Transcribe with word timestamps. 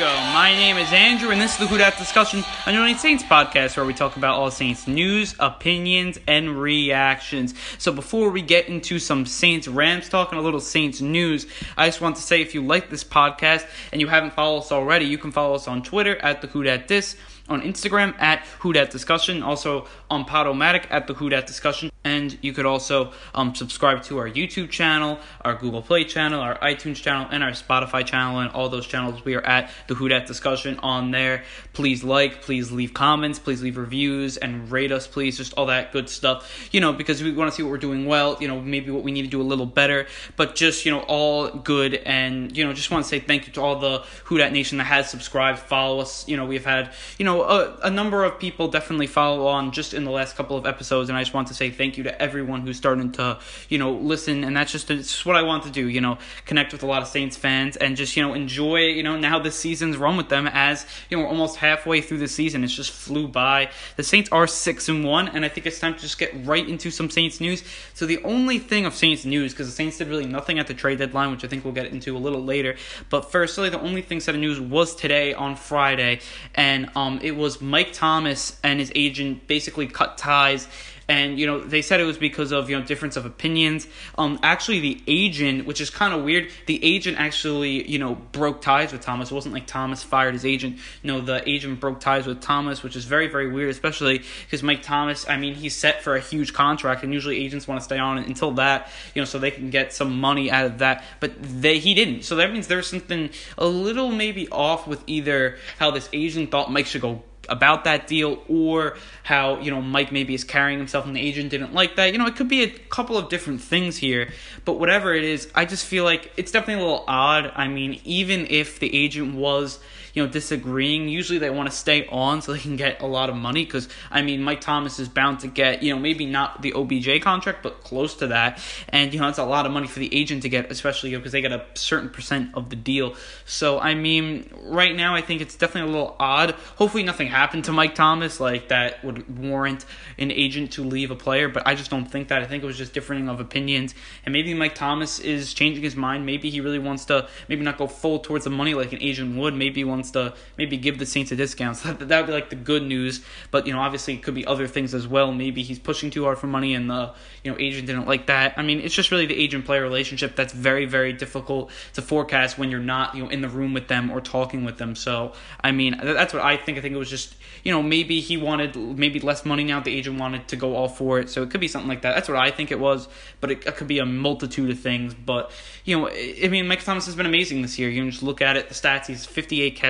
My 0.00 0.54
name 0.54 0.76
is 0.76 0.92
Andrew, 0.92 1.30
and 1.30 1.40
this 1.40 1.54
is 1.54 1.58
the 1.58 1.66
Who 1.66 1.76
Dat 1.76 1.98
Discussion, 1.98 2.44
New 2.68 2.78
Orleans 2.78 3.00
Saints 3.00 3.24
podcast 3.24 3.76
where 3.76 3.84
we 3.84 3.92
talk 3.92 4.16
about 4.16 4.36
all 4.38 4.48
Saints 4.48 4.86
news, 4.86 5.34
opinions, 5.40 6.20
and 6.28 6.60
reactions. 6.62 7.52
So 7.78 7.90
before 7.90 8.30
we 8.30 8.40
get 8.40 8.68
into 8.68 9.00
some 9.00 9.26
Saints 9.26 9.66
Rams 9.66 10.08
talk 10.08 10.30
and 10.30 10.38
a 10.38 10.42
little 10.42 10.60
Saints 10.60 11.00
news, 11.00 11.48
I 11.76 11.88
just 11.88 12.00
want 12.00 12.14
to 12.14 12.22
say 12.22 12.40
if 12.40 12.54
you 12.54 12.64
like 12.64 12.90
this 12.90 13.02
podcast 13.02 13.66
and 13.90 14.00
you 14.00 14.06
haven't 14.06 14.34
followed 14.34 14.60
us 14.60 14.70
already, 14.70 15.06
you 15.06 15.18
can 15.18 15.32
follow 15.32 15.56
us 15.56 15.66
on 15.66 15.82
Twitter 15.82 16.16
at 16.18 16.42
the 16.42 16.46
Who 16.46 16.62
Dat 16.62 16.86
Dis 16.86 17.16
on 17.48 17.62
Instagram 17.62 18.14
at 18.20 18.46
Who 18.60 18.72
Dat 18.72 18.90
Discussion, 18.90 19.42
also 19.42 19.88
on 20.10 20.24
Podomatic 20.24 20.86
at 20.90 21.06
the 21.06 21.14
Who 21.14 21.28
Dat 21.28 21.46
Discussion, 21.46 21.90
and 22.04 22.38
you 22.40 22.52
could 22.52 22.66
also 22.66 23.12
um, 23.34 23.54
subscribe 23.54 24.02
to 24.04 24.18
our 24.18 24.28
YouTube 24.28 24.70
channel, 24.70 25.18
our 25.42 25.54
Google 25.54 25.82
Play 25.82 26.04
channel, 26.04 26.40
our 26.40 26.58
iTunes 26.58 26.96
channel, 26.96 27.26
and 27.30 27.42
our 27.42 27.50
Spotify 27.50 28.04
channel, 28.04 28.38
and 28.38 28.50
all 28.52 28.68
those 28.68 28.86
channels. 28.86 29.24
We 29.24 29.34
are 29.34 29.44
at 29.44 29.70
the 29.86 29.94
Who 29.94 30.08
Dat 30.08 30.26
Discussion 30.26 30.78
on 30.78 31.10
there. 31.10 31.44
Please 31.72 32.02
like, 32.02 32.42
please 32.42 32.72
leave 32.72 32.94
comments, 32.94 33.38
please 33.38 33.62
leave 33.62 33.76
reviews, 33.76 34.36
and 34.36 34.70
rate 34.70 34.92
us, 34.92 35.06
please, 35.06 35.36
just 35.36 35.52
all 35.54 35.66
that 35.66 35.92
good 35.92 36.08
stuff, 36.08 36.68
you 36.72 36.80
know, 36.80 36.92
because 36.92 37.22
we 37.22 37.32
want 37.32 37.50
to 37.50 37.54
see 37.54 37.62
what 37.62 37.70
we're 37.70 37.78
doing 37.78 38.06
well, 38.06 38.36
you 38.40 38.48
know, 38.48 38.60
maybe 38.60 38.90
what 38.90 39.02
we 39.02 39.12
need 39.12 39.22
to 39.22 39.28
do 39.28 39.40
a 39.40 39.44
little 39.44 39.66
better, 39.66 40.06
but 40.36 40.54
just, 40.54 40.86
you 40.86 40.92
know, 40.92 41.00
all 41.00 41.50
good, 41.50 41.94
and, 41.94 42.56
you 42.56 42.64
know, 42.64 42.72
just 42.72 42.90
want 42.90 43.04
to 43.04 43.08
say 43.08 43.20
thank 43.20 43.46
you 43.46 43.52
to 43.52 43.60
all 43.60 43.76
the 43.76 44.04
Who 44.24 44.38
Dat 44.38 44.52
Nation 44.52 44.78
that 44.78 44.84
has 44.84 45.10
subscribed, 45.10 45.58
follow 45.58 46.00
us, 46.00 46.26
you 46.26 46.36
know, 46.36 46.46
we've 46.46 46.64
had, 46.64 46.92
you 47.18 47.24
know, 47.24 47.42
a, 47.42 47.76
a 47.82 47.90
number 47.90 48.24
of 48.24 48.38
people 48.38 48.68
definitely 48.68 49.06
follow 49.06 49.46
on 49.46 49.72
just 49.72 49.97
in 49.98 50.04
the 50.04 50.10
last 50.10 50.36
couple 50.36 50.56
of 50.56 50.64
episodes, 50.64 51.10
and 51.10 51.18
I 51.18 51.22
just 51.22 51.34
want 51.34 51.48
to 51.48 51.54
say 51.54 51.70
thank 51.70 51.98
you 51.98 52.04
to 52.04 52.22
everyone 52.22 52.62
who's 52.62 52.78
starting 52.78 53.12
to, 53.12 53.38
you 53.68 53.76
know, 53.76 53.92
listen. 53.92 54.44
And 54.44 54.56
that's 54.56 54.72
just, 54.72 54.90
it's 54.90 55.12
just 55.12 55.26
what 55.26 55.36
I 55.36 55.42
want 55.42 55.64
to 55.64 55.70
do, 55.70 55.88
you 55.88 56.00
know, 56.00 56.16
connect 56.46 56.72
with 56.72 56.82
a 56.82 56.86
lot 56.86 57.02
of 57.02 57.08
Saints 57.08 57.36
fans 57.36 57.76
and 57.76 57.96
just, 57.96 58.16
you 58.16 58.22
know, 58.22 58.32
enjoy, 58.32 58.86
you 58.86 59.02
know, 59.02 59.18
now 59.18 59.38
this 59.38 59.56
season's 59.56 59.96
run 59.96 60.16
with 60.16 60.30
them 60.30 60.48
as, 60.50 60.86
you 61.10 61.16
know, 61.16 61.24
we're 61.24 61.28
almost 61.28 61.56
halfway 61.56 62.00
through 62.00 62.18
the 62.18 62.28
season. 62.28 62.64
It's 62.64 62.74
just 62.74 62.90
flew 62.90 63.28
by. 63.28 63.70
The 63.96 64.02
Saints 64.02 64.30
are 64.32 64.46
6 64.46 64.88
and 64.88 65.04
1, 65.04 65.28
and 65.28 65.44
I 65.44 65.48
think 65.48 65.66
it's 65.66 65.78
time 65.78 65.94
to 65.94 66.00
just 66.00 66.18
get 66.18 66.32
right 66.46 66.66
into 66.66 66.90
some 66.90 67.10
Saints 67.10 67.40
news. 67.40 67.62
So 67.94 68.06
the 68.06 68.22
only 68.22 68.58
thing 68.58 68.86
of 68.86 68.94
Saints 68.94 69.24
news, 69.24 69.52
because 69.52 69.66
the 69.66 69.74
Saints 69.74 69.98
did 69.98 70.08
really 70.08 70.26
nothing 70.26 70.58
at 70.58 70.66
the 70.66 70.74
trade 70.74 70.98
deadline, 70.98 71.30
which 71.32 71.44
I 71.44 71.48
think 71.48 71.64
we'll 71.64 71.74
get 71.74 71.86
into 71.86 72.16
a 72.16 72.18
little 72.18 72.42
later. 72.42 72.76
But 73.10 73.30
firstly, 73.30 73.68
the 73.68 73.80
only 73.80 74.02
thing 74.02 74.20
said 74.20 74.34
of 74.34 74.40
news 74.40 74.60
was 74.60 74.94
today 74.94 75.34
on 75.34 75.56
Friday, 75.56 76.20
and 76.54 76.90
um, 76.94 77.18
it 77.22 77.32
was 77.32 77.60
Mike 77.60 77.92
Thomas 77.92 78.58
and 78.62 78.78
his 78.78 78.92
agent 78.94 79.46
basically 79.46 79.87
cut 79.92 80.18
ties. 80.18 80.68
And 81.10 81.40
you 81.40 81.46
know 81.46 81.60
they 81.60 81.80
said 81.80 82.00
it 82.00 82.04
was 82.04 82.18
because 82.18 82.52
of 82.52 82.68
you 82.68 82.78
know 82.78 82.84
difference 82.84 83.16
of 83.16 83.24
opinions. 83.24 83.86
Um 84.18 84.38
actually 84.42 84.80
the 84.80 85.02
agent 85.06 85.64
which 85.64 85.80
is 85.80 85.88
kind 85.88 86.12
of 86.12 86.22
weird 86.22 86.50
the 86.66 86.84
agent 86.84 87.18
actually 87.18 87.90
you 87.90 87.98
know 87.98 88.14
broke 88.32 88.60
ties 88.60 88.92
with 88.92 89.00
thomas. 89.00 89.30
It 89.30 89.34
wasn't 89.34 89.54
like 89.54 89.66
thomas 89.66 90.02
fired 90.02 90.34
his 90.34 90.44
agent. 90.44 90.78
No 91.02 91.22
the 91.22 91.48
agent 91.48 91.80
broke 91.80 92.00
ties 92.00 92.26
with 92.26 92.42
thomas 92.42 92.82
which 92.82 92.94
is 92.94 93.06
very 93.06 93.26
very 93.26 93.50
weird 93.50 93.70
especially 93.70 94.22
because 94.44 94.62
mike 94.62 94.82
thomas 94.82 95.26
i 95.30 95.38
mean 95.38 95.54
he's 95.54 95.74
set 95.74 96.02
for 96.02 96.14
a 96.14 96.20
huge 96.20 96.52
contract 96.52 97.02
and 97.02 97.14
usually 97.14 97.42
agents 97.42 97.66
want 97.66 97.80
to 97.80 97.84
stay 97.84 97.98
on 97.98 98.18
until 98.18 98.52
that 98.52 98.90
you 99.14 99.22
know 99.22 99.26
so 99.26 99.38
they 99.38 99.50
can 99.50 99.70
get 99.70 99.94
some 99.94 100.20
money 100.20 100.50
out 100.50 100.66
of 100.66 100.78
that. 100.78 101.04
But 101.20 101.32
they 101.40 101.78
he 101.78 101.94
didn't. 101.94 102.22
So 102.22 102.36
that 102.36 102.52
means 102.52 102.66
there's 102.66 102.86
something 102.86 103.30
a 103.56 103.66
little 103.66 104.10
maybe 104.10 104.46
off 104.50 104.86
with 104.86 105.02
either 105.06 105.56
how 105.78 105.90
this 105.90 106.08
agent 106.12 106.50
thought 106.50 106.70
mike 106.70 106.86
should 106.86 107.00
go 107.00 107.22
about 107.48 107.84
that 107.84 108.06
deal 108.06 108.42
or 108.48 108.96
how 109.22 109.58
you 109.60 109.70
know 109.70 109.80
Mike 109.80 110.12
maybe 110.12 110.34
is 110.34 110.44
carrying 110.44 110.78
himself 110.78 111.06
and 111.06 111.16
the 111.16 111.20
agent 111.20 111.50
didn't 111.50 111.72
like 111.72 111.96
that. 111.96 112.12
You 112.12 112.18
know, 112.18 112.26
it 112.26 112.36
could 112.36 112.48
be 112.48 112.62
a 112.62 112.68
couple 112.68 113.16
of 113.16 113.28
different 113.28 113.60
things 113.60 113.96
here, 113.96 114.30
but 114.64 114.74
whatever 114.74 115.14
it 115.14 115.24
is, 115.24 115.50
I 115.54 115.64
just 115.64 115.84
feel 115.84 116.04
like 116.04 116.32
it's 116.36 116.52
definitely 116.52 116.82
a 116.82 116.86
little 116.86 117.04
odd. 117.08 117.52
I 117.54 117.68
mean, 117.68 118.00
even 118.04 118.46
if 118.48 118.78
the 118.78 118.94
agent 118.94 119.34
was 119.34 119.78
you 120.18 120.24
know 120.24 120.30
disagreeing, 120.30 121.08
usually 121.08 121.38
they 121.38 121.48
want 121.48 121.70
to 121.70 121.76
stay 121.76 122.04
on 122.08 122.42
so 122.42 122.52
they 122.52 122.58
can 122.58 122.74
get 122.74 123.00
a 123.00 123.06
lot 123.06 123.30
of 123.30 123.36
money 123.36 123.64
because 123.64 123.88
I 124.10 124.22
mean 124.22 124.42
Mike 124.42 124.60
Thomas 124.60 124.98
is 124.98 125.08
bound 125.08 125.38
to 125.40 125.46
get 125.46 125.80
you 125.80 125.94
know 125.94 126.00
maybe 126.00 126.26
not 126.26 126.60
the 126.60 126.72
OBJ 126.72 127.22
contract 127.22 127.62
but 127.62 127.84
close 127.84 128.16
to 128.16 128.26
that, 128.26 128.60
and 128.88 129.14
you 129.14 129.20
know 129.20 129.28
it's 129.28 129.38
a 129.38 129.44
lot 129.44 129.64
of 129.64 129.70
money 129.70 129.86
for 129.86 130.00
the 130.00 130.12
agent 130.12 130.42
to 130.42 130.48
get, 130.48 130.72
especially 130.72 131.14
because 131.14 131.30
they 131.30 131.40
get 131.40 131.52
a 131.52 131.64
certain 131.74 132.10
percent 132.10 132.50
of 132.54 132.68
the 132.68 132.74
deal. 132.74 133.14
So 133.44 133.78
I 133.78 133.94
mean, 133.94 134.50
right 134.64 134.94
now 134.94 135.14
I 135.14 135.20
think 135.20 135.40
it's 135.40 135.54
definitely 135.54 135.92
a 135.92 135.94
little 135.94 136.16
odd. 136.18 136.50
Hopefully 136.76 137.04
nothing 137.04 137.28
happened 137.28 137.64
to 137.66 137.72
Mike 137.72 137.94
Thomas 137.94 138.40
like 138.40 138.68
that 138.68 139.04
would 139.04 139.38
warrant 139.38 139.84
an 140.18 140.32
agent 140.32 140.72
to 140.72 140.82
leave 140.82 141.12
a 141.12 141.16
player, 141.16 141.48
but 141.48 141.64
I 141.64 141.76
just 141.76 141.92
don't 141.92 142.06
think 142.06 142.28
that. 142.28 142.42
I 142.42 142.46
think 142.46 142.64
it 142.64 142.66
was 142.66 142.76
just 142.76 142.92
differing 142.92 143.28
of 143.28 143.38
opinions, 143.38 143.94
and 144.26 144.32
maybe 144.32 144.52
Mike 144.52 144.74
Thomas 144.74 145.20
is 145.20 145.54
changing 145.54 145.84
his 145.84 145.94
mind. 145.94 146.26
Maybe 146.26 146.50
he 146.50 146.60
really 146.60 146.80
wants 146.80 147.04
to 147.04 147.28
maybe 147.48 147.62
not 147.62 147.78
go 147.78 147.86
full 147.86 148.18
towards 148.18 148.42
the 148.42 148.50
money 148.50 148.74
like 148.74 148.92
an 148.92 149.00
agent 149.00 149.36
would. 149.36 149.54
Maybe 149.54 149.80
he 149.80 149.84
wants 150.14 150.34
to 150.34 150.40
maybe 150.56 150.76
give 150.76 150.98
the 150.98 151.06
Saints 151.06 151.32
a 151.32 151.36
discount. 151.36 151.76
So 151.76 151.92
that 151.92 152.08
that 152.08 152.20
would 152.20 152.26
be 152.26 152.32
like 152.32 152.50
the 152.50 152.56
good 152.56 152.82
news. 152.82 153.24
But 153.50 153.66
you 153.66 153.72
know, 153.72 153.80
obviously 153.80 154.14
it 154.14 154.22
could 154.22 154.34
be 154.34 154.46
other 154.46 154.66
things 154.66 154.94
as 154.94 155.06
well. 155.06 155.32
Maybe 155.32 155.62
he's 155.62 155.78
pushing 155.78 156.10
too 156.10 156.24
hard 156.24 156.38
for 156.38 156.46
money, 156.46 156.74
and 156.74 156.90
the 156.90 157.12
you 157.44 157.50
know 157.50 157.56
agent 157.58 157.86
didn't 157.86 158.06
like 158.06 158.26
that. 158.26 158.54
I 158.56 158.62
mean, 158.62 158.80
it's 158.80 158.94
just 158.94 159.10
really 159.10 159.26
the 159.26 159.38
agent 159.38 159.64
player 159.64 159.82
relationship 159.82 160.36
that's 160.36 160.52
very 160.52 160.86
very 160.86 161.12
difficult 161.12 161.70
to 161.94 162.02
forecast 162.02 162.58
when 162.58 162.70
you're 162.70 162.80
not 162.80 163.14
you 163.14 163.24
know 163.24 163.30
in 163.30 163.40
the 163.40 163.48
room 163.48 163.74
with 163.74 163.88
them 163.88 164.10
or 164.10 164.20
talking 164.20 164.64
with 164.64 164.78
them. 164.78 164.94
So 164.94 165.32
I 165.62 165.72
mean, 165.72 165.98
that's 166.02 166.32
what 166.32 166.42
I 166.42 166.56
think. 166.56 166.78
I 166.78 166.80
think 166.80 166.94
it 166.94 166.98
was 166.98 167.10
just 167.10 167.36
you 167.64 167.72
know 167.72 167.82
maybe 167.82 168.20
he 168.20 168.36
wanted 168.36 168.76
maybe 168.76 169.20
less 169.20 169.44
money 169.44 169.64
now. 169.64 169.80
The 169.80 169.94
agent 169.94 170.18
wanted 170.18 170.48
to 170.48 170.56
go 170.56 170.74
all 170.76 170.88
for 170.88 171.18
it, 171.18 171.30
so 171.30 171.42
it 171.42 171.50
could 171.50 171.60
be 171.60 171.68
something 171.68 171.88
like 171.88 172.02
that. 172.02 172.14
That's 172.14 172.28
what 172.28 172.38
I 172.38 172.50
think 172.50 172.70
it 172.70 172.78
was, 172.78 173.08
but 173.40 173.50
it, 173.50 173.66
it 173.66 173.76
could 173.76 173.88
be 173.88 173.98
a 173.98 174.06
multitude 174.06 174.70
of 174.70 174.78
things. 174.78 175.14
But 175.14 175.50
you 175.84 175.98
know, 175.98 176.08
I 176.08 176.48
mean, 176.48 176.66
Mike 176.68 176.84
Thomas 176.84 177.06
has 177.06 177.14
been 177.14 177.26
amazing 177.26 177.62
this 177.62 177.78
year. 177.78 177.88
You 177.88 178.02
can 178.02 178.10
just 178.10 178.22
look 178.22 178.42
at 178.42 178.56
it. 178.56 178.68
The 178.68 178.74
stats: 178.74 179.06
he's 179.06 179.26
58 179.26 179.76
catches, 179.76 179.87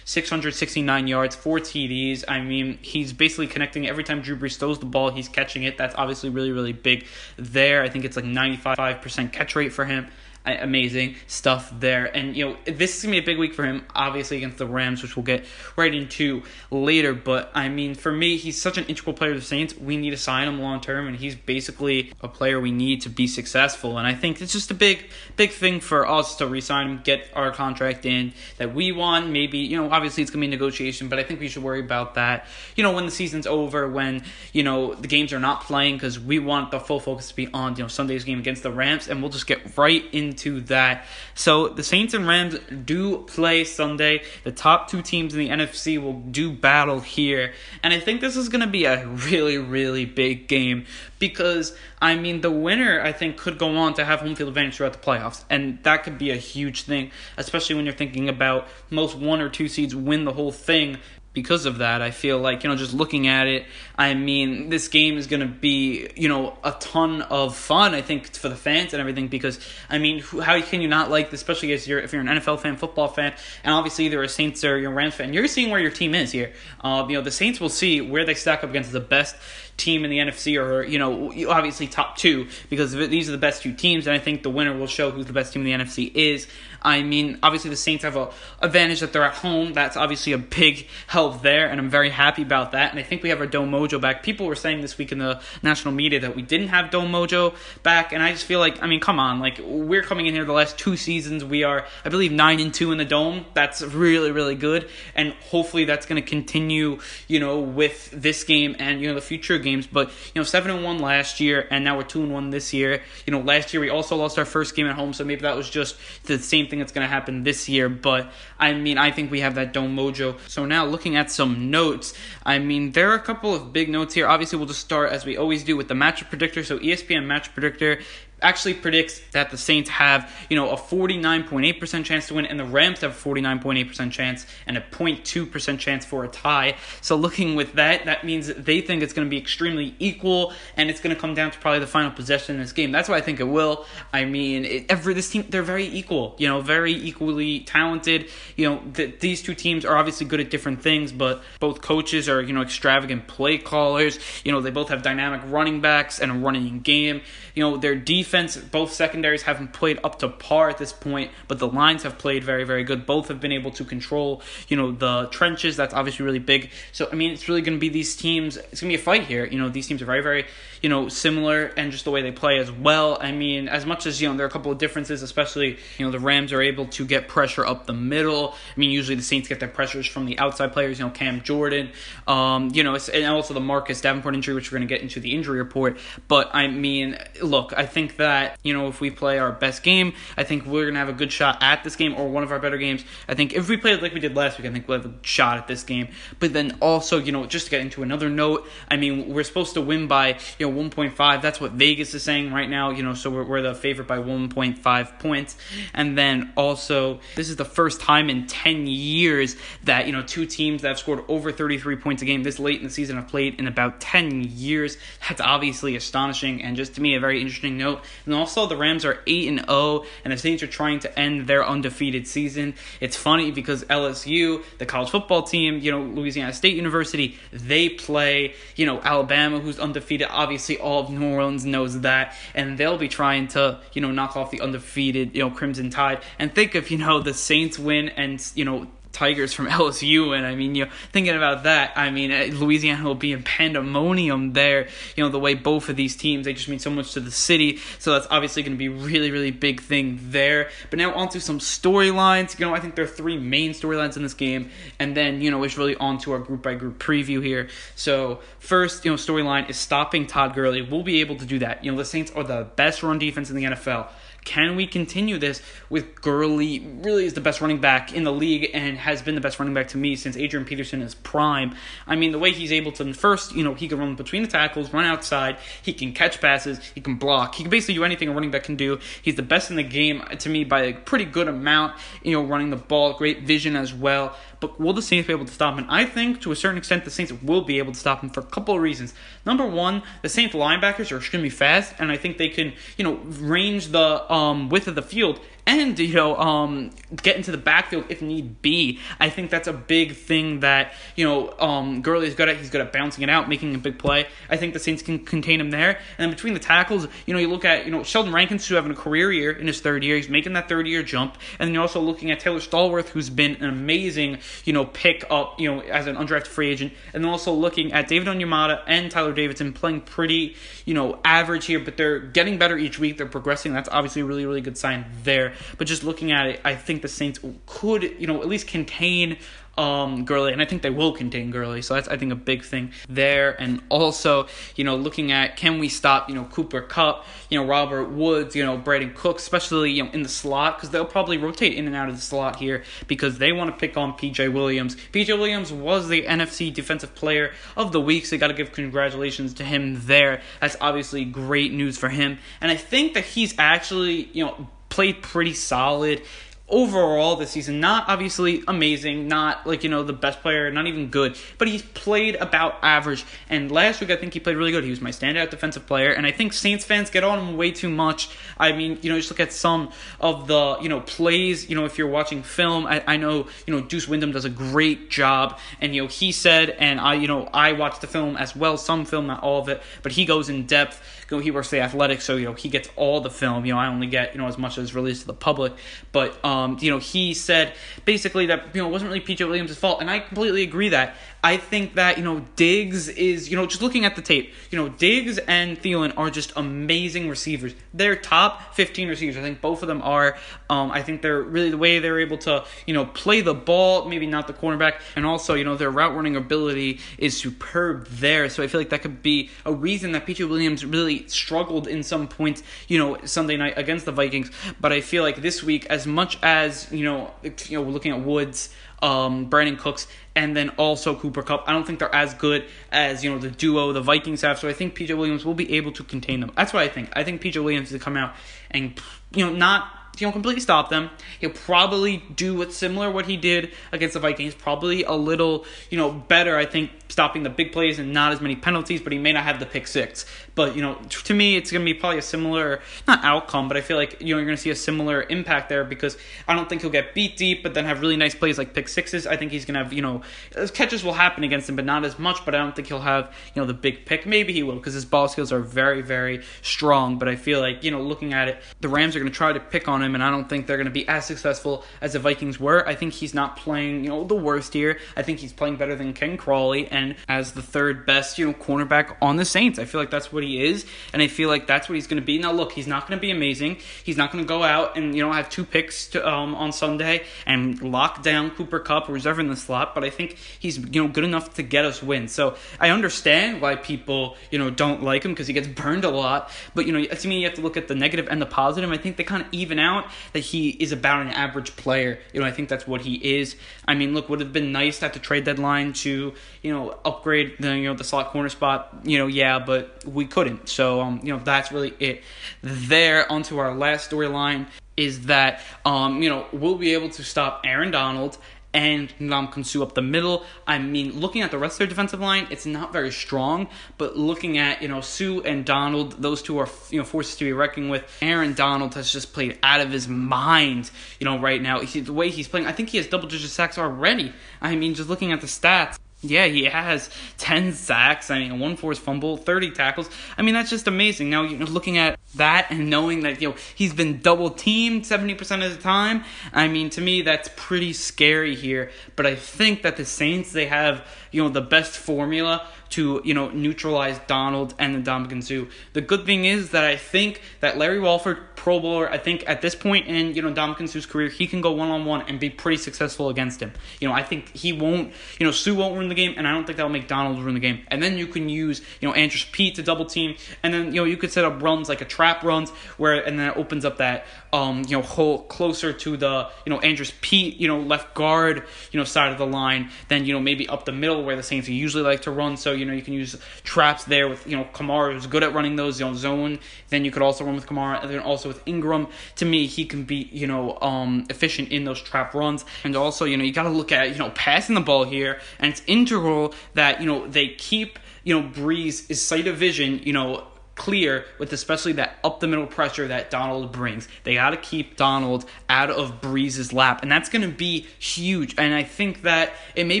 669 0.04 1.06
yards, 1.06 1.36
four 1.36 1.58
TDs. 1.58 2.24
I 2.28 2.40
mean, 2.40 2.78
he's 2.82 3.12
basically 3.12 3.46
connecting 3.46 3.88
every 3.88 4.04
time 4.04 4.20
Drew 4.20 4.36
Brees 4.36 4.58
throws 4.58 4.78
the 4.78 4.86
ball, 4.86 5.10
he's 5.10 5.28
catching 5.28 5.62
it. 5.62 5.78
That's 5.78 5.94
obviously 5.96 6.30
really 6.30 6.52
really 6.52 6.72
big 6.72 7.06
there. 7.36 7.82
I 7.82 7.88
think 7.88 8.04
it's 8.04 8.16
like 8.16 8.24
95% 8.24 9.32
catch 9.32 9.56
rate 9.56 9.72
for 9.72 9.84
him 9.84 10.08
amazing 10.46 11.16
stuff 11.26 11.72
there. 11.78 12.04
And 12.04 12.36
you 12.36 12.48
know, 12.48 12.56
this 12.64 12.96
is 12.96 13.02
gonna 13.02 13.12
be 13.12 13.18
a 13.18 13.22
big 13.22 13.38
week 13.38 13.54
for 13.54 13.64
him, 13.64 13.84
obviously 13.94 14.38
against 14.38 14.58
the 14.58 14.66
Rams, 14.66 15.02
which 15.02 15.16
we'll 15.16 15.24
get 15.24 15.44
right 15.76 15.94
into 15.94 16.42
later. 16.70 17.14
But 17.14 17.50
I 17.54 17.68
mean, 17.68 17.94
for 17.94 18.10
me, 18.10 18.36
he's 18.36 18.60
such 18.60 18.78
an 18.78 18.84
integral 18.86 19.14
player 19.14 19.34
to 19.34 19.40
the 19.40 19.44
Saints. 19.44 19.76
We 19.76 19.96
need 19.96 20.10
to 20.10 20.16
sign 20.16 20.48
him 20.48 20.60
long 20.60 20.80
term, 20.80 21.08
and 21.08 21.16
he's 21.16 21.34
basically 21.34 22.12
a 22.22 22.28
player 22.28 22.58
we 22.58 22.70
need 22.70 23.02
to 23.02 23.10
be 23.10 23.26
successful. 23.26 23.98
And 23.98 24.06
I 24.06 24.14
think 24.14 24.40
it's 24.40 24.52
just 24.52 24.70
a 24.70 24.74
big, 24.74 25.10
big 25.36 25.50
thing 25.50 25.80
for 25.80 26.06
us 26.06 26.36
to 26.36 26.46
resign 26.46 26.88
him, 26.88 27.00
get 27.04 27.28
our 27.34 27.50
contract 27.50 28.06
in 28.06 28.32
that 28.56 28.74
we 28.74 28.92
want. 28.92 29.28
Maybe 29.28 29.58
you 29.58 29.76
know, 29.76 29.90
obviously 29.90 30.22
it's 30.22 30.30
gonna 30.30 30.40
be 30.40 30.46
a 30.46 30.50
negotiation, 30.50 31.08
but 31.08 31.18
I 31.18 31.22
think 31.22 31.40
we 31.40 31.48
should 31.48 31.62
worry 31.62 31.80
about 31.80 32.14
that. 32.14 32.46
You 32.76 32.82
know, 32.82 32.92
when 32.92 33.04
the 33.04 33.12
season's 33.12 33.46
over, 33.46 33.88
when 33.88 34.24
you 34.52 34.62
know 34.62 34.94
the 34.94 35.08
games 35.08 35.32
are 35.32 35.40
not 35.40 35.62
playing, 35.64 35.96
because 35.96 36.18
we 36.18 36.38
want 36.38 36.70
the 36.70 36.80
full 36.80 37.00
focus 37.00 37.28
to 37.28 37.36
be 37.36 37.48
on 37.52 37.76
you 37.76 37.82
know 37.82 37.88
Sunday's 37.88 38.24
game 38.24 38.38
against 38.38 38.62
the 38.62 38.72
Rams, 38.72 39.08
and 39.08 39.20
we'll 39.20 39.30
just 39.30 39.46
get 39.46 39.76
right 39.76 40.04
in 40.12 40.29
into 40.30 40.60
that. 40.62 41.04
So 41.34 41.68
the 41.68 41.82
Saints 41.82 42.14
and 42.14 42.26
Rams 42.26 42.56
do 42.84 43.18
play 43.18 43.64
Sunday. 43.64 44.22
The 44.44 44.52
top 44.52 44.88
two 44.88 45.02
teams 45.02 45.34
in 45.34 45.40
the 45.40 45.48
NFC 45.48 46.00
will 46.00 46.20
do 46.20 46.52
battle 46.52 47.00
here. 47.00 47.52
And 47.82 47.92
I 47.92 48.00
think 48.00 48.20
this 48.20 48.36
is 48.36 48.48
going 48.48 48.60
to 48.60 48.66
be 48.66 48.84
a 48.84 49.06
really, 49.06 49.58
really 49.58 50.04
big 50.04 50.48
game 50.48 50.86
because, 51.18 51.76
I 52.00 52.16
mean, 52.16 52.40
the 52.40 52.50
winner, 52.50 53.00
I 53.00 53.12
think, 53.12 53.36
could 53.36 53.58
go 53.58 53.76
on 53.76 53.94
to 53.94 54.04
have 54.04 54.20
home 54.20 54.34
field 54.34 54.48
advantage 54.48 54.76
throughout 54.76 54.92
the 54.92 54.98
playoffs. 54.98 55.44
And 55.50 55.82
that 55.82 56.04
could 56.04 56.18
be 56.18 56.30
a 56.30 56.36
huge 56.36 56.82
thing, 56.82 57.10
especially 57.36 57.76
when 57.76 57.84
you're 57.84 57.94
thinking 57.94 58.28
about 58.28 58.68
most 58.88 59.16
one 59.16 59.40
or 59.40 59.48
two 59.48 59.68
seeds 59.68 59.94
win 59.94 60.24
the 60.24 60.32
whole 60.32 60.52
thing 60.52 60.98
because 61.32 61.64
of 61.64 61.78
that, 61.78 62.02
I 62.02 62.10
feel 62.10 62.38
like, 62.38 62.64
you 62.64 62.70
know, 62.70 62.76
just 62.76 62.92
looking 62.92 63.28
at 63.28 63.46
it, 63.46 63.64
I 63.96 64.14
mean, 64.14 64.68
this 64.68 64.88
game 64.88 65.16
is 65.16 65.28
going 65.28 65.40
to 65.40 65.46
be, 65.46 66.08
you 66.16 66.28
know, 66.28 66.58
a 66.64 66.72
ton 66.72 67.22
of 67.22 67.56
fun, 67.56 67.94
I 67.94 68.02
think, 68.02 68.34
for 68.34 68.48
the 68.48 68.56
fans 68.56 68.92
and 68.92 69.00
everything, 69.00 69.28
because, 69.28 69.60
I 69.88 69.98
mean, 69.98 70.20
how 70.20 70.60
can 70.60 70.80
you 70.80 70.88
not 70.88 71.08
like, 71.08 71.32
especially 71.32 71.72
as 71.72 71.86
you're, 71.86 72.00
if 72.00 72.12
you're 72.12 72.20
an 72.20 72.26
NFL 72.26 72.60
fan, 72.60 72.76
football 72.76 73.06
fan, 73.06 73.32
and 73.62 73.72
obviously 73.72 74.06
either 74.06 74.20
a 74.22 74.28
Saints 74.28 74.64
or 74.64 74.76
you're 74.76 74.90
a 74.90 74.94
Rams 74.94 75.14
fan, 75.14 75.32
you're 75.32 75.46
seeing 75.46 75.70
where 75.70 75.80
your 75.80 75.92
team 75.92 76.14
is 76.14 76.32
here. 76.32 76.52
Uh, 76.80 77.06
you 77.08 77.14
know, 77.14 77.22
the 77.22 77.30
Saints 77.30 77.60
will 77.60 77.68
see 77.68 78.00
where 78.00 78.24
they 78.24 78.34
stack 78.34 78.64
up 78.64 78.70
against 78.70 78.90
the 78.90 79.00
best 79.00 79.36
team 79.76 80.04
in 80.04 80.10
the 80.10 80.18
NFC 80.18 80.60
or, 80.60 80.82
you 80.82 80.98
know, 80.98 81.32
obviously 81.48 81.86
top 81.86 82.16
two 82.16 82.48
because 82.68 82.92
these 82.92 83.28
are 83.28 83.32
the 83.32 83.38
best 83.38 83.62
two 83.62 83.72
teams, 83.72 84.06
and 84.06 84.14
I 84.14 84.18
think 84.18 84.42
the 84.42 84.50
winner 84.50 84.76
will 84.76 84.88
show 84.88 85.10
who 85.12 85.22
the 85.22 85.32
best 85.32 85.52
team 85.52 85.64
in 85.64 85.78
the 85.78 85.84
NFC 85.84 86.12
is. 86.14 86.48
I 86.82 87.02
mean, 87.02 87.38
obviously 87.42 87.70
the 87.70 87.76
Saints 87.76 88.04
have 88.04 88.16
a 88.16 88.30
advantage 88.60 89.00
that 89.00 89.12
they're 89.12 89.24
at 89.24 89.34
home. 89.34 89.72
That's 89.72 89.96
obviously 89.96 90.32
a 90.32 90.38
big 90.38 90.86
help 91.06 91.42
there, 91.42 91.68
and 91.68 91.80
I'm 91.80 91.90
very 91.90 92.10
happy 92.10 92.42
about 92.42 92.72
that. 92.72 92.90
And 92.90 92.98
I 92.98 93.02
think 93.02 93.22
we 93.22 93.28
have 93.28 93.40
our 93.40 93.46
Dome 93.46 93.70
Mojo 93.70 94.00
back. 94.00 94.22
People 94.22 94.46
were 94.46 94.54
saying 94.54 94.80
this 94.80 94.96
week 94.98 95.12
in 95.12 95.18
the 95.18 95.40
national 95.62 95.94
media 95.94 96.20
that 96.20 96.34
we 96.34 96.42
didn't 96.42 96.68
have 96.68 96.90
Dome 96.90 97.10
Mojo 97.10 97.54
back, 97.82 98.12
and 98.12 98.22
I 98.22 98.32
just 98.32 98.44
feel 98.44 98.60
like, 98.60 98.82
I 98.82 98.86
mean, 98.86 99.00
come 99.00 99.18
on, 99.18 99.40
like 99.40 99.60
we're 99.62 100.02
coming 100.02 100.26
in 100.26 100.34
here 100.34 100.44
the 100.44 100.52
last 100.52 100.78
two 100.78 100.96
seasons. 100.96 101.44
We 101.44 101.64
are, 101.64 101.86
I 102.04 102.08
believe, 102.08 102.32
nine 102.32 102.60
and 102.60 102.72
two 102.72 102.92
in 102.92 102.98
the 102.98 103.04
Dome. 103.04 103.44
That's 103.54 103.82
really, 103.82 104.30
really 104.30 104.54
good, 104.54 104.88
and 105.14 105.32
hopefully 105.50 105.84
that's 105.84 106.06
going 106.06 106.22
to 106.22 106.28
continue, 106.28 106.98
you 107.28 107.40
know, 107.40 107.60
with 107.60 108.10
this 108.10 108.44
game 108.44 108.76
and 108.78 109.00
you 109.00 109.08
know 109.08 109.14
the 109.14 109.20
future 109.20 109.58
games. 109.58 109.86
But 109.86 110.08
you 110.34 110.40
know, 110.40 110.44
seven 110.44 110.70
and 110.70 110.82
one 110.82 110.98
last 110.98 111.40
year, 111.40 111.66
and 111.70 111.84
now 111.84 111.96
we're 111.96 112.04
two 112.04 112.22
and 112.22 112.32
one 112.32 112.50
this 112.50 112.72
year. 112.72 113.02
You 113.26 113.32
know, 113.32 113.40
last 113.40 113.74
year 113.74 113.80
we 113.80 113.90
also 113.90 114.16
lost 114.16 114.38
our 114.38 114.44
first 114.44 114.74
game 114.74 114.86
at 114.86 114.94
home, 114.96 115.12
so 115.12 115.24
maybe 115.24 115.42
that 115.42 115.56
was 115.56 115.68
just 115.68 115.96
the 116.24 116.38
same 116.38 116.66
thing 116.70 116.78
that's 116.78 116.92
going 116.92 117.04
to 117.04 117.08
happen 117.08 117.42
this 117.42 117.68
year. 117.68 117.88
But 117.88 118.32
I 118.58 118.72
mean, 118.72 118.96
I 118.96 119.10
think 119.10 119.30
we 119.30 119.40
have 119.40 119.56
that 119.56 119.72
Dome 119.72 119.94
Mojo. 119.94 120.38
So 120.48 120.64
now 120.64 120.86
looking 120.86 121.16
at 121.16 121.30
some 121.30 121.70
notes, 121.70 122.14
I 122.44 122.58
mean, 122.58 122.92
there 122.92 123.10
are 123.10 123.14
a 123.14 123.20
couple 123.20 123.54
of 123.54 123.72
big 123.72 123.88
notes 123.88 124.14
here. 124.14 124.26
Obviously, 124.26 124.58
we'll 124.58 124.68
just 124.68 124.80
start 124.80 125.12
as 125.12 125.26
we 125.26 125.36
always 125.36 125.64
do 125.64 125.76
with 125.76 125.88
the 125.88 125.94
matchup 125.94 126.28
predictor. 126.30 126.64
So 126.64 126.78
ESPN 126.78 127.26
match 127.26 127.52
predictor 127.52 128.00
actually 128.42 128.74
predicts 128.74 129.20
that 129.32 129.50
the 129.50 129.56
Saints 129.58 129.90
have, 129.90 130.32
you 130.48 130.56
know, 130.56 130.70
a 130.70 130.76
49.8% 130.76 132.04
chance 132.04 132.28
to 132.28 132.34
win, 132.34 132.46
and 132.46 132.58
the 132.58 132.64
Rams 132.64 133.00
have 133.00 133.12
a 133.12 133.28
49.8% 133.28 134.10
chance 134.10 134.46
and 134.66 134.76
a 134.76 134.80
0.2% 134.80 135.78
chance 135.78 136.04
for 136.04 136.24
a 136.24 136.28
tie. 136.28 136.76
So 137.00 137.16
looking 137.16 137.54
with 137.54 137.74
that, 137.74 138.06
that 138.06 138.24
means 138.24 138.46
that 138.46 138.64
they 138.64 138.80
think 138.80 139.02
it's 139.02 139.12
going 139.12 139.26
to 139.26 139.30
be 139.30 139.38
extremely 139.38 139.94
equal, 139.98 140.52
and 140.76 140.90
it's 140.90 141.00
going 141.00 141.14
to 141.14 141.20
come 141.20 141.34
down 141.34 141.50
to 141.50 141.58
probably 141.58 141.80
the 141.80 141.86
final 141.86 142.10
possession 142.10 142.56
in 142.56 142.60
this 142.60 142.72
game. 142.72 142.92
That's 142.92 143.08
why 143.08 143.16
I 143.16 143.20
think 143.20 143.40
it 143.40 143.44
will. 143.44 143.84
I 144.12 144.24
mean, 144.24 144.64
it, 144.64 144.86
every 144.88 145.14
this 145.14 145.30
team 145.30 145.44
they're 145.48 145.62
very 145.62 145.86
equal, 145.86 146.34
you 146.38 146.48
know, 146.48 146.60
very 146.60 146.92
equally 146.92 147.60
talented. 147.60 148.28
You 148.56 148.68
know, 148.68 148.82
the, 148.92 149.06
these 149.06 149.42
two 149.42 149.54
teams 149.54 149.84
are 149.84 149.96
obviously 149.96 150.26
good 150.26 150.40
at 150.40 150.50
different 150.50 150.82
things, 150.82 151.12
but 151.12 151.42
both 151.58 151.80
coaches 151.80 152.28
are, 152.28 152.40
you 152.40 152.52
know, 152.52 152.62
extravagant 152.62 153.26
play 153.26 153.58
callers. 153.58 154.18
You 154.44 154.52
know, 154.52 154.60
they 154.60 154.70
both 154.70 154.88
have 154.88 155.02
dynamic 155.02 155.42
running 155.46 155.80
backs 155.80 156.20
and 156.20 156.30
a 156.30 156.34
running 156.34 156.80
game. 156.80 157.20
You 157.54 157.62
know, 157.62 157.76
their 157.76 157.94
defense 157.94 158.29
defense, 158.30 158.56
both 158.56 158.92
secondaries 158.92 159.42
haven't 159.42 159.72
played 159.72 159.98
up 160.04 160.20
to 160.20 160.28
par 160.28 160.70
at 160.70 160.78
this 160.78 160.92
point, 160.92 161.32
but 161.48 161.58
the 161.58 161.66
lines 161.66 162.04
have 162.04 162.16
played 162.16 162.44
very, 162.44 162.62
very 162.62 162.84
good. 162.84 163.04
Both 163.04 163.26
have 163.26 163.40
been 163.40 163.50
able 163.50 163.72
to 163.72 163.84
control, 163.84 164.40
you 164.68 164.76
know, 164.76 164.92
the 164.92 165.26
trenches. 165.32 165.76
That's 165.76 165.92
obviously 165.92 166.24
really 166.24 166.38
big. 166.38 166.70
So, 166.92 167.08
I 167.10 167.16
mean, 167.16 167.32
it's 167.32 167.48
really 167.48 167.60
going 167.60 167.76
to 167.76 167.80
be 167.80 167.88
these 167.88 168.14
teams. 168.14 168.56
It's 168.56 168.80
going 168.80 168.92
to 168.92 168.96
be 168.96 169.02
a 169.02 169.04
fight 169.04 169.24
here. 169.24 169.44
You 169.44 169.58
know, 169.58 169.68
these 169.68 169.88
teams 169.88 170.00
are 170.00 170.04
very, 170.04 170.22
very, 170.22 170.46
you 170.80 170.88
know, 170.88 171.08
similar 171.08 171.72
and 171.76 171.90
just 171.90 172.04
the 172.04 172.12
way 172.12 172.22
they 172.22 172.30
play 172.30 172.58
as 172.58 172.70
well. 172.70 173.18
I 173.20 173.32
mean, 173.32 173.68
as 173.68 173.84
much 173.84 174.06
as, 174.06 174.22
you 174.22 174.28
know, 174.28 174.36
there 174.36 174.46
are 174.46 174.48
a 174.48 174.52
couple 174.52 174.70
of 174.70 174.78
differences, 174.78 175.22
especially, 175.22 175.78
you 175.98 176.06
know, 176.06 176.12
the 176.12 176.20
Rams 176.20 176.52
are 176.52 176.62
able 176.62 176.86
to 176.86 177.04
get 177.04 177.26
pressure 177.26 177.66
up 177.66 177.86
the 177.86 177.92
middle. 177.92 178.52
I 178.52 178.80
mean, 178.80 178.90
usually 178.90 179.16
the 179.16 179.24
Saints 179.24 179.48
get 179.48 179.58
their 179.58 179.68
pressures 179.68 180.06
from 180.06 180.26
the 180.26 180.38
outside 180.38 180.72
players, 180.72 181.00
you 181.00 181.04
know, 181.04 181.10
Cam 181.10 181.42
Jordan, 181.42 181.90
um, 182.28 182.70
you 182.72 182.84
know, 182.84 182.96
and 183.12 183.26
also 183.26 183.54
the 183.54 183.60
Marcus 183.60 184.00
Davenport 184.00 184.36
injury, 184.36 184.54
which 184.54 184.70
we're 184.70 184.78
going 184.78 184.88
to 184.88 184.94
get 184.94 185.02
into 185.02 185.18
the 185.18 185.34
injury 185.34 185.58
report. 185.58 185.98
But, 186.28 186.50
I 186.54 186.68
mean, 186.68 187.18
look, 187.42 187.74
I 187.76 187.86
think 187.86 188.18
that, 188.20 188.58
you 188.62 188.72
know, 188.72 188.88
if 188.88 189.00
we 189.00 189.10
play 189.10 189.38
our 189.38 189.50
best 189.52 189.82
game, 189.82 190.14
I 190.36 190.44
think 190.44 190.64
we're 190.64 190.84
going 190.84 190.94
to 190.94 191.00
have 191.00 191.08
a 191.08 191.14
good 191.14 191.32
shot 191.32 191.58
at 191.62 191.82
this 191.84 191.96
game 191.96 192.14
or 192.14 192.28
one 192.28 192.42
of 192.42 192.52
our 192.52 192.58
better 192.58 192.78
games. 192.78 193.04
I 193.28 193.34
think 193.34 193.54
if 193.54 193.68
we 193.68 193.76
play 193.76 193.96
like 193.96 194.14
we 194.14 194.20
did 194.20 194.36
last 194.36 194.58
week, 194.58 194.66
I 194.66 194.72
think 194.72 194.86
we'll 194.86 195.00
have 195.00 195.10
a 195.10 195.14
shot 195.22 195.56
at 195.58 195.66
this 195.66 195.82
game. 195.82 196.08
But 196.38 196.52
then 196.52 196.78
also, 196.80 197.18
you 197.18 197.32
know, 197.32 197.46
just 197.46 197.66
to 197.66 197.70
get 197.70 197.80
into 197.80 198.02
another 198.02 198.28
note, 198.28 198.68
I 198.88 198.96
mean, 198.96 199.32
we're 199.32 199.44
supposed 199.44 199.74
to 199.74 199.80
win 199.80 200.06
by, 200.06 200.38
you 200.58 200.70
know, 200.70 200.88
1.5. 200.88 201.42
That's 201.42 201.60
what 201.60 201.72
Vegas 201.72 202.14
is 202.14 202.22
saying 202.22 202.52
right 202.52 202.68
now, 202.68 202.90
you 202.90 203.02
know, 203.02 203.14
so 203.14 203.30
we're, 203.30 203.44
we're 203.44 203.62
the 203.62 203.74
favorite 203.74 204.06
by 204.06 204.18
1.5 204.18 205.18
points. 205.18 205.56
And 205.94 206.16
then 206.16 206.52
also, 206.56 207.20
this 207.36 207.48
is 207.48 207.56
the 207.56 207.64
first 207.64 208.00
time 208.00 208.30
in 208.30 208.46
10 208.46 208.86
years 208.86 209.56
that, 209.84 210.06
you 210.06 210.12
know, 210.12 210.22
two 210.22 210.46
teams 210.46 210.82
that 210.82 210.88
have 210.88 210.98
scored 210.98 211.24
over 211.28 211.52
33 211.52 211.96
points 211.96 212.22
a 212.22 212.24
game 212.24 212.42
this 212.42 212.58
late 212.58 212.78
in 212.78 212.84
the 212.84 212.90
season 212.90 213.16
have 213.16 213.28
played 213.28 213.58
in 213.58 213.66
about 213.66 214.00
10 214.00 214.42
years. 214.42 214.96
That's 215.28 215.40
obviously 215.40 215.96
astonishing 215.96 216.62
and 216.62 216.76
just 216.76 216.94
to 216.94 217.00
me 217.00 217.14
a 217.14 217.20
very 217.20 217.40
interesting 217.40 217.78
note. 217.78 218.04
And 218.26 218.34
also, 218.34 218.66
the 218.66 218.76
Rams 218.76 219.04
are 219.04 219.20
8 219.26 219.48
and 219.48 219.58
0, 219.66 220.04
and 220.24 220.32
the 220.32 220.38
Saints 220.38 220.62
are 220.62 220.66
trying 220.66 221.00
to 221.00 221.18
end 221.18 221.46
their 221.46 221.66
undefeated 221.66 222.26
season. 222.26 222.74
It's 223.00 223.16
funny 223.16 223.50
because 223.50 223.84
LSU, 223.84 224.64
the 224.78 224.86
college 224.86 225.10
football 225.10 225.42
team, 225.42 225.78
you 225.78 225.90
know, 225.90 226.02
Louisiana 226.02 226.52
State 226.52 226.76
University, 226.76 227.38
they 227.52 227.88
play, 227.88 228.54
you 228.76 228.86
know, 228.86 229.00
Alabama, 229.00 229.60
who's 229.60 229.78
undefeated. 229.78 230.28
Obviously, 230.30 230.78
all 230.78 231.04
of 231.04 231.10
New 231.10 231.32
Orleans 231.32 231.64
knows 231.64 232.00
that, 232.00 232.34
and 232.54 232.78
they'll 232.78 232.98
be 232.98 233.08
trying 233.08 233.48
to, 233.48 233.80
you 233.92 234.00
know, 234.00 234.10
knock 234.10 234.36
off 234.36 234.50
the 234.50 234.60
undefeated, 234.60 235.34
you 235.34 235.42
know, 235.42 235.50
Crimson 235.50 235.90
Tide. 235.90 236.22
And 236.38 236.54
think 236.54 236.74
if, 236.74 236.90
you 236.90 236.98
know, 236.98 237.20
the 237.20 237.34
Saints 237.34 237.78
win 237.78 238.08
and, 238.10 238.44
you 238.54 238.64
know, 238.64 238.86
Tigers 239.20 239.52
from 239.52 239.66
LSU, 239.80 240.34
and 240.34 240.46
I 240.46 240.54
mean, 240.54 240.74
you 240.74 240.86
know, 240.86 240.90
thinking 241.12 241.36
about 241.36 241.64
that, 241.64 241.92
I 241.94 242.10
mean, 242.10 242.32
uh, 242.32 242.48
Louisiana 242.54 243.04
will 243.04 243.14
be 243.14 243.32
in 243.32 243.42
pandemonium 243.42 244.54
there. 244.54 244.88
You 245.14 245.24
know, 245.24 245.28
the 245.28 245.38
way 245.38 245.52
both 245.52 245.90
of 245.90 245.96
these 245.96 246.16
teams 246.16 246.46
they 246.46 246.54
just 246.54 246.68
mean 246.68 246.78
so 246.78 246.88
much 246.88 247.12
to 247.12 247.20
the 247.20 247.30
city, 247.30 247.80
so 247.98 248.14
that's 248.14 248.26
obviously 248.30 248.62
going 248.62 248.72
to 248.72 248.78
be 248.78 248.88
really, 248.88 249.30
really 249.30 249.50
big 249.50 249.82
thing 249.82 250.18
there. 250.22 250.70
But 250.88 250.98
now 250.98 251.12
onto 251.12 251.38
some 251.38 251.58
storylines. 251.58 252.58
You 252.58 252.64
know, 252.64 252.74
I 252.74 252.80
think 252.80 252.94
there 252.94 253.04
are 253.04 253.08
three 253.08 253.36
main 253.36 253.72
storylines 253.72 254.16
in 254.16 254.22
this 254.22 254.32
game, 254.32 254.70
and 254.98 255.14
then 255.14 255.42
you 255.42 255.50
know 255.50 255.62
it's 255.64 255.76
really 255.76 255.96
onto 255.96 256.32
our 256.32 256.38
group 256.38 256.62
by 256.62 256.72
group 256.72 256.98
preview 256.98 257.44
here. 257.44 257.68
So 257.96 258.40
first, 258.58 259.04
you 259.04 259.10
know, 259.10 259.18
storyline 259.18 259.68
is 259.68 259.76
stopping 259.76 260.28
Todd 260.28 260.54
Gurley. 260.54 260.80
We'll 260.80 261.02
be 261.02 261.20
able 261.20 261.36
to 261.36 261.44
do 261.44 261.58
that. 261.58 261.84
You 261.84 261.92
know, 261.92 261.98
the 261.98 262.06
Saints 262.06 262.32
are 262.32 262.42
the 262.42 262.68
best 262.74 263.02
run 263.02 263.18
defense 263.18 263.50
in 263.50 263.56
the 263.56 263.64
NFL. 263.64 264.08
Can 264.44 264.76
we 264.76 264.86
continue 264.86 265.38
this 265.38 265.62
with 265.90 266.20
Gurley? 266.20 266.80
Really 266.80 267.26
is 267.26 267.34
the 267.34 267.40
best 267.40 267.60
running 267.60 267.78
back 267.78 268.12
in 268.12 268.24
the 268.24 268.32
league 268.32 268.70
and 268.72 268.96
has 268.98 269.22
been 269.22 269.34
the 269.34 269.40
best 269.40 269.58
running 269.58 269.74
back 269.74 269.88
to 269.88 269.98
me 269.98 270.16
since 270.16 270.36
Adrian 270.36 270.64
Peterson 270.64 271.02
is 271.02 271.14
prime. 271.14 271.74
I 272.06 272.16
mean, 272.16 272.32
the 272.32 272.38
way 272.38 272.52
he's 272.52 272.72
able 272.72 272.92
to 272.92 273.12
first, 273.12 273.54
you 273.54 273.62
know, 273.62 273.74
he 273.74 273.86
can 273.86 273.98
run 273.98 274.14
between 274.16 274.42
the 274.42 274.48
tackles, 274.48 274.92
run 274.92 275.04
outside, 275.04 275.58
he 275.82 275.92
can 275.92 276.12
catch 276.12 276.40
passes, 276.40 276.78
he 276.94 277.00
can 277.00 277.16
block, 277.16 277.54
he 277.54 277.64
can 277.64 277.70
basically 277.70 277.94
do 277.94 278.04
anything 278.04 278.28
a 278.28 278.32
running 278.32 278.50
back 278.50 278.64
can 278.64 278.76
do. 278.76 278.98
He's 279.22 279.36
the 279.36 279.42
best 279.42 279.70
in 279.70 279.76
the 279.76 279.82
game 279.82 280.22
to 280.38 280.48
me 280.48 280.64
by 280.64 280.82
a 280.82 280.92
pretty 280.94 281.24
good 281.24 281.48
amount. 281.48 281.96
You 282.22 282.32
know, 282.32 282.42
running 282.42 282.70
the 282.70 282.76
ball, 282.76 283.14
great 283.14 283.42
vision 283.42 283.76
as 283.76 283.92
well. 283.92 284.36
But 284.60 284.78
will 284.78 284.92
the 284.92 285.02
Saints 285.02 285.26
be 285.26 285.32
able 285.32 285.46
to 285.46 285.52
stop 285.52 285.78
him? 285.78 285.86
I 285.88 286.04
think 286.04 286.40
to 286.42 286.52
a 286.52 286.56
certain 286.56 286.78
extent 286.78 287.04
the 287.04 287.10
Saints 287.10 287.32
will 287.32 287.62
be 287.62 287.78
able 287.78 287.92
to 287.92 287.98
stop 287.98 288.22
him 288.22 288.30
for 288.30 288.40
a 288.40 288.44
couple 288.44 288.74
of 288.74 288.82
reasons. 288.82 289.14
Number 289.46 289.66
one, 289.66 290.02
the 290.22 290.28
Saints 290.28 290.54
linebackers 290.54 291.10
are 291.10 291.16
extremely 291.16 291.50
fast, 291.50 291.94
and 291.98 292.12
I 292.12 292.16
think 292.16 292.38
they 292.38 292.48
can, 292.48 292.74
you 292.96 293.04
know, 293.04 293.14
range 293.40 293.88
the 293.88 294.30
um, 294.32 294.68
width 294.68 294.86
of 294.86 294.94
the 294.94 295.02
field 295.02 295.40
and 295.70 295.98
you 295.98 296.14
know 296.14 296.36
um, 296.36 296.90
get 297.22 297.36
into 297.36 297.50
the 297.52 297.58
backfield 297.58 298.04
if 298.08 298.20
need 298.20 298.60
be. 298.60 298.98
I 299.20 299.30
think 299.30 299.50
that's 299.50 299.68
a 299.68 299.72
big 299.72 300.16
thing 300.16 300.60
that 300.60 300.92
you 301.14 301.24
know 301.24 301.54
um, 301.58 302.02
Gurley 302.02 302.26
is 302.26 302.34
good 302.34 302.48
at. 302.48 302.56
He's 302.56 302.70
good 302.70 302.80
at 302.80 302.92
bouncing 302.92 303.22
it 303.22 303.30
out, 303.30 303.48
making 303.48 303.74
a 303.74 303.78
big 303.78 303.98
play. 303.98 304.26
I 304.48 304.56
think 304.56 304.74
the 304.74 304.80
Saints 304.80 305.02
can 305.02 305.24
contain 305.24 305.60
him 305.60 305.70
there. 305.70 305.90
And 305.90 306.18
then 306.18 306.30
between 306.30 306.54
the 306.54 306.60
tackles, 306.60 307.06
you 307.26 307.34
know, 307.34 307.40
you 307.40 307.48
look 307.48 307.64
at 307.64 307.84
you 307.84 307.92
know 307.92 308.02
Sheldon 308.02 308.32
Rankins 308.32 308.66
who's 308.66 308.74
having 308.74 308.90
a 308.90 308.96
career 308.96 309.30
year 309.30 309.52
in 309.52 309.66
his 309.66 309.80
third 309.80 310.02
year. 310.02 310.16
He's 310.16 310.28
making 310.28 310.54
that 310.54 310.68
third 310.68 310.86
year 310.88 311.02
jump, 311.02 311.36
and 311.58 311.68
then 311.68 311.74
you're 311.74 311.82
also 311.82 312.00
looking 312.00 312.30
at 312.30 312.40
Taylor 312.40 312.58
Stallworth, 312.58 313.08
who's 313.08 313.30
been 313.30 313.56
an 313.56 313.68
amazing 313.68 314.38
you 314.64 314.72
know 314.72 314.84
pick 314.84 315.24
up 315.30 315.60
you 315.60 315.72
know 315.72 315.80
as 315.82 316.06
an 316.08 316.16
undrafted 316.16 316.48
free 316.48 316.70
agent, 316.70 316.92
and 317.14 317.22
then 317.24 317.30
also 317.30 317.52
looking 317.52 317.92
at 317.92 318.08
David 318.08 318.26
Onyemata 318.26 318.82
and 318.88 319.10
Tyeler 319.10 319.34
Davison 319.34 319.72
playing 319.72 320.00
pretty 320.00 320.56
you 320.84 320.94
know 320.94 321.20
average 321.24 321.66
here, 321.66 321.78
but 321.78 321.96
they're 321.96 322.18
getting 322.18 322.58
better 322.58 322.76
each 322.76 322.98
week. 322.98 323.18
They're 323.18 323.26
progressing. 323.26 323.72
That's 323.72 323.88
obviously 323.88 324.22
a 324.22 324.24
really 324.24 324.44
really 324.44 324.60
good 324.60 324.76
sign 324.76 325.04
there. 325.22 325.54
But 325.78 325.86
just 325.86 326.04
looking 326.04 326.32
at 326.32 326.46
it, 326.46 326.60
I 326.64 326.74
think 326.74 327.02
the 327.02 327.08
Saints 327.08 327.38
could, 327.66 328.02
you 328.18 328.26
know, 328.26 328.40
at 328.42 328.48
least 328.48 328.66
contain 328.66 329.38
um, 329.80 330.24
Gurley, 330.24 330.52
and 330.52 330.60
I 330.60 330.64
think 330.64 330.82
they 330.82 330.90
will 330.90 331.12
contain 331.12 331.50
Gurley. 331.50 331.82
So 331.82 331.94
that's 331.94 332.08
I 332.08 332.16
think 332.16 332.32
a 332.32 332.36
big 332.36 332.64
thing 332.64 332.92
there. 333.08 333.60
And 333.60 333.80
also, 333.88 334.46
you 334.76 334.84
know, 334.84 334.96
looking 334.96 335.32
at 335.32 335.56
can 335.56 335.78
we 335.78 335.88
stop, 335.88 336.28
you 336.28 336.34
know, 336.34 336.44
Cooper 336.44 336.82
Kupp, 336.82 337.24
you 337.48 337.58
know, 337.58 337.66
Robert 337.66 338.10
Woods, 338.10 338.54
you 338.54 338.64
know, 338.64 338.76
Brandin 338.76 339.14
Cook, 339.14 339.38
especially 339.38 339.92
you 339.92 340.04
know 340.04 340.10
in 340.10 340.22
the 340.22 340.28
slot 340.28 340.76
because 340.76 340.90
they'll 340.90 341.04
probably 341.04 341.38
rotate 341.38 341.74
in 341.74 341.86
and 341.86 341.96
out 341.96 342.08
of 342.08 342.16
the 342.16 342.22
slot 342.22 342.56
here 342.56 342.84
because 343.06 343.38
they 343.38 343.52
want 343.52 343.70
to 343.70 343.76
pick 343.76 343.96
on 343.96 344.12
PJ 344.12 344.52
Williams. 344.52 344.96
PJ 345.12 345.28
Williams 345.38 345.72
was 345.72 346.08
the 346.08 346.22
NFC 346.22 346.72
Defensive 346.72 347.14
Player 347.14 347.52
of 347.76 347.92
the 347.92 348.00
Week, 348.00 348.26
so 348.26 348.36
got 348.36 348.48
to 348.48 348.54
give 348.54 348.72
congratulations 348.72 349.54
to 349.54 349.64
him 349.64 350.06
there. 350.06 350.42
That's 350.60 350.76
obviously 350.80 351.24
great 351.24 351.72
news 351.72 351.96
for 351.96 352.08
him, 352.08 352.38
and 352.60 352.70
I 352.70 352.76
think 352.76 353.14
that 353.14 353.24
he's 353.24 353.54
actually, 353.58 354.28
you 354.32 354.44
know 354.44 354.68
played 354.90 355.22
pretty 355.22 355.54
solid 355.54 356.22
overall 356.70 357.36
this 357.36 357.50
season. 357.50 357.80
Not 357.80 358.08
obviously 358.08 358.62
amazing, 358.68 359.28
not 359.28 359.66
like, 359.66 359.82
you 359.82 359.90
know, 359.90 360.02
the 360.02 360.12
best 360.12 360.40
player, 360.40 360.70
not 360.70 360.86
even 360.86 361.08
good, 361.08 361.36
but 361.58 361.68
he's 361.68 361.82
played 361.82 362.36
about 362.36 362.76
average. 362.82 363.24
And 363.48 363.70
last 363.70 364.00
week, 364.00 364.10
I 364.10 364.16
think 364.16 364.34
he 364.34 364.40
played 364.40 364.56
really 364.56 364.70
good. 364.70 364.84
He 364.84 364.90
was 364.90 365.00
my 365.00 365.10
standout 365.10 365.50
defensive 365.50 365.86
player. 365.86 366.12
And 366.12 366.26
I 366.26 366.30
think 366.30 366.52
Saints 366.52 366.84
fans 366.84 367.10
get 367.10 367.24
on 367.24 367.38
him 367.40 367.56
way 367.56 367.72
too 367.72 367.90
much. 367.90 368.30
I 368.56 368.72
mean, 368.72 368.98
you 369.02 369.10
know, 369.10 369.18
just 369.18 369.30
look 369.30 369.40
at 369.40 369.52
some 369.52 369.90
of 370.20 370.46
the, 370.46 370.78
you 370.80 370.88
know, 370.88 371.00
plays. 371.00 371.68
You 371.68 371.76
know, 371.76 371.84
if 371.84 371.98
you're 371.98 372.08
watching 372.08 372.42
film, 372.42 372.86
I, 372.86 373.02
I 373.06 373.16
know, 373.16 373.48
you 373.66 373.74
know, 373.74 373.80
Deuce 373.80 374.06
Wyndham 374.06 374.32
does 374.32 374.44
a 374.44 374.50
great 374.50 375.10
job. 375.10 375.58
And, 375.80 375.94
you 375.94 376.02
know, 376.02 376.08
he 376.08 376.30
said, 376.32 376.70
and 376.70 377.00
I, 377.00 377.14
you 377.14 377.26
know, 377.26 377.48
I 377.52 377.72
watched 377.72 378.00
the 378.00 378.06
film 378.06 378.36
as 378.36 378.54
well, 378.54 378.76
some 378.76 379.04
film, 379.04 379.26
not 379.26 379.42
all 379.42 379.60
of 379.60 379.68
it, 379.68 379.82
but 380.02 380.12
he 380.12 380.24
goes 380.24 380.48
in 380.48 380.66
depth. 380.66 381.02
He 381.38 381.50
works 381.50 381.70
the 381.70 381.80
athletics, 381.80 382.24
so, 382.24 382.36
you 382.36 382.46
know, 382.46 382.54
he 382.54 382.68
gets 382.68 382.88
all 382.96 383.20
the 383.20 383.30
film. 383.30 383.64
You 383.64 383.74
know, 383.74 383.78
I 383.78 383.86
only 383.86 384.08
get, 384.08 384.34
you 384.34 384.40
know, 384.40 384.48
as 384.48 384.58
much 384.58 384.76
as 384.78 384.94
released 384.94 385.22
to 385.22 385.26
the 385.28 385.34
public. 385.34 385.72
But, 386.12 386.44
Um, 386.44 386.78
you 386.80 386.90
know, 386.90 386.98
he 386.98 387.34
said 387.34 387.74
basically 388.04 388.46
that 388.46 388.74
you 388.74 388.82
know 388.82 388.88
it 388.88 388.90
wasn't 388.90 389.10
really 389.10 389.20
PJ 389.20 389.46
Williams' 389.46 389.76
fault, 389.76 390.00
and 390.00 390.10
I 390.10 390.18
completely 390.18 390.62
agree 390.62 390.88
that. 390.88 391.14
I 391.42 391.56
think 391.56 391.94
that 391.94 392.18
you 392.18 392.24
know 392.24 392.44
Diggs 392.56 393.08
is 393.08 393.50
you 393.50 393.56
know 393.56 393.66
just 393.66 393.82
looking 393.82 394.04
at 394.04 394.16
the 394.16 394.22
tape, 394.22 394.52
you 394.70 394.78
know 394.78 394.88
Diggs 394.88 395.38
and 395.38 395.80
Thielen 395.80 396.12
are 396.16 396.30
just 396.30 396.52
amazing 396.56 397.28
receivers. 397.28 397.74
They're 397.94 398.16
top 398.16 398.74
15 398.74 399.08
receivers. 399.08 399.36
I 399.36 399.40
think 399.40 399.60
both 399.60 399.82
of 399.82 399.88
them 399.88 400.02
are. 400.02 400.36
Um, 400.68 400.90
I 400.90 401.02
think 401.02 401.22
they're 401.22 401.42
really 401.42 401.70
the 401.70 401.78
way 401.78 401.98
they're 401.98 402.20
able 402.20 402.38
to 402.38 402.64
you 402.86 402.94
know 402.94 403.06
play 403.06 403.40
the 403.40 403.54
ball, 403.54 404.08
maybe 404.08 404.26
not 404.26 404.46
the 404.46 404.52
cornerback, 404.52 405.00
and 405.16 405.24
also 405.24 405.54
you 405.54 405.64
know 405.64 405.76
their 405.76 405.90
route 405.90 406.14
running 406.14 406.36
ability 406.36 407.00
is 407.18 407.36
superb 407.36 408.06
there. 408.08 408.48
So 408.50 408.62
I 408.62 408.66
feel 408.66 408.80
like 408.80 408.90
that 408.90 409.02
could 409.02 409.22
be 409.22 409.50
a 409.64 409.72
reason 409.72 410.12
that 410.12 410.26
PJ 410.26 410.48
Williams 410.48 410.84
really 410.84 411.26
struggled 411.28 411.88
in 411.88 412.02
some 412.02 412.28
points, 412.28 412.62
you 412.88 412.98
know, 412.98 413.18
Sunday 413.24 413.56
night 413.56 413.74
against 413.76 414.04
the 414.04 414.12
Vikings. 414.12 414.50
But 414.80 414.92
I 414.92 415.00
feel 415.00 415.22
like 415.22 415.40
this 415.40 415.62
week, 415.62 415.86
as 415.86 416.06
much 416.06 416.38
as 416.42 416.90
you 416.92 417.04
know, 417.04 417.32
you 417.42 417.82
know, 417.82 417.88
looking 417.88 418.12
at 418.12 418.20
Woods 418.20 418.68
um, 419.02 419.48
Brandin 419.48 419.78
Cooks, 419.78 420.06
and 420.34 420.56
then 420.56 420.70
also 420.70 421.14
Cooper 421.14 421.42
Kupp. 421.42 421.64
I 421.66 421.72
don't 421.72 421.86
think 421.86 421.98
they're 421.98 422.14
as 422.14 422.34
good 422.34 422.64
as 422.92 423.24
you 423.24 423.30
know 423.30 423.38
the 423.38 423.50
duo 423.50 423.92
the 423.92 424.00
Vikings 424.00 424.42
have. 424.42 424.58
So 424.58 424.68
I 424.68 424.72
think 424.72 424.96
PJ 424.96 425.16
Williams 425.16 425.44
will 425.44 425.54
be 425.54 425.72
able 425.74 425.92
to 425.92 426.04
contain 426.04 426.40
them. 426.40 426.52
That's 426.56 426.72
what 426.72 426.82
I 426.82 426.88
think. 426.88 427.10
I 427.14 427.24
think 427.24 427.42
PJ 427.42 427.62
Williams 427.62 427.90
to 427.90 427.98
come 427.98 428.16
out 428.16 428.34
and 428.70 428.98
you 429.34 429.44
know 429.44 429.52
not 429.52 429.99
you 430.18 430.26
know 430.26 430.32
completely 430.32 430.60
stop 430.60 430.90
them. 430.90 431.10
He'll 431.40 431.50
probably 431.50 432.18
do 432.34 432.54
what 432.54 432.72
similar 432.72 433.10
what 433.10 433.26
he 433.26 433.36
did 433.36 433.72
against 433.92 434.14
the 434.14 434.20
Vikings. 434.20 434.54
Probably 434.54 435.04
a 435.04 435.12
little 435.12 435.64
you 435.90 435.98
know 435.98 436.10
better. 436.10 436.56
I 436.56 436.66
think 436.66 436.90
stopping 437.08 437.42
the 437.42 437.50
big 437.50 437.72
plays 437.72 437.98
and 437.98 438.12
not 438.12 438.32
as 438.32 438.40
many 438.40 438.56
penalties. 438.56 439.00
But 439.00 439.12
he 439.12 439.18
may 439.18 439.32
not 439.32 439.44
have 439.44 439.60
the 439.60 439.66
pick 439.66 439.86
six. 439.86 440.26
But 440.54 440.76
you 440.76 440.82
know 440.82 440.94
to 441.10 441.34
me 441.34 441.56
it's 441.56 441.70
going 441.70 441.84
to 441.84 441.92
be 441.92 441.98
probably 441.98 442.18
a 442.18 442.22
similar 442.22 442.80
not 443.06 443.24
outcome, 443.24 443.68
but 443.68 443.76
I 443.76 443.80
feel 443.80 443.96
like 443.96 444.20
you 444.20 444.34
know 444.34 444.38
you're 444.38 444.46
going 444.46 444.56
to 444.56 444.62
see 444.62 444.70
a 444.70 444.76
similar 444.76 445.24
impact 445.28 445.68
there 445.68 445.84
because 445.84 446.16
I 446.46 446.54
don't 446.54 446.68
think 446.68 446.82
he'll 446.82 446.90
get 446.90 447.14
beat 447.14 447.36
deep, 447.36 447.62
but 447.62 447.74
then 447.74 447.84
have 447.84 448.00
really 448.00 448.16
nice 448.16 448.34
plays 448.34 448.58
like 448.58 448.74
pick 448.74 448.88
sixes. 448.88 449.26
I 449.26 449.36
think 449.36 449.52
he's 449.52 449.64
going 449.64 449.74
to 449.74 449.84
have 449.84 449.92
you 449.92 450.02
know 450.02 450.22
uh, 450.56 450.66
catches 450.72 451.04
will 451.04 451.12
happen 451.12 451.44
against 451.44 451.68
him, 451.68 451.76
but 451.76 451.84
not 451.84 452.04
as 452.04 452.18
much. 452.18 452.44
But 452.44 452.54
I 452.54 452.58
don't 452.58 452.74
think 452.74 452.88
he'll 452.88 453.00
have 453.00 453.32
you 453.54 453.62
know 453.62 453.66
the 453.66 453.74
big 453.74 454.06
pick. 454.06 454.26
Maybe 454.26 454.52
he 454.52 454.62
will 454.62 454.76
because 454.76 454.94
his 454.94 455.04
ball 455.04 455.28
skills 455.28 455.52
are 455.52 455.60
very 455.60 456.02
very 456.02 456.42
strong. 456.62 457.18
But 457.18 457.28
I 457.28 457.36
feel 457.36 457.60
like 457.60 457.84
you 457.84 457.90
know 457.90 458.02
looking 458.02 458.32
at 458.32 458.48
it, 458.48 458.62
the 458.80 458.88
Rams 458.88 459.16
are 459.16 459.20
going 459.20 459.30
to 459.30 459.36
try 459.36 459.52
to 459.52 459.60
pick 459.60 459.88
on 459.88 460.02
him, 460.02 460.09
and 460.14 460.22
I 460.22 460.30
don't 460.30 460.48
think 460.48 460.66
they're 460.66 460.76
going 460.76 460.86
to 460.86 460.92
be 460.92 461.06
as 461.08 461.26
successful 461.26 461.84
as 462.00 462.12
the 462.14 462.18
Vikings 462.18 462.58
were. 462.58 462.86
I 462.86 462.94
think 462.94 463.12
he's 463.12 463.34
not 463.34 463.56
playing, 463.56 464.04
you 464.04 464.10
know, 464.10 464.24
the 464.24 464.34
worst 464.34 464.72
here. 464.72 464.98
I 465.16 465.22
think 465.22 465.38
he's 465.38 465.52
playing 465.52 465.76
better 465.76 465.94
than 465.94 466.12
Ken 466.12 466.36
Crawley 466.36 466.86
and 466.88 467.16
as 467.28 467.52
the 467.52 467.62
third 467.62 468.06
best, 468.06 468.38
you 468.38 468.46
know, 468.46 468.54
cornerback 468.54 469.16
on 469.20 469.36
the 469.36 469.44
Saints. 469.44 469.78
I 469.78 469.84
feel 469.84 470.00
like 470.00 470.10
that's 470.10 470.32
what 470.32 470.42
he 470.42 470.64
is, 470.64 470.86
and 471.12 471.22
I 471.22 471.28
feel 471.28 471.48
like 471.48 471.66
that's 471.66 471.88
what 471.88 471.94
he's 471.94 472.06
going 472.06 472.20
to 472.20 472.26
be. 472.26 472.38
Now, 472.38 472.52
look, 472.52 472.72
he's 472.72 472.86
not 472.86 473.06
going 473.06 473.18
to 473.18 473.20
be 473.20 473.30
amazing. 473.30 473.78
He's 474.04 474.16
not 474.16 474.32
going 474.32 474.44
to 474.44 474.48
go 474.48 474.62
out 474.62 474.96
and 474.96 475.14
you 475.14 475.22
know 475.22 475.32
have 475.32 475.48
two 475.48 475.64
picks 475.64 476.08
to, 476.08 476.26
um, 476.26 476.54
on 476.54 476.72
Sunday 476.72 477.24
and 477.46 477.80
lock 477.82 478.22
down 478.22 478.50
Cooper 478.50 478.80
Kupp 478.80 479.08
or 479.08 479.12
reserve 479.12 479.38
in 479.38 479.48
the 479.48 479.56
slot, 479.56 479.94
but 479.94 480.04
I 480.04 480.10
think 480.10 480.36
he's 480.58 480.78
you 480.78 481.02
know 481.02 481.08
good 481.08 481.24
enough 481.24 481.54
to 481.54 481.62
get 481.62 481.84
us 481.84 482.02
wins. 482.02 482.32
So 482.32 482.56
I 482.78 482.90
understand 482.90 483.60
why 483.60 483.76
people 483.76 484.36
you 484.50 484.58
know 484.58 484.70
don't 484.70 485.02
like 485.02 485.24
him 485.24 485.32
because 485.32 485.46
he 485.46 485.52
gets 485.52 485.68
burned 485.68 486.04
a 486.04 486.10
lot. 486.10 486.50
But 486.74 486.86
you 486.86 486.92
know, 486.92 487.04
to 487.04 487.28
me, 487.28 487.40
you 487.40 487.46
have 487.46 487.54
to 487.56 487.62
look 487.62 487.76
at 487.76 487.88
the 487.88 487.94
negative 487.94 488.28
and 488.30 488.40
the 488.40 488.46
positive. 488.46 488.90
I 488.90 488.96
think 488.96 489.16
they 489.16 489.24
kind 489.24 489.42
of 489.42 489.48
even 489.52 489.78
out 489.78 489.89
that 490.32 490.40
he 490.40 490.70
is 490.70 490.92
about 490.92 491.22
an 491.22 491.28
average 491.28 491.76
player. 491.76 492.18
You 492.32 492.40
know, 492.40 492.46
I 492.46 492.50
think 492.50 492.68
that's 492.68 492.86
what 492.86 493.00
he 493.00 493.38
is. 493.38 493.56
I 493.86 493.94
mean, 493.94 494.14
look, 494.14 494.28
would 494.28 494.40
have 494.40 494.52
been 494.52 494.72
nice 494.72 495.02
at 495.02 495.12
the 495.12 495.18
trade 495.18 495.44
deadline 495.44 495.92
to 496.04 496.34
you 496.62 496.72
know 496.72 496.98
upgrade 497.04 497.56
the 497.58 497.76
you 497.76 497.88
know 497.88 497.94
the 497.94 498.04
slot 498.04 498.28
corner 498.28 498.48
spot. 498.48 498.94
You 499.04 499.18
know, 499.18 499.26
yeah, 499.26 499.58
but 499.58 500.04
we 500.06 500.26
couldn't. 500.26 500.68
So 500.68 501.00
um, 501.00 501.20
you 501.22 501.32
know, 501.32 501.40
that's 501.42 501.72
really 501.72 501.94
it. 501.98 502.22
There 502.62 503.30
onto 503.30 503.58
our 503.58 503.74
last 503.74 504.10
storyline 504.10 504.66
is 504.96 505.26
that 505.26 505.60
um, 505.84 506.22
you 506.22 506.28
know 506.28 506.46
we'll 506.52 506.78
be 506.78 506.94
able 506.94 507.10
to 507.10 507.22
stop 507.22 507.62
Aaron 507.64 507.90
Donald 507.90 508.38
and 508.72 509.12
Ndamukong 509.18 509.66
Suh 509.66 509.82
up 509.82 509.94
the 509.94 510.02
middle. 510.02 510.44
I 510.66 510.78
mean, 510.78 511.18
looking 511.18 511.42
at 511.42 511.50
the 511.50 511.58
rest 511.58 511.74
of 511.74 511.78
their 511.78 511.86
defensive 511.88 512.20
line, 512.20 512.46
it's 512.50 512.66
not 512.66 512.92
very 512.92 513.10
strong. 513.10 513.68
But 513.98 514.16
looking 514.16 514.58
at 514.58 514.82
you 514.82 514.88
know 514.88 515.00
Suh 515.00 515.40
and 515.40 515.64
Donald, 515.64 516.22
those 516.22 516.42
two 516.42 516.58
are 516.58 516.68
you 516.90 516.98
know 516.98 517.04
forces 517.04 517.36
to 517.36 517.44
be 517.44 517.52
reckoning 517.52 517.90
with. 517.90 518.04
Aaron 518.22 518.54
Donald 518.54 518.94
has 518.94 519.12
just 519.12 519.32
played 519.32 519.58
out 519.62 519.80
of 519.80 519.90
his 519.90 520.08
mind, 520.08 520.90
you 521.18 521.24
know, 521.24 521.38
right 521.38 521.60
now. 521.60 521.80
He, 521.80 522.00
the 522.00 522.12
way 522.12 522.30
he's 522.30 522.48
playing, 522.48 522.66
I 522.66 522.72
think 522.72 522.90
he 522.90 522.98
has 522.98 523.06
double 523.06 523.28
digit 523.28 523.50
sacks 523.50 523.78
already. 523.78 524.32
I 524.60 524.76
mean, 524.76 524.94
just 524.94 525.08
looking 525.08 525.32
at 525.32 525.40
the 525.40 525.46
stats. 525.46 525.98
Yeah, 526.22 526.46
he 526.46 526.64
has 526.64 527.08
10 527.38 527.72
sacks, 527.72 528.30
I 528.30 528.40
mean, 528.40 528.60
one 528.60 528.76
forced 528.76 529.00
fumble, 529.00 529.38
30 529.38 529.70
tackles. 529.70 530.10
I 530.36 530.42
mean, 530.42 530.54
that's 530.54 530.68
just 530.68 530.86
amazing. 530.86 531.30
Now, 531.30 531.44
you 531.44 531.56
know, 531.56 531.64
looking 531.64 531.96
at 531.96 532.18
that 532.36 532.70
and 532.70 532.88
knowing 532.88 533.20
that, 533.20 533.42
you 533.42 533.50
know, 533.50 533.56
he's 533.74 533.92
been 533.92 534.20
double 534.20 534.50
teamed 534.50 535.02
70% 535.02 535.64
of 535.64 535.76
the 535.76 535.82
time, 535.82 536.24
I 536.52 536.68
mean, 536.68 536.90
to 536.90 537.00
me, 537.00 537.22
that's 537.22 537.50
pretty 537.56 537.92
scary 537.92 538.54
here. 538.54 538.90
But 539.16 539.26
I 539.26 539.34
think 539.34 539.82
that 539.82 539.96
the 539.96 540.04
Saints, 540.04 540.52
they 540.52 540.66
have, 540.66 541.06
you 541.32 541.42
know, 541.42 541.48
the 541.48 541.60
best 541.60 541.96
formula 541.96 542.66
to, 542.90 543.20
you 543.24 543.34
know, 543.34 543.48
neutralize 543.50 544.18
Donald 544.26 544.74
and 544.78 544.94
the 544.94 545.10
Ndamukong 545.10 545.42
Suh. 545.42 545.70
The 545.92 546.00
good 546.00 546.26
thing 546.26 546.44
is 546.44 546.70
that 546.70 546.84
I 546.84 546.96
think 546.96 547.40
that 547.60 547.78
Larry 547.78 548.00
Warford, 548.00 548.56
Pro 548.56 548.80
Bowler, 548.80 549.08
I 549.08 549.16
think 549.16 549.44
at 549.46 549.62
this 549.62 549.74
point 549.74 550.06
in, 550.06 550.34
you 550.34 550.42
know, 550.42 550.52
Ndamukong 550.52 550.88
Suh's 550.88 551.06
career, 551.06 551.28
he 551.28 551.46
can 551.46 551.60
go 551.60 551.72
one-on-one 551.72 552.22
and 552.22 552.40
be 552.40 552.50
pretty 552.50 552.78
successful 552.78 553.28
against 553.28 553.60
him. 553.60 553.72
You 554.00 554.08
know, 554.08 554.14
I 554.14 554.22
think 554.22 554.54
he 554.54 554.72
won't, 554.72 555.12
you 555.38 555.46
know, 555.46 555.52
Suh 555.52 555.74
won't 555.74 555.94
ruin 555.94 556.08
the 556.08 556.14
game, 556.14 556.34
and 556.36 556.46
I 556.46 556.52
don't 556.52 556.66
think 556.66 556.76
that'll 556.76 556.90
make 556.90 557.08
Donald 557.08 557.40
ruin 557.40 557.54
the 557.54 557.60
game. 557.60 557.80
And 557.88 558.02
then 558.02 558.18
you 558.18 558.26
can 558.26 558.48
use, 558.48 558.82
you 559.00 559.08
know, 559.08 559.14
Andrus 559.14 559.46
Peat 559.50 559.76
to 559.76 559.82
double 559.82 560.04
team, 560.04 560.36
and 560.62 560.74
then, 560.74 560.86
you 560.86 561.00
know, 561.00 561.04
you 561.04 561.16
could 561.16 561.30
set 561.30 561.44
up 561.44 561.62
runs 561.62 561.88
like 561.88 562.00
a 562.00 562.04
trap 562.20 562.44
runs 562.44 562.68
where, 562.98 563.14
and 563.26 563.38
then 563.38 563.48
it 563.48 563.56
opens 563.56 563.86
up 563.86 563.96
that, 563.96 564.26
um, 564.52 564.82
you 564.86 564.94
know, 564.94 565.02
hole 565.02 565.38
closer 565.44 565.90
to 565.90 566.18
the, 566.18 566.50
you 566.66 566.70
know, 566.70 566.78
Andrus 566.80 567.14
Peat, 567.22 567.56
you 567.56 567.66
know, 567.66 567.80
left 567.80 568.14
guard, 568.14 568.62
you 568.92 568.98
know, 568.98 569.04
side 569.04 569.32
of 569.32 569.38
the 569.38 569.46
line, 569.46 569.88
then, 570.08 570.26
you 570.26 570.34
know, 570.34 570.40
maybe 570.40 570.68
up 570.68 570.84
the 570.84 570.92
middle 570.92 571.24
where 571.24 571.34
the 571.34 571.42
Saints 571.42 571.66
usually 571.66 572.02
like 572.02 572.20
to 572.22 572.30
run. 572.30 572.58
So, 572.58 572.72
you 572.72 572.84
know, 572.84 572.92
you 572.92 573.00
can 573.00 573.14
use 573.14 573.40
traps 573.64 574.04
there 574.04 574.28
with, 574.28 574.46
you 574.46 574.54
know, 574.54 574.66
Kamara 574.74 575.14
who's 575.14 575.26
good 575.26 575.42
at 575.42 575.54
running 575.54 575.76
those, 575.76 575.98
you 575.98 576.04
know, 576.04 576.12
zone. 576.12 576.58
Then 576.90 577.06
you 577.06 577.10
could 577.10 577.22
also 577.22 577.42
run 577.42 577.54
with 577.54 577.66
Kamara, 577.66 578.02
and 578.02 578.10
then 578.10 578.18
also 578.18 578.48
with 578.48 578.60
Ingram. 578.66 579.06
To 579.36 579.46
me, 579.46 579.66
he 579.66 579.86
can 579.86 580.04
be, 580.04 580.28
you 580.30 580.46
know, 580.46 580.78
um, 580.82 581.24
efficient 581.30 581.70
in 581.70 581.84
those 581.84 582.02
trap 582.02 582.34
runs. 582.34 582.66
And 582.84 582.94
also, 582.96 583.24
you 583.24 583.38
know, 583.38 583.44
you 583.44 583.52
got 583.54 583.62
to 583.62 583.70
look 583.70 583.92
at, 583.92 584.10
you 584.10 584.18
know, 584.18 584.28
passing 584.34 584.74
the 584.74 584.82
ball 584.82 585.04
here, 585.04 585.40
and 585.58 585.72
it's 585.72 585.82
integral 585.86 586.52
that, 586.74 587.00
you 587.00 587.06
know, 587.06 587.26
they 587.26 587.48
keep, 587.48 587.98
you 588.24 588.38
know, 588.38 588.46
Brees' 588.46 589.16
sight 589.16 589.46
of 589.46 589.56
vision, 589.56 590.00
you 590.04 590.12
know, 590.12 590.44
clear 590.80 591.26
with 591.38 591.52
especially 591.52 591.92
that 591.92 592.18
up 592.24 592.40
the 592.40 592.46
middle 592.46 592.66
pressure 592.66 593.06
that 593.06 593.30
Donald 593.30 593.70
brings. 593.70 594.08
They 594.24 594.34
got 594.34 594.50
to 594.50 594.56
keep 594.56 594.96
Donald 594.96 595.44
out 595.68 595.90
of 595.90 596.22
Brees's 596.22 596.72
lap, 596.72 597.02
and 597.02 597.12
that's 597.12 597.28
going 597.28 597.42
to 597.42 597.54
be 597.54 597.86
huge. 597.98 598.54
And 598.56 598.74
I 598.74 598.82
think 598.82 599.20
that 599.22 599.52
it 599.74 599.84
may 599.84 600.00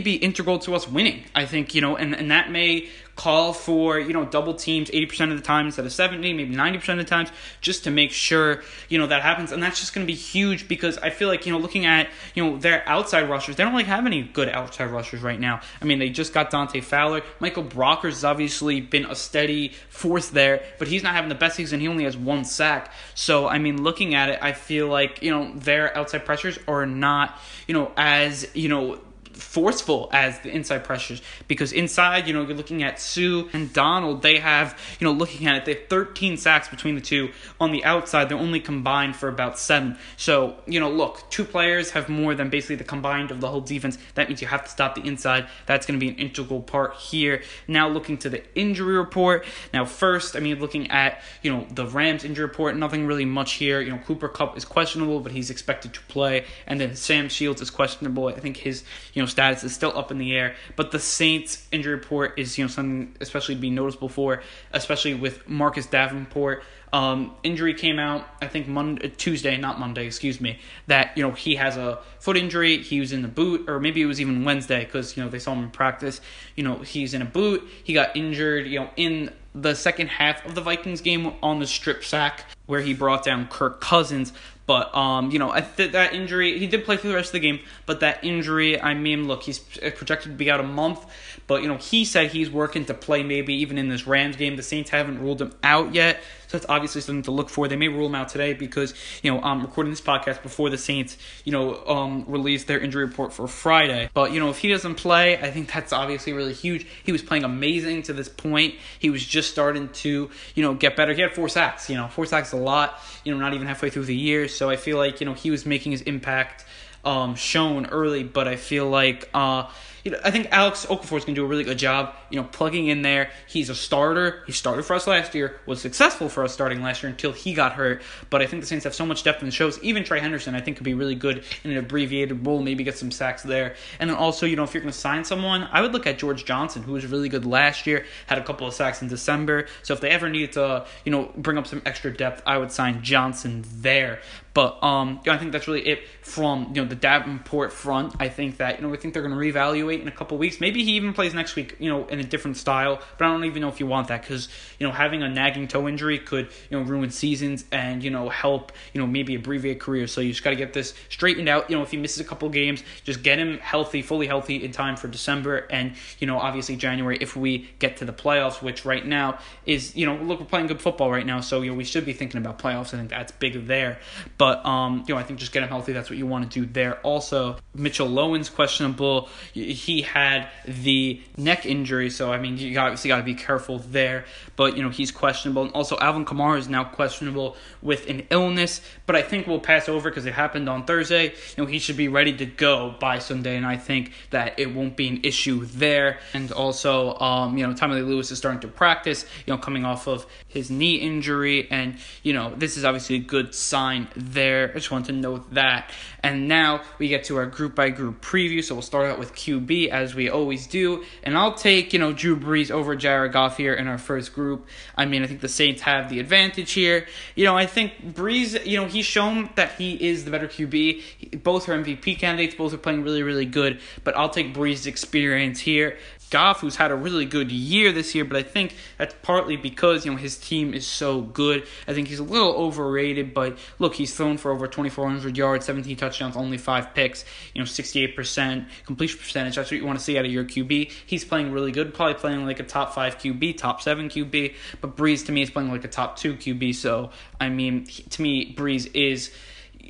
be 0.00 0.14
integral 0.14 0.58
to 0.60 0.74
us 0.74 0.88
winning. 0.88 1.24
I 1.34 1.44
think, 1.44 1.74
you 1.74 1.82
know, 1.82 1.96
and, 1.96 2.14
and 2.14 2.30
that 2.30 2.50
may 2.50 2.88
call 3.20 3.52
for, 3.52 4.00
you 4.00 4.14
know, 4.14 4.24
double 4.24 4.54
teams 4.54 4.88
80% 4.88 5.30
of 5.30 5.36
the 5.36 5.44
time 5.44 5.66
instead 5.66 5.84
of 5.84 5.92
70, 5.92 6.32
maybe 6.32 6.56
90% 6.56 6.92
of 6.92 6.96
the 6.96 7.04
times, 7.04 7.28
just 7.60 7.84
to 7.84 7.90
make 7.90 8.12
sure, 8.12 8.62
you 8.88 8.96
know, 8.96 9.08
that 9.08 9.20
happens. 9.20 9.52
And 9.52 9.62
that's 9.62 9.78
just 9.78 9.92
going 9.94 10.06
to 10.06 10.10
be 10.10 10.16
huge 10.16 10.66
because 10.68 10.96
I 10.96 11.10
feel 11.10 11.28
like, 11.28 11.44
you 11.44 11.52
know, 11.52 11.58
looking 11.58 11.84
at, 11.84 12.08
you 12.34 12.42
know, 12.42 12.56
their 12.56 12.82
outside 12.88 13.28
rushers, 13.28 13.56
they 13.56 13.62
don't 13.62 13.74
really 13.74 13.84
have 13.84 14.06
any 14.06 14.22
good 14.22 14.48
outside 14.48 14.86
rushers 14.86 15.20
right 15.20 15.38
now. 15.38 15.60
I 15.82 15.84
mean, 15.84 15.98
they 15.98 16.08
just 16.08 16.32
got 16.32 16.50
Dante 16.50 16.80
Fowler. 16.80 17.20
Michael 17.40 17.64
Brockers 17.64 18.26
obviously 18.26 18.80
been 18.80 19.04
a 19.04 19.14
steady 19.14 19.74
force 19.90 20.30
there, 20.30 20.64
but 20.78 20.88
he's 20.88 21.02
not 21.02 21.14
having 21.14 21.28
the 21.28 21.34
best 21.34 21.56
season. 21.56 21.78
He 21.78 21.88
only 21.88 22.04
has 22.04 22.16
one 22.16 22.46
sack. 22.46 22.90
So, 23.14 23.48
I 23.48 23.58
mean, 23.58 23.82
looking 23.82 24.14
at 24.14 24.30
it, 24.30 24.38
I 24.40 24.54
feel 24.54 24.88
like, 24.88 25.22
you 25.22 25.30
know, 25.30 25.52
their 25.56 25.94
outside 25.94 26.24
pressures 26.24 26.58
are 26.66 26.86
not, 26.86 27.38
you 27.68 27.74
know, 27.74 27.92
as, 27.98 28.48
you 28.54 28.70
know, 28.70 28.98
forceful 29.42 30.08
as 30.12 30.38
the 30.40 30.50
inside 30.50 30.84
pressures 30.84 31.22
because 31.48 31.72
inside, 31.72 32.26
you 32.26 32.34
know, 32.34 32.42
you're 32.42 32.56
looking 32.56 32.82
at 32.82 33.00
Suh 33.00 33.44
and 33.52 33.72
Donald. 33.72 34.22
They 34.22 34.38
have, 34.38 34.78
you 34.98 35.06
know, 35.06 35.12
looking 35.12 35.46
at 35.46 35.56
it, 35.56 35.64
they 35.64 35.74
have 35.74 35.88
13 35.88 36.36
sacks 36.36 36.68
between 36.68 36.94
the 36.94 37.00
two. 37.00 37.30
On 37.60 37.72
the 37.72 37.84
outside, 37.84 38.28
they're 38.28 38.38
only 38.38 38.60
combined 38.60 39.16
for 39.16 39.28
about 39.28 39.58
seven. 39.58 39.96
So, 40.16 40.56
you 40.66 40.80
know, 40.80 40.90
look, 40.90 41.28
two 41.30 41.44
players 41.44 41.90
have 41.92 42.08
more 42.08 42.34
than 42.34 42.50
basically 42.50 42.76
the 42.76 42.84
combined 42.84 43.30
of 43.30 43.40
the 43.40 43.48
whole 43.48 43.60
defense. 43.60 43.98
That 44.14 44.28
means 44.28 44.40
you 44.40 44.48
have 44.48 44.64
to 44.64 44.70
stop 44.70 44.94
the 44.94 45.02
inside. 45.02 45.48
That's 45.66 45.86
going 45.86 45.98
to 45.98 46.04
be 46.04 46.10
an 46.10 46.18
integral 46.18 46.60
part 46.60 46.96
here. 46.96 47.42
Now, 47.66 47.88
looking 47.88 48.18
to 48.18 48.30
the 48.30 48.42
injury 48.54 48.96
report. 48.96 49.44
Now, 49.72 49.84
first, 49.84 50.36
I 50.36 50.40
mean, 50.40 50.58
looking 50.60 50.90
at, 50.90 51.22
you 51.42 51.52
know, 51.52 51.66
the 51.70 51.86
Rams 51.86 52.24
injury 52.24 52.46
report, 52.46 52.76
nothing 52.76 53.06
really 53.06 53.24
much 53.24 53.54
here. 53.54 53.80
You 53.80 53.90
know, 53.90 53.98
Cooper 53.98 54.28
Kupp 54.28 54.56
is 54.56 54.64
questionable, 54.64 55.20
but 55.20 55.32
he's 55.32 55.50
expected 55.50 55.94
to 55.94 56.00
play. 56.02 56.44
And 56.66 56.80
then 56.80 56.96
Sam 56.96 57.28
Shields 57.28 57.60
is 57.60 57.70
questionable. 57.70 58.28
I 58.28 58.40
think 58.40 58.58
his, 58.58 58.84
you 59.14 59.22
know, 59.22 59.26
status 59.30 59.64
is 59.64 59.74
still 59.74 59.96
up 59.96 60.10
in 60.10 60.18
the 60.18 60.36
air. 60.36 60.54
But 60.76 60.90
the 60.90 60.98
Saints 60.98 61.66
injury 61.72 61.94
report 61.94 62.38
is 62.38 62.58
you 62.58 62.64
know 62.64 62.68
something 62.68 63.16
especially 63.20 63.54
to 63.54 63.60
be 63.60 63.70
noticeable 63.70 64.08
for, 64.08 64.42
especially 64.72 65.14
with 65.14 65.48
Marcus 65.48 65.86
Davenport 65.86 66.62
Um, 66.92 67.36
injury 67.44 67.74
came 67.74 68.00
out, 68.00 68.26
I 68.42 68.48
think 68.48 68.66
Monday, 68.66 69.10
Tuesday, 69.10 69.56
not 69.56 69.78
Monday, 69.78 70.06
excuse 70.06 70.40
me. 70.40 70.58
That 70.88 71.16
you 71.16 71.22
know 71.22 71.30
he 71.30 71.54
has 71.54 71.76
a 71.76 72.00
foot 72.18 72.36
injury. 72.36 72.78
He 72.82 72.98
was 72.98 73.12
in 73.12 73.22
the 73.22 73.28
boot, 73.28 73.68
or 73.70 73.78
maybe 73.78 74.02
it 74.02 74.06
was 74.06 74.20
even 74.20 74.44
Wednesday 74.44 74.84
because 74.84 75.16
you 75.16 75.22
know 75.22 75.28
they 75.28 75.38
saw 75.38 75.52
him 75.52 75.62
in 75.62 75.70
practice. 75.70 76.20
You 76.56 76.64
know 76.64 76.78
he's 76.78 77.14
in 77.14 77.22
a 77.22 77.26
boot. 77.26 77.62
He 77.84 77.92
got 77.92 78.16
injured. 78.16 78.66
You 78.66 78.80
know 78.80 78.90
in 78.96 79.30
the 79.54 79.74
second 79.74 80.08
half 80.08 80.44
of 80.46 80.54
the 80.54 80.60
Vikings 80.60 81.00
game 81.00 81.32
on 81.42 81.58
the 81.58 81.66
strip 81.66 82.04
sack 82.04 82.44
where 82.66 82.80
he 82.80 82.94
brought 82.94 83.24
down 83.24 83.48
Kirk 83.48 83.80
Cousins. 83.80 84.32
But 84.70 84.94
um, 84.94 85.32
you 85.32 85.40
know, 85.40 85.50
I 85.50 85.62
th- 85.62 85.90
that 85.90 86.14
injury, 86.14 86.56
he 86.56 86.68
did 86.68 86.84
play 86.84 86.96
through 86.96 87.10
the 87.10 87.16
rest 87.16 87.30
of 87.30 87.32
the 87.32 87.40
game. 87.40 87.58
But 87.86 87.98
that 88.00 88.22
injury, 88.22 88.80
I 88.80 88.94
mean, 88.94 89.26
look, 89.26 89.42
he's 89.42 89.58
projected 89.58 90.30
to 90.30 90.36
be 90.36 90.48
out 90.48 90.60
a 90.60 90.62
month. 90.62 91.04
But 91.48 91.62
you 91.62 91.68
know, 91.68 91.76
he 91.78 92.04
said 92.04 92.30
he's 92.30 92.48
working 92.48 92.84
to 92.84 92.94
play 92.94 93.24
maybe 93.24 93.54
even 93.54 93.78
in 93.78 93.88
this 93.88 94.06
Rams 94.06 94.36
game. 94.36 94.54
The 94.54 94.62
Saints 94.62 94.90
haven't 94.90 95.18
ruled 95.18 95.42
him 95.42 95.52
out 95.64 95.92
yet, 95.92 96.22
so 96.46 96.56
that's 96.56 96.70
obviously 96.70 97.00
something 97.00 97.22
to 97.22 97.32
look 97.32 97.48
for. 97.48 97.66
They 97.66 97.74
may 97.74 97.88
rule 97.88 98.06
him 98.06 98.14
out 98.14 98.28
today 98.28 98.52
because 98.52 98.94
you 99.24 99.32
know 99.32 99.40
I'm 99.40 99.60
recording 99.60 99.90
this 99.90 100.00
podcast 100.00 100.42
before 100.42 100.70
the 100.70 100.78
Saints, 100.78 101.18
you 101.44 101.50
know, 101.50 101.84
um, 101.86 102.24
release 102.28 102.64
their 102.64 102.78
injury 102.78 103.04
report 103.04 103.32
for 103.32 103.48
Friday. 103.48 104.08
But 104.14 104.30
you 104.30 104.38
know, 104.38 104.50
if 104.50 104.58
he 104.58 104.68
doesn't 104.68 104.94
play, 104.94 105.36
I 105.38 105.50
think 105.50 105.72
that's 105.72 105.92
obviously 105.92 106.32
really 106.32 106.52
huge. 106.52 106.86
He 107.02 107.10
was 107.10 107.22
playing 107.22 107.42
amazing 107.42 108.02
to 108.02 108.12
this 108.12 108.28
point. 108.28 108.76
He 109.00 109.10
was 109.10 109.26
just 109.26 109.50
starting 109.50 109.88
to 109.88 110.30
you 110.54 110.62
know 110.62 110.74
get 110.74 110.94
better. 110.94 111.12
He 111.12 111.22
had 111.22 111.34
four 111.34 111.48
sacks. 111.48 111.90
You 111.90 111.96
know, 111.96 112.06
four 112.06 112.26
sacks 112.26 112.52
a 112.52 112.56
lot. 112.56 112.96
You 113.24 113.32
know, 113.32 113.40
not 113.40 113.54
even 113.54 113.66
halfway 113.66 113.90
through 113.90 114.04
the 114.04 114.16
year. 114.16 114.46
I 114.68 114.76
feel 114.76 114.98
like 114.98 115.20
you 115.20 115.26
know 115.26 115.34
he 115.34 115.50
was 115.50 115.64
making 115.64 115.92
his 115.92 116.02
impact 116.02 116.64
um, 117.04 117.34
shown 117.36 117.86
early, 117.86 118.24
but 118.24 118.48
I 118.48 118.56
feel 118.56 118.88
like 118.88 119.30
uh, 119.32 119.70
you 120.04 120.10
know, 120.10 120.18
I 120.24 120.30
think 120.30 120.48
Alex 120.50 120.86
Okafor 120.86 121.18
is 121.18 121.24
going 121.24 121.34
to 121.34 121.40
do 121.40 121.44
a 121.44 121.46
really 121.46 121.64
good 121.64 121.78
job, 121.78 122.14
you 122.30 122.40
know, 122.40 122.48
plugging 122.50 122.86
in 122.86 123.02
there. 123.02 123.30
He's 123.46 123.68
a 123.68 123.74
starter. 123.74 124.42
He 124.46 124.52
started 124.52 124.84
for 124.84 124.94
us 124.94 125.06
last 125.06 125.34
year, 125.34 125.60
was 125.66 125.80
successful 125.80 126.28
for 126.28 126.44
us 126.44 126.52
starting 126.52 126.82
last 126.82 127.02
year 127.02 127.10
until 127.10 127.32
he 127.32 127.54
got 127.54 127.72
hurt. 127.72 128.02
But 128.30 128.40
I 128.40 128.46
think 128.46 128.62
the 128.62 128.66
Saints 128.66 128.84
have 128.84 128.94
so 128.94 129.04
much 129.04 129.22
depth 129.22 129.40
in 129.40 129.46
the 129.46 129.52
shows. 129.52 129.78
Even 129.82 130.04
Trey 130.04 130.20
Hendrickson, 130.20 130.54
I 130.54 130.60
think, 130.60 130.76
could 130.78 130.84
be 130.84 130.94
really 130.94 131.14
good 131.14 131.44
in 131.64 131.70
an 131.70 131.76
abbreviated 131.76 132.46
role, 132.46 132.62
maybe 132.62 132.84
get 132.84 132.96
some 132.96 133.10
sacks 133.10 133.42
there. 133.42 133.74
And 133.98 134.08
then 134.08 134.16
also, 134.16 134.46
you 134.46 134.56
know, 134.56 134.64
if 134.64 134.72
you're 134.74 134.82
going 134.82 134.92
to 134.92 134.98
sign 134.98 135.24
someone, 135.24 135.68
I 135.70 135.82
would 135.82 135.92
look 135.92 136.06
at 136.06 136.18
George 136.18 136.44
Johnson, 136.44 136.82
who 136.82 136.92
was 136.92 137.06
really 137.06 137.28
good 137.28 137.44
last 137.44 137.86
year, 137.86 138.06
had 138.26 138.38
a 138.38 138.44
couple 138.44 138.66
of 138.66 138.74
sacks 138.74 139.02
in 139.02 139.08
December. 139.08 139.66
So 139.82 139.92
if 139.92 140.00
they 140.00 140.10
ever 140.10 140.28
needed 140.28 140.52
to, 140.52 140.86
you 141.04 141.12
know, 141.12 141.30
bring 141.36 141.58
up 141.58 141.66
some 141.66 141.82
extra 141.84 142.12
depth, 142.12 142.42
I 142.46 142.56
would 142.56 142.72
sign 142.72 143.02
Johnson 143.02 143.64
there. 143.76 144.20
But 144.60 144.84
um, 144.84 145.22
I 145.26 145.38
think 145.38 145.52
that's 145.52 145.66
really 145.66 145.88
it 145.88 146.06
from 146.20 146.72
you 146.74 146.82
know 146.82 146.84
the 146.86 146.94
Davenport 146.94 147.72
front. 147.72 148.14
I 148.20 148.28
think 148.28 148.58
that 148.58 148.78
you 148.78 148.86
know 148.86 148.92
I 148.92 148.98
think 148.98 149.14
they're 149.14 149.26
going 149.26 149.32
to 149.32 149.40
reevaluate 149.40 150.02
in 150.02 150.06
a 150.06 150.10
couple 150.10 150.36
weeks. 150.36 150.60
Maybe 150.60 150.84
he 150.84 150.96
even 150.96 151.14
plays 151.14 151.32
next 151.32 151.56
week, 151.56 151.76
you 151.78 151.88
know, 151.88 152.06
in 152.08 152.20
a 152.20 152.24
different 152.24 152.58
style. 152.58 153.00
But 153.16 153.24
I 153.24 153.28
don't 153.28 153.46
even 153.46 153.62
know 153.62 153.70
if 153.70 153.80
you 153.80 153.86
want 153.86 154.08
that 154.08 154.20
because 154.20 154.50
you 154.78 154.86
know 154.86 154.92
having 154.92 155.22
a 155.22 155.30
nagging 155.30 155.66
toe 155.66 155.88
injury 155.88 156.18
could 156.18 156.50
you 156.68 156.78
know 156.78 156.84
ruin 156.84 157.10
seasons 157.10 157.64
and 157.72 158.04
you 158.04 158.10
know 158.10 158.28
help 158.28 158.72
you 158.92 159.00
know 159.00 159.06
maybe 159.06 159.34
abbreviate 159.34 159.80
careers. 159.80 160.12
So 160.12 160.20
you 160.20 160.32
just 160.32 160.44
got 160.44 160.50
to 160.50 160.56
get 160.56 160.74
this 160.74 160.92
straightened 161.08 161.48
out. 161.48 161.70
You 161.70 161.76
know 161.78 161.82
if 161.82 161.90
he 161.90 161.96
misses 161.96 162.20
a 162.20 162.24
couple 162.24 162.46
games, 162.50 162.84
just 163.02 163.22
get 163.22 163.38
him 163.38 163.56
healthy, 163.60 164.02
fully 164.02 164.26
healthy 164.26 164.62
in 164.62 164.72
time 164.72 164.98
for 164.98 165.08
December 165.08 165.66
and 165.70 165.94
you 166.18 166.26
know 166.26 166.38
obviously 166.38 166.76
January 166.76 167.16
if 167.22 167.34
we 167.34 167.70
get 167.78 167.96
to 167.96 168.04
the 168.04 168.12
playoffs, 168.12 168.60
which 168.60 168.84
right 168.84 169.06
now 169.06 169.38
is 169.64 169.96
you 169.96 170.04
know 170.04 170.16
look 170.16 170.38
we're 170.38 170.44
playing 170.44 170.66
good 170.66 170.82
football 170.82 171.10
right 171.10 171.24
now, 171.24 171.40
so 171.40 171.62
you 171.62 171.70
know 171.70 171.78
we 171.78 171.84
should 171.84 172.04
be 172.04 172.12
thinking 172.12 172.36
about 172.36 172.58
playoffs. 172.58 172.92
I 172.92 172.98
think 172.98 173.08
that's 173.08 173.32
big 173.32 173.66
there. 173.66 173.98
But 174.36 174.49
um, 174.66 175.04
you 175.06 175.14
know, 175.14 175.20
I 175.20 175.22
think 175.22 175.38
just 175.38 175.52
get 175.52 175.62
him 175.62 175.68
healthy. 175.68 175.92
That's 175.92 176.10
what 176.10 176.18
you 176.18 176.26
want 176.26 176.50
to 176.50 176.60
do 176.60 176.66
there. 176.66 176.98
Also, 177.00 177.56
Mitchell 177.74 178.08
Loewen's 178.08 178.50
questionable. 178.50 179.28
He 179.52 180.02
had 180.02 180.48
the 180.66 181.20
neck 181.36 181.66
injury, 181.66 182.10
so 182.10 182.32
I 182.32 182.38
mean, 182.38 182.56
you 182.58 182.78
obviously 182.78 183.08
got 183.08 183.18
to 183.18 183.22
be 183.22 183.34
careful 183.34 183.78
there. 183.78 184.24
But 184.56 184.76
you 184.76 184.82
know, 184.82 184.90
he's 184.90 185.10
questionable. 185.10 185.62
And 185.62 185.72
also, 185.72 185.98
Alvin 185.98 186.24
Kamara 186.24 186.58
is 186.58 186.68
now 186.68 186.84
questionable 186.84 187.56
with 187.82 188.08
an 188.08 188.26
illness. 188.30 188.80
But 189.06 189.16
I 189.16 189.22
think 189.22 189.46
we'll 189.46 189.60
pass 189.60 189.88
over 189.88 190.10
because 190.10 190.26
it 190.26 190.34
happened 190.34 190.68
on 190.68 190.84
Thursday. 190.84 191.26
You 191.26 191.64
know, 191.64 191.66
he 191.66 191.78
should 191.78 191.96
be 191.96 192.08
ready 192.08 192.36
to 192.36 192.46
go 192.46 192.94
by 193.00 193.18
Sunday, 193.18 193.56
and 193.56 193.66
I 193.66 193.76
think 193.76 194.12
that 194.30 194.58
it 194.58 194.74
won't 194.74 194.96
be 194.96 195.08
an 195.08 195.20
issue 195.22 195.64
there. 195.66 196.18
And 196.34 196.52
also, 196.52 197.18
um, 197.18 197.56
you 197.56 197.66
know, 197.66 197.72
Tommylee 197.74 198.06
Lewis 198.06 198.30
is 198.30 198.38
starting 198.38 198.60
to 198.60 198.68
practice. 198.68 199.24
You 199.46 199.52
know, 199.52 199.58
coming 199.58 199.84
off 199.84 200.06
of 200.06 200.26
his 200.48 200.70
knee 200.70 200.96
injury, 200.96 201.68
and 201.70 201.96
you 202.22 202.32
know, 202.32 202.54
this 202.54 202.76
is 202.76 202.84
obviously 202.84 203.16
a 203.16 203.20
good 203.20 203.54
sign. 203.54 204.08
I 204.36 204.70
just 204.74 204.90
want 204.90 205.06
to 205.06 205.12
note 205.12 205.54
that. 205.54 205.90
And 206.22 206.48
now 206.48 206.82
we 206.98 207.08
get 207.08 207.24
to 207.24 207.36
our 207.36 207.46
group 207.46 207.74
by 207.74 207.90
group 207.90 208.20
preview. 208.20 208.62
So 208.62 208.74
we'll 208.74 208.82
start 208.82 209.06
out 209.06 209.18
with 209.18 209.34
QB 209.34 209.88
as 209.88 210.14
we 210.14 210.28
always 210.28 210.66
do. 210.66 211.04
And 211.22 211.36
I'll 211.36 211.54
take, 211.54 211.92
you 211.92 211.98
know, 211.98 212.12
Drew 212.12 212.36
Brees 212.36 212.70
over 212.70 212.94
Jared 212.96 213.32
Goff 213.32 213.56
here 213.56 213.74
in 213.74 213.86
our 213.86 213.98
first 213.98 214.34
group. 214.34 214.66
I 214.96 215.06
mean, 215.06 215.22
I 215.22 215.26
think 215.26 215.40
the 215.40 215.48
Saints 215.48 215.82
have 215.82 216.10
the 216.10 216.20
advantage 216.20 216.72
here. 216.72 217.06
You 217.34 217.44
know, 217.44 217.56
I 217.56 217.66
think 217.66 218.14
Brees, 218.14 218.66
you 218.66 218.76
know, 218.76 218.86
he's 218.86 219.06
shown 219.06 219.50
that 219.56 219.72
he 219.72 219.94
is 219.94 220.24
the 220.24 220.30
better 220.30 220.48
QB. 220.48 221.42
Both 221.42 221.68
are 221.68 221.72
MVP 221.72 222.18
candidates, 222.18 222.54
both 222.54 222.74
are 222.74 222.78
playing 222.78 223.02
really, 223.02 223.22
really 223.22 223.46
good. 223.46 223.80
But 224.04 224.16
I'll 224.16 224.30
take 224.30 224.54
Brees' 224.54 224.86
experience 224.86 225.60
here. 225.60 225.98
Goff, 226.30 226.60
who's 226.60 226.76
had 226.76 226.90
a 226.90 226.96
really 226.96 227.24
good 227.24 227.50
year 227.50 227.92
this 227.92 228.14
year, 228.14 228.24
but 228.24 228.36
I 228.36 228.42
think 228.42 228.74
that's 228.98 229.14
partly 229.22 229.56
because 229.56 230.04
you 230.04 230.12
know 230.12 230.16
his 230.16 230.38
team 230.38 230.72
is 230.72 230.86
so 230.86 231.20
good. 231.20 231.66
I 231.86 231.92
think 231.92 232.08
he's 232.08 232.20
a 232.20 232.24
little 232.24 232.52
overrated, 232.52 233.34
but 233.34 233.58
look, 233.78 233.94
he's 233.94 234.14
thrown 234.14 234.38
for 234.38 234.52
over 234.52 234.66
2,400 234.66 235.36
yards, 235.36 235.66
17 235.66 235.96
touchdowns, 235.96 236.36
only 236.36 236.58
five 236.58 236.94
picks. 236.94 237.24
You 237.54 237.60
know, 237.60 237.66
68% 237.66 238.66
completion 238.86 239.18
percentage. 239.18 239.56
That's 239.56 239.70
what 239.70 239.78
you 239.78 239.86
want 239.86 239.98
to 239.98 240.04
see 240.04 240.18
out 240.18 240.24
of 240.24 240.30
your 240.30 240.44
QB. 240.44 240.92
He's 241.06 241.24
playing 241.24 241.52
really 241.52 241.72
good, 241.72 241.92
probably 241.92 242.14
playing 242.14 242.46
like 242.46 242.60
a 242.60 242.64
top 242.64 242.94
five 242.94 243.18
QB, 243.18 243.58
top 243.58 243.82
seven 243.82 244.08
QB. 244.08 244.54
But 244.80 244.96
Brees 244.96 245.26
to 245.26 245.32
me 245.32 245.42
is 245.42 245.50
playing 245.50 245.70
like 245.70 245.84
a 245.84 245.88
top 245.88 246.16
two 246.16 246.34
QB. 246.34 246.74
So 246.76 247.10
I 247.40 247.48
mean, 247.48 247.86
to 247.86 248.22
me, 248.22 248.54
Brees 248.54 248.90
is 248.94 249.32